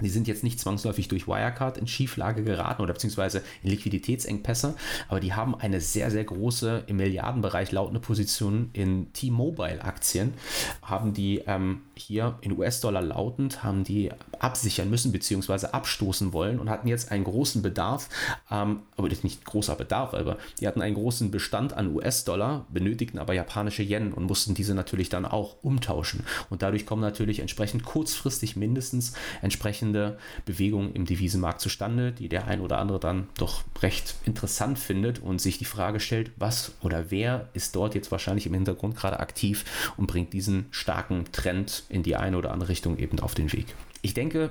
die 0.00 0.10
sind 0.10 0.28
jetzt 0.28 0.44
nicht 0.44 0.60
zwangsläufig 0.60 1.08
durch 1.08 1.26
Wirecard 1.26 1.78
in 1.78 1.86
Schieflage 1.86 2.44
geraten 2.44 2.82
oder 2.82 2.92
beziehungsweise 2.92 3.42
in 3.62 3.70
Liquiditätsengpässe, 3.70 4.74
aber 5.08 5.20
die 5.20 5.32
haben 5.32 5.54
eine 5.54 5.80
sehr, 5.80 6.10
sehr 6.10 6.24
große 6.24 6.84
im 6.86 6.96
Milliardenbereich 6.96 7.72
lautende 7.72 8.00
Position 8.00 8.68
in 8.74 9.12
T-Mobile-Aktien, 9.14 10.34
haben 10.82 11.14
die 11.14 11.42
ähm, 11.46 11.80
hier 11.94 12.38
in 12.42 12.58
US-Dollar 12.58 13.00
lautend, 13.00 13.62
haben 13.62 13.84
die 13.84 14.10
absichern 14.38 14.90
müssen 14.90 15.12
beziehungsweise 15.12 15.72
abstoßen 15.72 16.34
wollen 16.34 16.58
und 16.60 16.68
hatten 16.68 16.88
jetzt 16.88 17.10
einen 17.10 17.24
großen 17.24 17.62
Bedarf, 17.62 18.10
ähm, 18.50 18.80
aber 18.98 19.08
das 19.08 19.18
ist 19.18 19.24
nicht 19.24 19.46
großer 19.46 19.76
Bedarf, 19.76 20.12
aber 20.12 20.36
die 20.60 20.66
hatten 20.66 20.82
einen 20.82 20.94
großen 20.94 21.30
Bestand 21.30 21.72
an 21.72 21.94
US-Dollar, 21.94 22.66
benötigten 22.68 23.18
aber 23.18 23.32
japanische 23.32 23.82
Yen 23.82 24.12
und 24.12 24.24
mussten 24.24 24.52
diese 24.52 24.74
natürlich 24.74 25.08
dann 25.08 25.24
auch 25.24 25.56
umtauschen. 25.62 26.24
Und 26.50 26.60
dadurch 26.60 26.84
kommen 26.84 27.00
natürlich 27.00 27.40
entsprechend 27.40 27.84
kurzfristig 27.84 28.56
mindestens 28.56 29.14
entsprechend 29.40 29.85
entsprechende 29.86 30.18
Bewegung 30.44 30.92
im 30.92 31.04
Devisenmarkt 31.04 31.60
zustande, 31.60 32.12
die 32.12 32.28
der 32.28 32.46
ein 32.46 32.60
oder 32.60 32.78
andere 32.78 33.00
dann 33.00 33.28
doch 33.38 33.64
recht 33.82 34.16
interessant 34.24 34.78
findet 34.78 35.20
und 35.20 35.40
sich 35.40 35.58
die 35.58 35.64
Frage 35.64 36.00
stellt, 36.00 36.30
was 36.36 36.72
oder 36.82 37.10
wer 37.10 37.48
ist 37.54 37.74
dort 37.76 37.94
jetzt 37.94 38.10
wahrscheinlich 38.10 38.46
im 38.46 38.54
Hintergrund 38.54 38.96
gerade 38.96 39.20
aktiv 39.20 39.64
und 39.96 40.06
bringt 40.06 40.32
diesen 40.32 40.66
starken 40.70 41.24
Trend 41.32 41.84
in 41.88 42.02
die 42.02 42.16
eine 42.16 42.36
oder 42.36 42.52
andere 42.52 42.70
Richtung 42.70 42.98
eben 42.98 43.20
auf 43.20 43.34
den 43.34 43.52
Weg. 43.52 43.66
Ich 44.02 44.14
denke, 44.14 44.50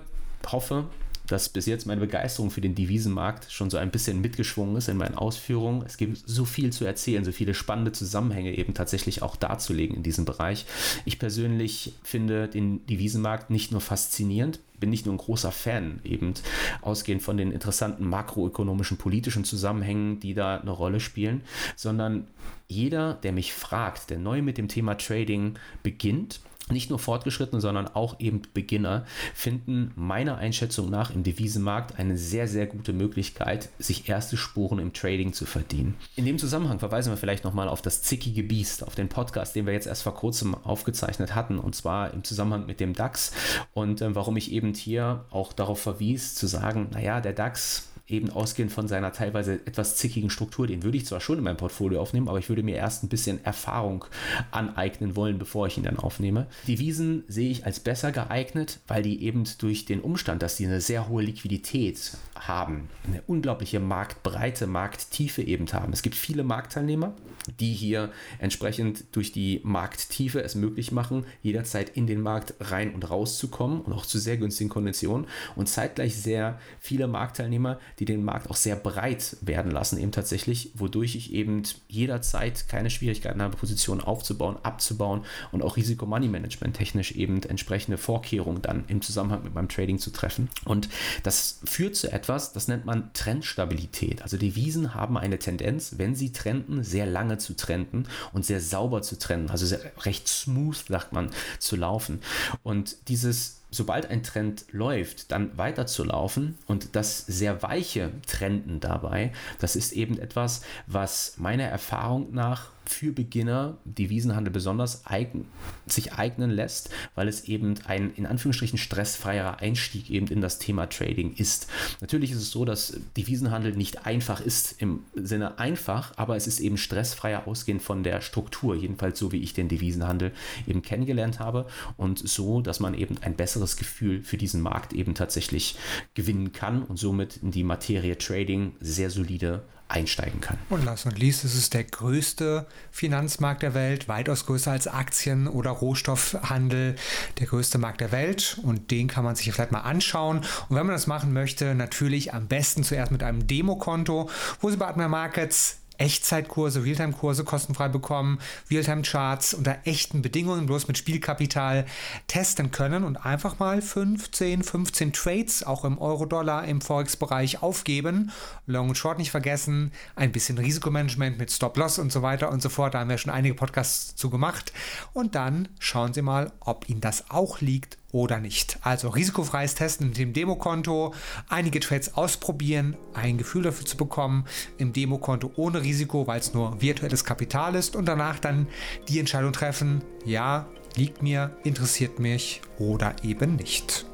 hoffe, 0.52 0.86
dass 1.28 1.50
bis 1.50 1.66
jetzt 1.66 1.86
meine 1.86 2.02
Begeisterung 2.02 2.52
für 2.52 2.62
den 2.62 2.76
Devisenmarkt 2.76 3.52
schon 3.52 3.70
so 3.70 3.78
ein 3.78 3.92
bisschen 3.92 4.22
mitgeschwungen 4.22 4.76
ist 4.76 4.88
in 4.88 4.98
meinen 4.98 5.16
Ausführungen. 5.16 5.84
Es 5.86 5.98
gibt 5.98 6.18
so 6.26 6.46
viel 6.46 6.72
zu 6.72 6.86
erzählen, 6.86 7.24
so 7.24 7.32
viele 7.32 7.54
spannende 7.54 7.92
Zusammenhänge 7.92 8.56
eben 8.56 8.74
tatsächlich 8.74 9.22
auch 9.22 9.36
darzulegen 9.36 9.98
in 9.98 10.04
diesem 10.04 10.26
Bereich. 10.26 10.66
Ich 11.06 11.20
persönlich 11.20 11.94
finde 12.04 12.48
den 12.48 12.86
Devisenmarkt 12.88 13.50
nicht 13.50 13.72
nur 13.72 13.82
faszinierend, 13.82 14.60
bin 14.80 14.90
nicht 14.90 15.06
nur 15.06 15.16
ein 15.16 15.20
großer 15.20 15.52
Fan, 15.52 16.00
eben 16.04 16.34
ausgehend 16.82 17.24
von 17.24 17.38
den 17.38 17.52
interessanten 17.52 18.08
makroökonomischen 18.08 18.98
politischen 18.98 19.46
Zusammenhängen, 19.46 20.20
die 20.20 20.34
da 20.34 20.58
eine 20.58 20.72
Rolle 20.72 21.00
spielen, 21.00 21.42
sondern 21.76 22.28
jeder, 22.68 23.14
der 23.14 23.32
mich 23.32 23.54
fragt, 23.54 24.10
der 24.10 24.18
neu 24.18 24.42
mit 24.42 24.58
dem 24.58 24.68
Thema 24.68 24.96
Trading 24.96 25.56
beginnt, 25.84 26.40
nicht 26.72 26.90
nur 26.90 27.00
Fortgeschrittene, 27.00 27.62
sondern 27.62 27.88
auch 27.88 28.20
eben 28.20 28.42
Beginner 28.54 29.06
finden 29.34 29.92
meiner 29.96 30.38
Einschätzung 30.38 30.90
nach 30.90 31.12
im 31.12 31.24
Devisenmarkt 31.24 32.00
eine 32.00 32.18
sehr, 32.18 32.48
sehr 32.48 32.66
gute 32.66 32.94
Möglichkeit, 32.94 33.70
sich 33.78 34.10
erste 34.10 34.38
Spuren 34.38 34.80
im 34.80 34.94
Trading 34.94 35.34
zu 35.34 35.46
verdienen. 35.46 35.96
In 36.16 36.26
dem 36.26 36.40
Zusammenhang 36.40 36.80
verweisen 36.80 37.12
wir 37.12 37.18
vielleicht 37.18 37.44
nochmal 37.44 37.70
auf 37.70 37.82
das 37.82 38.02
zickige 38.02 38.44
Biest, 38.44 38.86
auf 38.86 38.96
den 38.96 39.10
Podcast, 39.10 39.56
den 39.56 39.66
wir 39.66 39.74
jetzt 39.74 39.88
erst 39.88 40.04
vor 40.04 40.16
kurzem 40.16 40.56
aufgezeichnet 40.56 41.36
hatten, 41.36 41.60
und 41.60 41.76
zwar 41.76 42.14
im 42.14 42.24
Zusammenhang 42.24 42.66
mit 42.66 42.80
dem 42.80 42.94
DAX 42.94 43.32
und 43.74 44.02
äh, 44.02 44.16
warum 44.16 44.38
ich 44.38 44.52
eben 44.52 44.74
hier 44.74 45.26
auch 45.30 45.54
darauf 45.54 45.82
verwies, 45.82 46.36
zu 46.36 46.48
sagen, 46.48 46.90
naja, 46.92 47.22
der 47.22 47.34
DAX 47.34 47.90
eben 48.08 48.30
ausgehend 48.30 48.72
von 48.72 48.88
seiner 48.88 49.12
teilweise 49.12 49.54
etwas 49.66 49.96
zickigen 49.96 50.30
Struktur, 50.30 50.68
den 50.68 50.84
würde 50.84 50.98
ich 50.98 51.06
zwar 51.06 51.22
schon 51.22 51.40
in 51.40 51.44
mein 51.44 51.58
Portfolio 51.58 52.02
aufnehmen, 52.02 52.28
aber 52.28 52.38
ich 52.38 52.50
würde 52.50 52.62
mir 52.62 52.76
erst 52.76 53.04
ein 53.04 53.10
bisschen 53.10 53.44
Erfahrung 53.44 54.06
aneignen 54.52 55.16
wollen, 55.16 55.40
bevor 55.40 55.68
ich 55.68 55.78
ihn 55.78 55.84
dann 55.84 55.98
aufnehme. 55.98 56.48
Die 56.68 56.80
Wiesen 56.80 57.24
sehe 57.28 57.50
ich 57.50 57.66
als 57.66 57.80
besser 57.80 58.12
geeignet, 58.12 58.80
weil 58.88 59.02
die 59.02 59.24
eben 59.24 59.44
durch 59.58 59.86
den 59.86 60.02
Umstand, 60.02 60.44
dass 60.44 60.58
sie 60.58 60.68
eine 60.68 60.82
sehr 60.82 61.10
hohe 61.10 61.24
Liquidität 61.24 62.18
haben, 62.36 62.90
eine 63.08 63.24
unglaubliche 63.26 63.80
Marktbreite, 63.80 64.68
Markttiefe 64.68 65.42
eben 65.42 65.66
haben. 65.74 65.94
Es 65.94 66.04
gibt 66.04 66.16
viele 66.16 66.44
Marktteilnehmer, 66.44 67.16
die 67.60 67.74
hier 67.74 68.12
entsprechend 68.40 69.06
durch 69.16 69.32
die 69.32 69.62
Markttiefe 69.64 70.42
es 70.42 70.56
möglich 70.56 70.92
machen, 70.92 71.26
jederzeit 71.42 71.90
in 71.90 72.08
den 72.08 72.22
Markt 72.22 72.56
rein 72.60 72.94
und 72.94 73.10
raus 73.10 73.38
zu 73.38 73.50
kommen 73.50 73.82
und 73.82 73.94
auch 73.94 74.06
zu 74.06 74.20
sehr 74.20 74.38
günstigen 74.38 74.70
Konditionen 74.70 75.28
und 75.56 75.70
zeitgleich 75.70 76.16
sehr 76.16 76.60
viele 76.80 77.08
Marktteilnehmer, 77.08 77.80
die 78.00 78.06
den 78.06 78.24
Markt 78.24 78.50
auch 78.50 78.56
sehr 78.56 78.76
breit 78.76 79.38
werden 79.42 79.72
lassen, 79.72 80.00
eben 80.00 80.12
tatsächlich, 80.12 80.72
wodurch 80.76 81.16
ich 81.16 81.34
eben 81.34 81.64
jederzeit 81.88 82.68
keine 82.68 82.90
Schwierigkeiten 82.90 83.42
habe, 83.42 83.58
Positionen 83.58 84.02
aufzubauen, 84.02 84.58
abzubauen 84.64 85.24
und 85.52 85.62
auch 85.62 85.78
Risiko-Money-Management 85.78 86.76
technisch 86.76 87.14
eben 87.14 87.42
entsprechende 87.44 87.98
Vorkehrungen 87.98 88.62
dann 88.62 88.86
im 88.88 89.02
Zusammenhang 89.02 89.44
mit 89.44 89.54
meinem 89.54 89.70
Trading 89.70 90.00
zu 90.00 90.12
treffen. 90.12 90.50
Und 90.66 90.90
das 91.24 91.60
führt 91.66 91.96
zu 91.96 92.12
etwas, 92.12 92.54
das 92.54 92.68
nennt 92.68 92.86
man 92.86 93.12
Trendstabilität. 93.14 94.22
Also 94.22 94.38
die 94.38 94.56
Wiesen 94.56 94.94
haben 94.94 95.18
eine 95.18 95.40
Tendenz, 95.40 95.96
wenn 95.98 96.16
sie 96.16 96.32
trenden, 96.32 96.84
sehr 96.84 97.06
lange 97.06 97.38
zu 97.38 97.56
trenden 97.56 98.08
und 98.34 98.46
sehr 98.46 98.62
sauber 98.62 99.02
zu 99.02 99.18
trennen, 99.18 99.50
also 99.50 99.66
sehr, 99.66 99.80
recht 100.04 100.28
smooth, 100.28 100.76
sagt 100.76 101.14
man, 101.14 101.30
zu 101.60 101.76
laufen. 101.76 102.20
Und 102.64 102.98
dieses 103.08 103.62
sobald 103.76 104.10
ein 104.10 104.24
Trend 104.24 104.66
läuft, 104.72 105.32
dann 105.32 105.58
weiter 105.58 105.86
zu 105.86 106.04
laufen 106.04 106.58
und 106.66 106.96
das 106.96 107.26
sehr 107.26 107.62
weiche 107.62 108.12
Trenden 108.28 108.80
dabei, 108.80 109.32
das 109.60 109.76
ist 109.76 109.92
eben 109.92 110.18
etwas, 110.18 110.62
was 110.88 111.36
meiner 111.38 111.66
Erfahrung 111.66 112.34
nach 112.34 112.75
für 112.90 113.12
Beginner 113.12 113.78
Devisenhandel 113.86 114.52
besonders 114.52 115.06
eigen, 115.06 115.46
sich 115.86 116.14
eignen 116.14 116.50
lässt, 116.50 116.90
weil 117.16 117.28
es 117.28 117.46
eben 117.46 117.76
ein 117.86 118.12
in 118.16 118.26
Anführungsstrichen 118.26 118.78
stressfreierer 118.78 119.60
Einstieg 119.60 120.10
eben 120.10 120.28
in 120.28 120.42
das 120.42 120.60
Thema 120.60 120.88
Trading 120.88 121.34
ist. 121.36 121.68
Natürlich 122.02 122.32
ist 122.32 122.38
es 122.38 122.52
so, 122.52 122.66
dass 122.66 123.00
Devisenhandel 123.18 123.76
nicht 123.76 124.06
einfach 124.06 124.42
ist 124.42 124.82
im 124.82 125.02
Sinne 125.16 125.60
einfach, 125.60 126.14
aber 126.18 126.36
es 126.36 126.48
ist 126.48 126.60
eben 126.60 126.78
stressfreier 126.78 127.48
ausgehend 127.48 127.82
von 127.82 128.04
der 128.04 128.22
Struktur, 128.22 128.76
jedenfalls 128.76 129.20
so 129.20 129.32
wie 129.32 129.42
ich 129.42 129.54
den 129.54 129.70
Devisenhandel 129.70 130.32
eben 130.68 130.82
kennengelernt 130.82 131.40
habe 131.40 131.68
und 131.98 132.20
so, 132.20 132.62
dass 132.62 132.80
man 132.80 132.94
eben 132.94 133.18
ein 133.22 133.36
besseres 133.36 133.78
Gefühl 133.78 134.22
für 134.22 134.38
diesen 134.38 134.62
Markt 134.62 134.94
eben 134.94 135.16
tatsächlich 135.16 135.78
gewinnen 136.14 136.52
kann 136.52 136.84
und 136.84 136.98
somit 136.98 137.38
in 137.38 137.52
die 137.52 137.64
Materie 137.64 138.18
Trading 138.18 138.74
sehr 138.80 139.10
solide 139.10 139.64
einsteigen 139.96 140.42
kann. 140.42 140.58
Und 140.70 140.84
last 140.84 141.06
und 141.06 141.18
least 141.18 141.46
ist 141.46 141.56
es 141.56 141.70
der 141.70 141.86
größte 141.86 142.66
Finanzmarkt 142.92 143.64
der 143.64 143.74
Welt, 143.74 144.08
weitaus 144.08 144.46
größer 144.46 144.72
als 144.72 144.88
Aktien 144.88 145.48
oder 145.48 145.72
Rohstoffhandel, 145.72 146.96
der 147.40 147.48
größte 147.48 147.78
Markt 147.78 148.02
der 148.02 148.12
Welt 148.12 148.60
und 148.64 148.92
den 148.92 149.08
kann 149.08 149.24
man 149.24 149.36
sich 149.36 149.52
vielleicht 149.52 149.72
mal 149.72 149.80
anschauen. 149.80 150.40
Und 150.70 150.76
wenn 150.76 150.86
man 150.86 150.96
das 150.96 151.08
machen 151.08 151.34
möchte, 151.34 151.76
natürlich 151.76 152.34
am 152.34 152.48
besten 152.48 152.84
zuerst 152.84 153.12
mit 153.12 153.24
einem 153.24 153.48
Demokonto, 153.48 154.30
wo 154.60 154.70
Sie 154.70 154.78
bei 154.78 154.88
Admiral 154.88 155.10
Markets 155.10 155.80
Echtzeitkurse, 155.98 156.84
Realtime-Kurse 156.84 157.44
kostenfrei 157.44 157.88
bekommen, 157.88 158.40
Realtime-Charts 158.70 159.54
unter 159.54 159.78
echten 159.86 160.22
Bedingungen, 160.22 160.66
bloß 160.66 160.88
mit 160.88 160.98
Spielkapital 160.98 161.86
testen 162.28 162.72
können 162.72 163.04
und 163.04 163.18
einfach 163.18 163.60
mal 163.60 163.82
15, 163.82 164.64
15 164.64 165.14
Trades 165.14 165.64
auch 165.64 165.86
im 165.86 165.98
Euro-Dollar 165.98 166.66
im 166.66 166.82
Forex-Bereich 166.82 167.62
aufgeben. 167.62 168.32
Long 168.66 168.90
und 168.90 168.96
Short 168.96 169.18
nicht 169.18 169.32
vergessen, 169.32 169.92
ein 170.16 170.32
bisschen 170.32 170.58
Risikomanagement 170.58 171.38
mit 171.38 171.52
Stop-Loss 171.52 172.00
und 172.00 172.12
so 172.12 172.22
weiter 172.22 172.52
und 172.52 172.62
so 172.62 172.70
fort. 172.70 172.94
Da 172.94 173.00
haben 173.00 173.10
wir 173.10 173.18
schon 173.18 173.34
einige 173.34 173.56
Podcasts 173.56 174.16
zu 174.16 174.30
gemacht. 174.30 174.74
Und 175.14 175.36
dann 175.36 175.68
schauen 175.80 176.14
Sie 176.14 176.22
mal, 176.22 176.52
ob 176.60 176.90
Ihnen 176.90 177.02
das 177.02 177.30
auch 177.30 177.62
liegt 177.62 177.98
oder 178.16 178.40
nicht. 178.40 178.80
Also 178.82 179.10
risikofreies 179.10 179.76
Testen 179.76 180.08
mit 180.08 180.18
dem 180.18 180.32
Demokonto, 180.32 181.14
einige 181.50 181.82
Trades 181.82 182.16
ausprobieren, 182.16 182.96
ein 183.14 183.38
Gefühl 183.38 183.64
dafür 183.64 183.86
zu 183.86 183.98
bekommen, 183.98 184.46
im 184.78 184.94
Demokonto 184.94 185.52
ohne 185.58 185.82
Risiko, 185.82 186.26
weil 186.26 186.40
es 186.40 186.54
nur 186.54 186.82
virtuelles 186.82 187.26
Kapital 187.26 187.76
ist 187.76 187.94
und 187.94 188.06
danach 188.06 188.40
dann 188.40 188.68
die 189.10 189.20
Entscheidung 189.20 189.52
treffen, 189.52 190.02
ja, 190.24 190.66
liegt 190.96 191.22
mir, 191.24 191.58
interessiert 191.66 192.20
mich 192.20 192.62
oder 192.80 193.16
eben 193.22 193.58
nicht. 193.58 194.06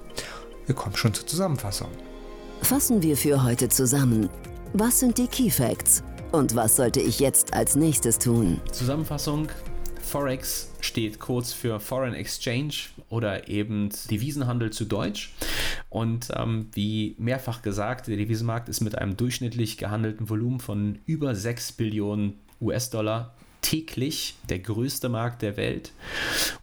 Wir 0.65 0.73
kommen 0.73 0.95
schon 0.95 1.13
zur 1.13 1.27
Zusammenfassung. 1.27 1.89
Fassen 2.63 3.03
wir 3.03 3.15
für 3.15 3.43
heute 3.43 3.69
zusammen. 3.69 4.29
Was 4.73 4.99
sind 4.99 5.19
die 5.19 5.27
Key 5.27 5.51
Facts? 5.51 6.01
Und 6.31 6.55
was 6.55 6.75
sollte 6.75 7.01
ich 7.01 7.19
jetzt 7.19 7.53
als 7.53 7.75
nächstes 7.75 8.17
tun? 8.17 8.61
Zusammenfassung. 8.71 9.49
Forex 10.01 10.71
steht 10.81 11.19
kurz 11.19 11.53
für 11.53 11.79
Foreign 11.79 12.13
Exchange 12.13 12.73
oder 13.09 13.47
eben 13.47 13.89
Devisenhandel 14.09 14.71
zu 14.71 14.85
Deutsch. 14.85 15.31
Und 15.89 16.29
ähm, 16.35 16.67
wie 16.73 17.15
mehrfach 17.17 17.61
gesagt, 17.61 18.07
der 18.07 18.17
Devisenmarkt 18.17 18.69
ist 18.69 18.81
mit 18.81 18.97
einem 18.97 19.17
durchschnittlich 19.17 19.77
gehandelten 19.77 20.29
Volumen 20.29 20.59
von 20.59 20.99
über 21.05 21.35
6 21.35 21.73
Billionen 21.73 22.39
US-Dollar 22.59 23.33
täglich 23.61 24.35
der 24.49 24.59
größte 24.59 25.07
Markt 25.07 25.41
der 25.41 25.55
Welt 25.55 25.91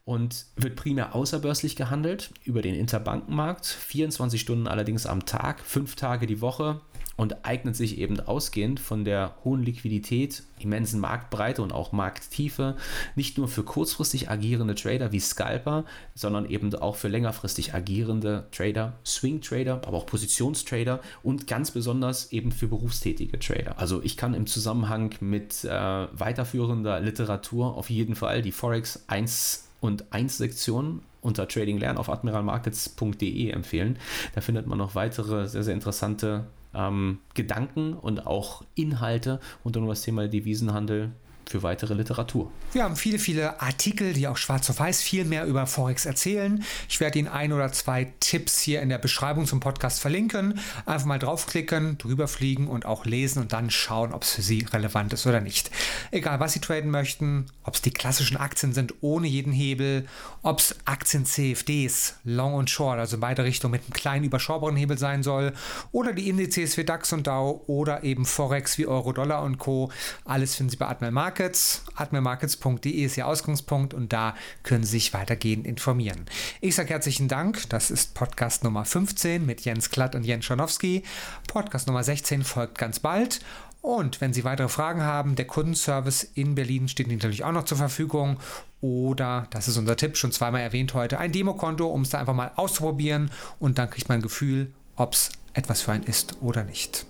und 0.04 0.46
wird 0.56 0.76
primär 0.76 1.14
außerbörslich 1.14 1.76
gehandelt 1.76 2.32
über 2.44 2.60
den 2.60 2.74
Interbankenmarkt, 2.74 3.66
24 3.66 4.40
Stunden 4.40 4.66
allerdings 4.66 5.06
am 5.06 5.24
Tag, 5.24 5.60
fünf 5.60 5.94
Tage 5.94 6.26
die 6.26 6.40
Woche, 6.40 6.80
und 7.18 7.44
eignet 7.44 7.74
sich 7.74 7.98
eben 7.98 8.20
ausgehend 8.20 8.78
von 8.78 9.04
der 9.04 9.34
hohen 9.44 9.64
Liquidität, 9.64 10.44
immensen 10.60 11.00
Marktbreite 11.00 11.62
und 11.62 11.72
auch 11.72 11.90
Markttiefe 11.90 12.76
nicht 13.16 13.36
nur 13.38 13.48
für 13.48 13.64
kurzfristig 13.64 14.30
agierende 14.30 14.76
Trader 14.76 15.10
wie 15.10 15.18
Scalper, 15.18 15.84
sondern 16.14 16.48
eben 16.48 16.72
auch 16.76 16.94
für 16.94 17.08
längerfristig 17.08 17.74
agierende 17.74 18.46
Trader, 18.52 18.94
Swing 19.04 19.40
Trader, 19.40 19.82
aber 19.84 19.96
auch 19.96 20.06
Positionstrader 20.06 21.00
und 21.24 21.48
ganz 21.48 21.72
besonders 21.72 22.30
eben 22.30 22.52
für 22.52 22.68
berufstätige 22.68 23.38
Trader. 23.40 23.80
Also 23.80 24.00
ich 24.02 24.16
kann 24.16 24.32
im 24.32 24.46
Zusammenhang 24.46 25.12
mit 25.18 25.64
äh, 25.64 25.70
weiterführender 25.70 27.00
Literatur 27.00 27.76
auf 27.76 27.90
jeden 27.90 28.14
Fall 28.14 28.42
die 28.42 28.52
Forex 28.52 29.04
1 29.08 29.68
und 29.80 30.12
1 30.12 30.38
Sektion 30.38 31.02
unter 31.20 31.48
Trading 31.48 31.78
Lernen 31.78 31.98
auf 31.98 32.08
admiralmarkets.de 32.08 33.50
empfehlen. 33.50 33.98
Da 34.36 34.40
findet 34.40 34.68
man 34.68 34.78
noch 34.78 34.94
weitere 34.94 35.48
sehr, 35.48 35.64
sehr 35.64 35.74
interessante 35.74 36.46
ähm, 36.78 37.18
Gedanken 37.34 37.92
und 37.92 38.26
auch 38.26 38.62
Inhalte 38.74 39.40
rund 39.64 39.76
um 39.76 39.88
das 39.88 40.02
Thema 40.02 40.28
Devisenhandel 40.28 41.10
für 41.50 41.62
weitere 41.62 41.94
Literatur. 41.94 42.50
Wir 42.72 42.84
haben 42.84 42.96
viele, 42.96 43.18
viele 43.18 43.60
Artikel, 43.60 44.12
die 44.12 44.28
auch 44.28 44.36
schwarz 44.36 44.68
auf 44.70 44.78
weiß 44.78 45.02
viel 45.02 45.24
mehr 45.24 45.46
über 45.46 45.66
Forex 45.66 46.06
erzählen. 46.06 46.64
Ich 46.88 47.00
werde 47.00 47.18
Ihnen 47.18 47.28
ein 47.28 47.52
oder 47.52 47.72
zwei 47.72 48.12
Tipps 48.20 48.60
hier 48.60 48.82
in 48.82 48.88
der 48.88 48.98
Beschreibung 48.98 49.46
zum 49.46 49.60
Podcast 49.60 50.00
verlinken. 50.00 50.60
Einfach 50.86 51.06
mal 51.06 51.18
draufklicken, 51.18 51.98
drüber 51.98 52.28
fliegen 52.28 52.68
und 52.68 52.86
auch 52.86 53.04
lesen 53.04 53.40
und 53.40 53.52
dann 53.52 53.70
schauen, 53.70 54.12
ob 54.12 54.22
es 54.22 54.32
für 54.32 54.42
Sie 54.42 54.66
relevant 54.72 55.12
ist 55.12 55.26
oder 55.26 55.40
nicht. 55.40 55.70
Egal, 56.10 56.40
was 56.40 56.52
Sie 56.52 56.60
traden 56.60 56.90
möchten, 56.90 57.46
ob 57.64 57.74
es 57.74 57.82
die 57.82 57.90
klassischen 57.90 58.36
Aktien 58.36 58.72
sind 58.72 58.94
ohne 59.00 59.26
jeden 59.26 59.52
Hebel, 59.52 60.06
ob 60.42 60.60
es 60.60 60.76
Aktien 60.84 61.24
CFDs, 61.24 62.16
Long 62.24 62.54
und 62.54 62.70
Short, 62.70 62.98
also 62.98 63.18
beide 63.18 63.44
Richtungen 63.44 63.72
mit 63.72 63.82
einem 63.82 63.92
kleinen 63.92 64.24
überschaubaren 64.24 64.76
Hebel 64.76 64.98
sein 64.98 65.22
soll, 65.22 65.52
oder 65.92 66.12
die 66.12 66.28
Indizes 66.28 66.76
wie 66.76 66.84
DAX 66.84 67.12
und 67.12 67.26
DAO 67.26 67.62
oder 67.66 68.04
eben 68.04 68.26
Forex 68.26 68.78
wie 68.78 68.86
Euro, 68.86 69.12
Dollar 69.12 69.42
und 69.42 69.58
Co. 69.58 69.90
Alles 70.24 70.54
finden 70.54 70.70
Sie 70.70 70.76
bei 70.76 70.86
Admiral 70.86 71.12
Market. 71.12 71.37
Markets. 71.38 71.84
Admirmarkets.de 71.94 72.90
ist 72.90 73.16
Ihr 73.16 73.28
Ausgangspunkt 73.28 73.94
und 73.94 74.12
da 74.12 74.34
können 74.64 74.82
Sie 74.82 74.98
sich 74.98 75.14
weitergehend 75.14 75.68
informieren. 75.68 76.26
Ich 76.60 76.74
sage 76.74 76.88
herzlichen 76.88 77.28
Dank. 77.28 77.70
Das 77.70 77.92
ist 77.92 78.14
Podcast 78.14 78.64
Nummer 78.64 78.84
15 78.84 79.46
mit 79.46 79.60
Jens 79.60 79.90
Klatt 79.90 80.16
und 80.16 80.24
Jens 80.24 80.46
Schonowski. 80.46 81.04
Podcast 81.46 81.86
Nummer 81.86 82.02
16 82.02 82.42
folgt 82.42 82.76
ganz 82.76 82.98
bald. 82.98 83.38
Und 83.82 84.20
wenn 84.20 84.32
Sie 84.32 84.42
weitere 84.42 84.68
Fragen 84.68 85.02
haben, 85.02 85.36
der 85.36 85.46
Kundenservice 85.46 86.24
in 86.24 86.56
Berlin 86.56 86.88
steht 86.88 87.06
natürlich 87.06 87.44
auch 87.44 87.52
noch 87.52 87.66
zur 87.66 87.78
Verfügung. 87.78 88.38
Oder, 88.80 89.46
das 89.50 89.68
ist 89.68 89.76
unser 89.76 89.96
Tipp, 89.96 90.16
schon 90.16 90.32
zweimal 90.32 90.62
erwähnt 90.62 90.92
heute, 90.94 91.20
ein 91.20 91.30
Demokonto, 91.30 91.86
um 91.86 92.02
es 92.02 92.10
da 92.10 92.18
einfach 92.18 92.34
mal 92.34 92.50
auszuprobieren. 92.56 93.30
Und 93.60 93.78
dann 93.78 93.90
kriegt 93.90 94.08
man 94.08 94.18
ein 94.18 94.22
Gefühl, 94.22 94.72
ob 94.96 95.12
es 95.12 95.30
etwas 95.52 95.82
für 95.82 95.92
einen 95.92 96.02
ist 96.02 96.38
oder 96.40 96.64
nicht. 96.64 97.06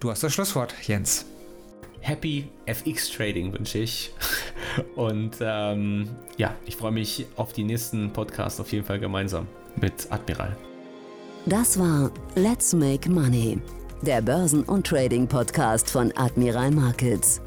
Du 0.00 0.10
hast 0.10 0.22
das 0.22 0.34
Schlusswort, 0.34 0.74
Jens. 0.82 1.24
Happy 2.02 2.48
FX 2.66 3.10
Trading 3.10 3.52
wünsche 3.52 3.78
ich. 3.78 4.12
Und 4.96 5.36
ähm, 5.40 6.08
ja, 6.36 6.54
ich 6.66 6.76
freue 6.76 6.92
mich 6.92 7.26
auf 7.36 7.52
die 7.52 7.64
nächsten 7.64 8.12
Podcasts 8.12 8.60
auf 8.60 8.72
jeden 8.72 8.84
Fall 8.84 8.98
gemeinsam 8.98 9.46
mit 9.76 10.10
Admiral. 10.10 10.56
Das 11.46 11.78
war 11.78 12.10
Let's 12.34 12.74
Make 12.74 13.08
Money, 13.08 13.58
der 14.02 14.20
Börsen- 14.20 14.64
und 14.64 14.86
Trading-Podcast 14.86 15.88
von 15.90 16.12
Admiral 16.16 16.72
Markets. 16.72 17.40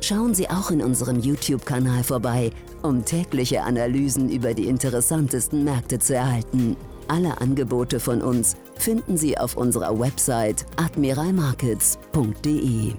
Schauen 0.00 0.34
Sie 0.34 0.48
auch 0.48 0.70
in 0.70 0.82
unserem 0.82 1.18
YouTube-Kanal 1.18 2.04
vorbei, 2.04 2.50
um 2.82 3.04
tägliche 3.04 3.62
Analysen 3.62 4.30
über 4.30 4.54
die 4.54 4.68
interessantesten 4.68 5.64
Märkte 5.64 5.98
zu 5.98 6.14
erhalten. 6.14 6.76
Alle 7.08 7.40
Angebote 7.40 7.98
von 7.98 8.22
uns 8.22 8.56
finden 8.76 9.16
Sie 9.16 9.36
auf 9.38 9.56
unserer 9.56 9.98
Website 9.98 10.64
admiralmarkets.de. 10.76 12.92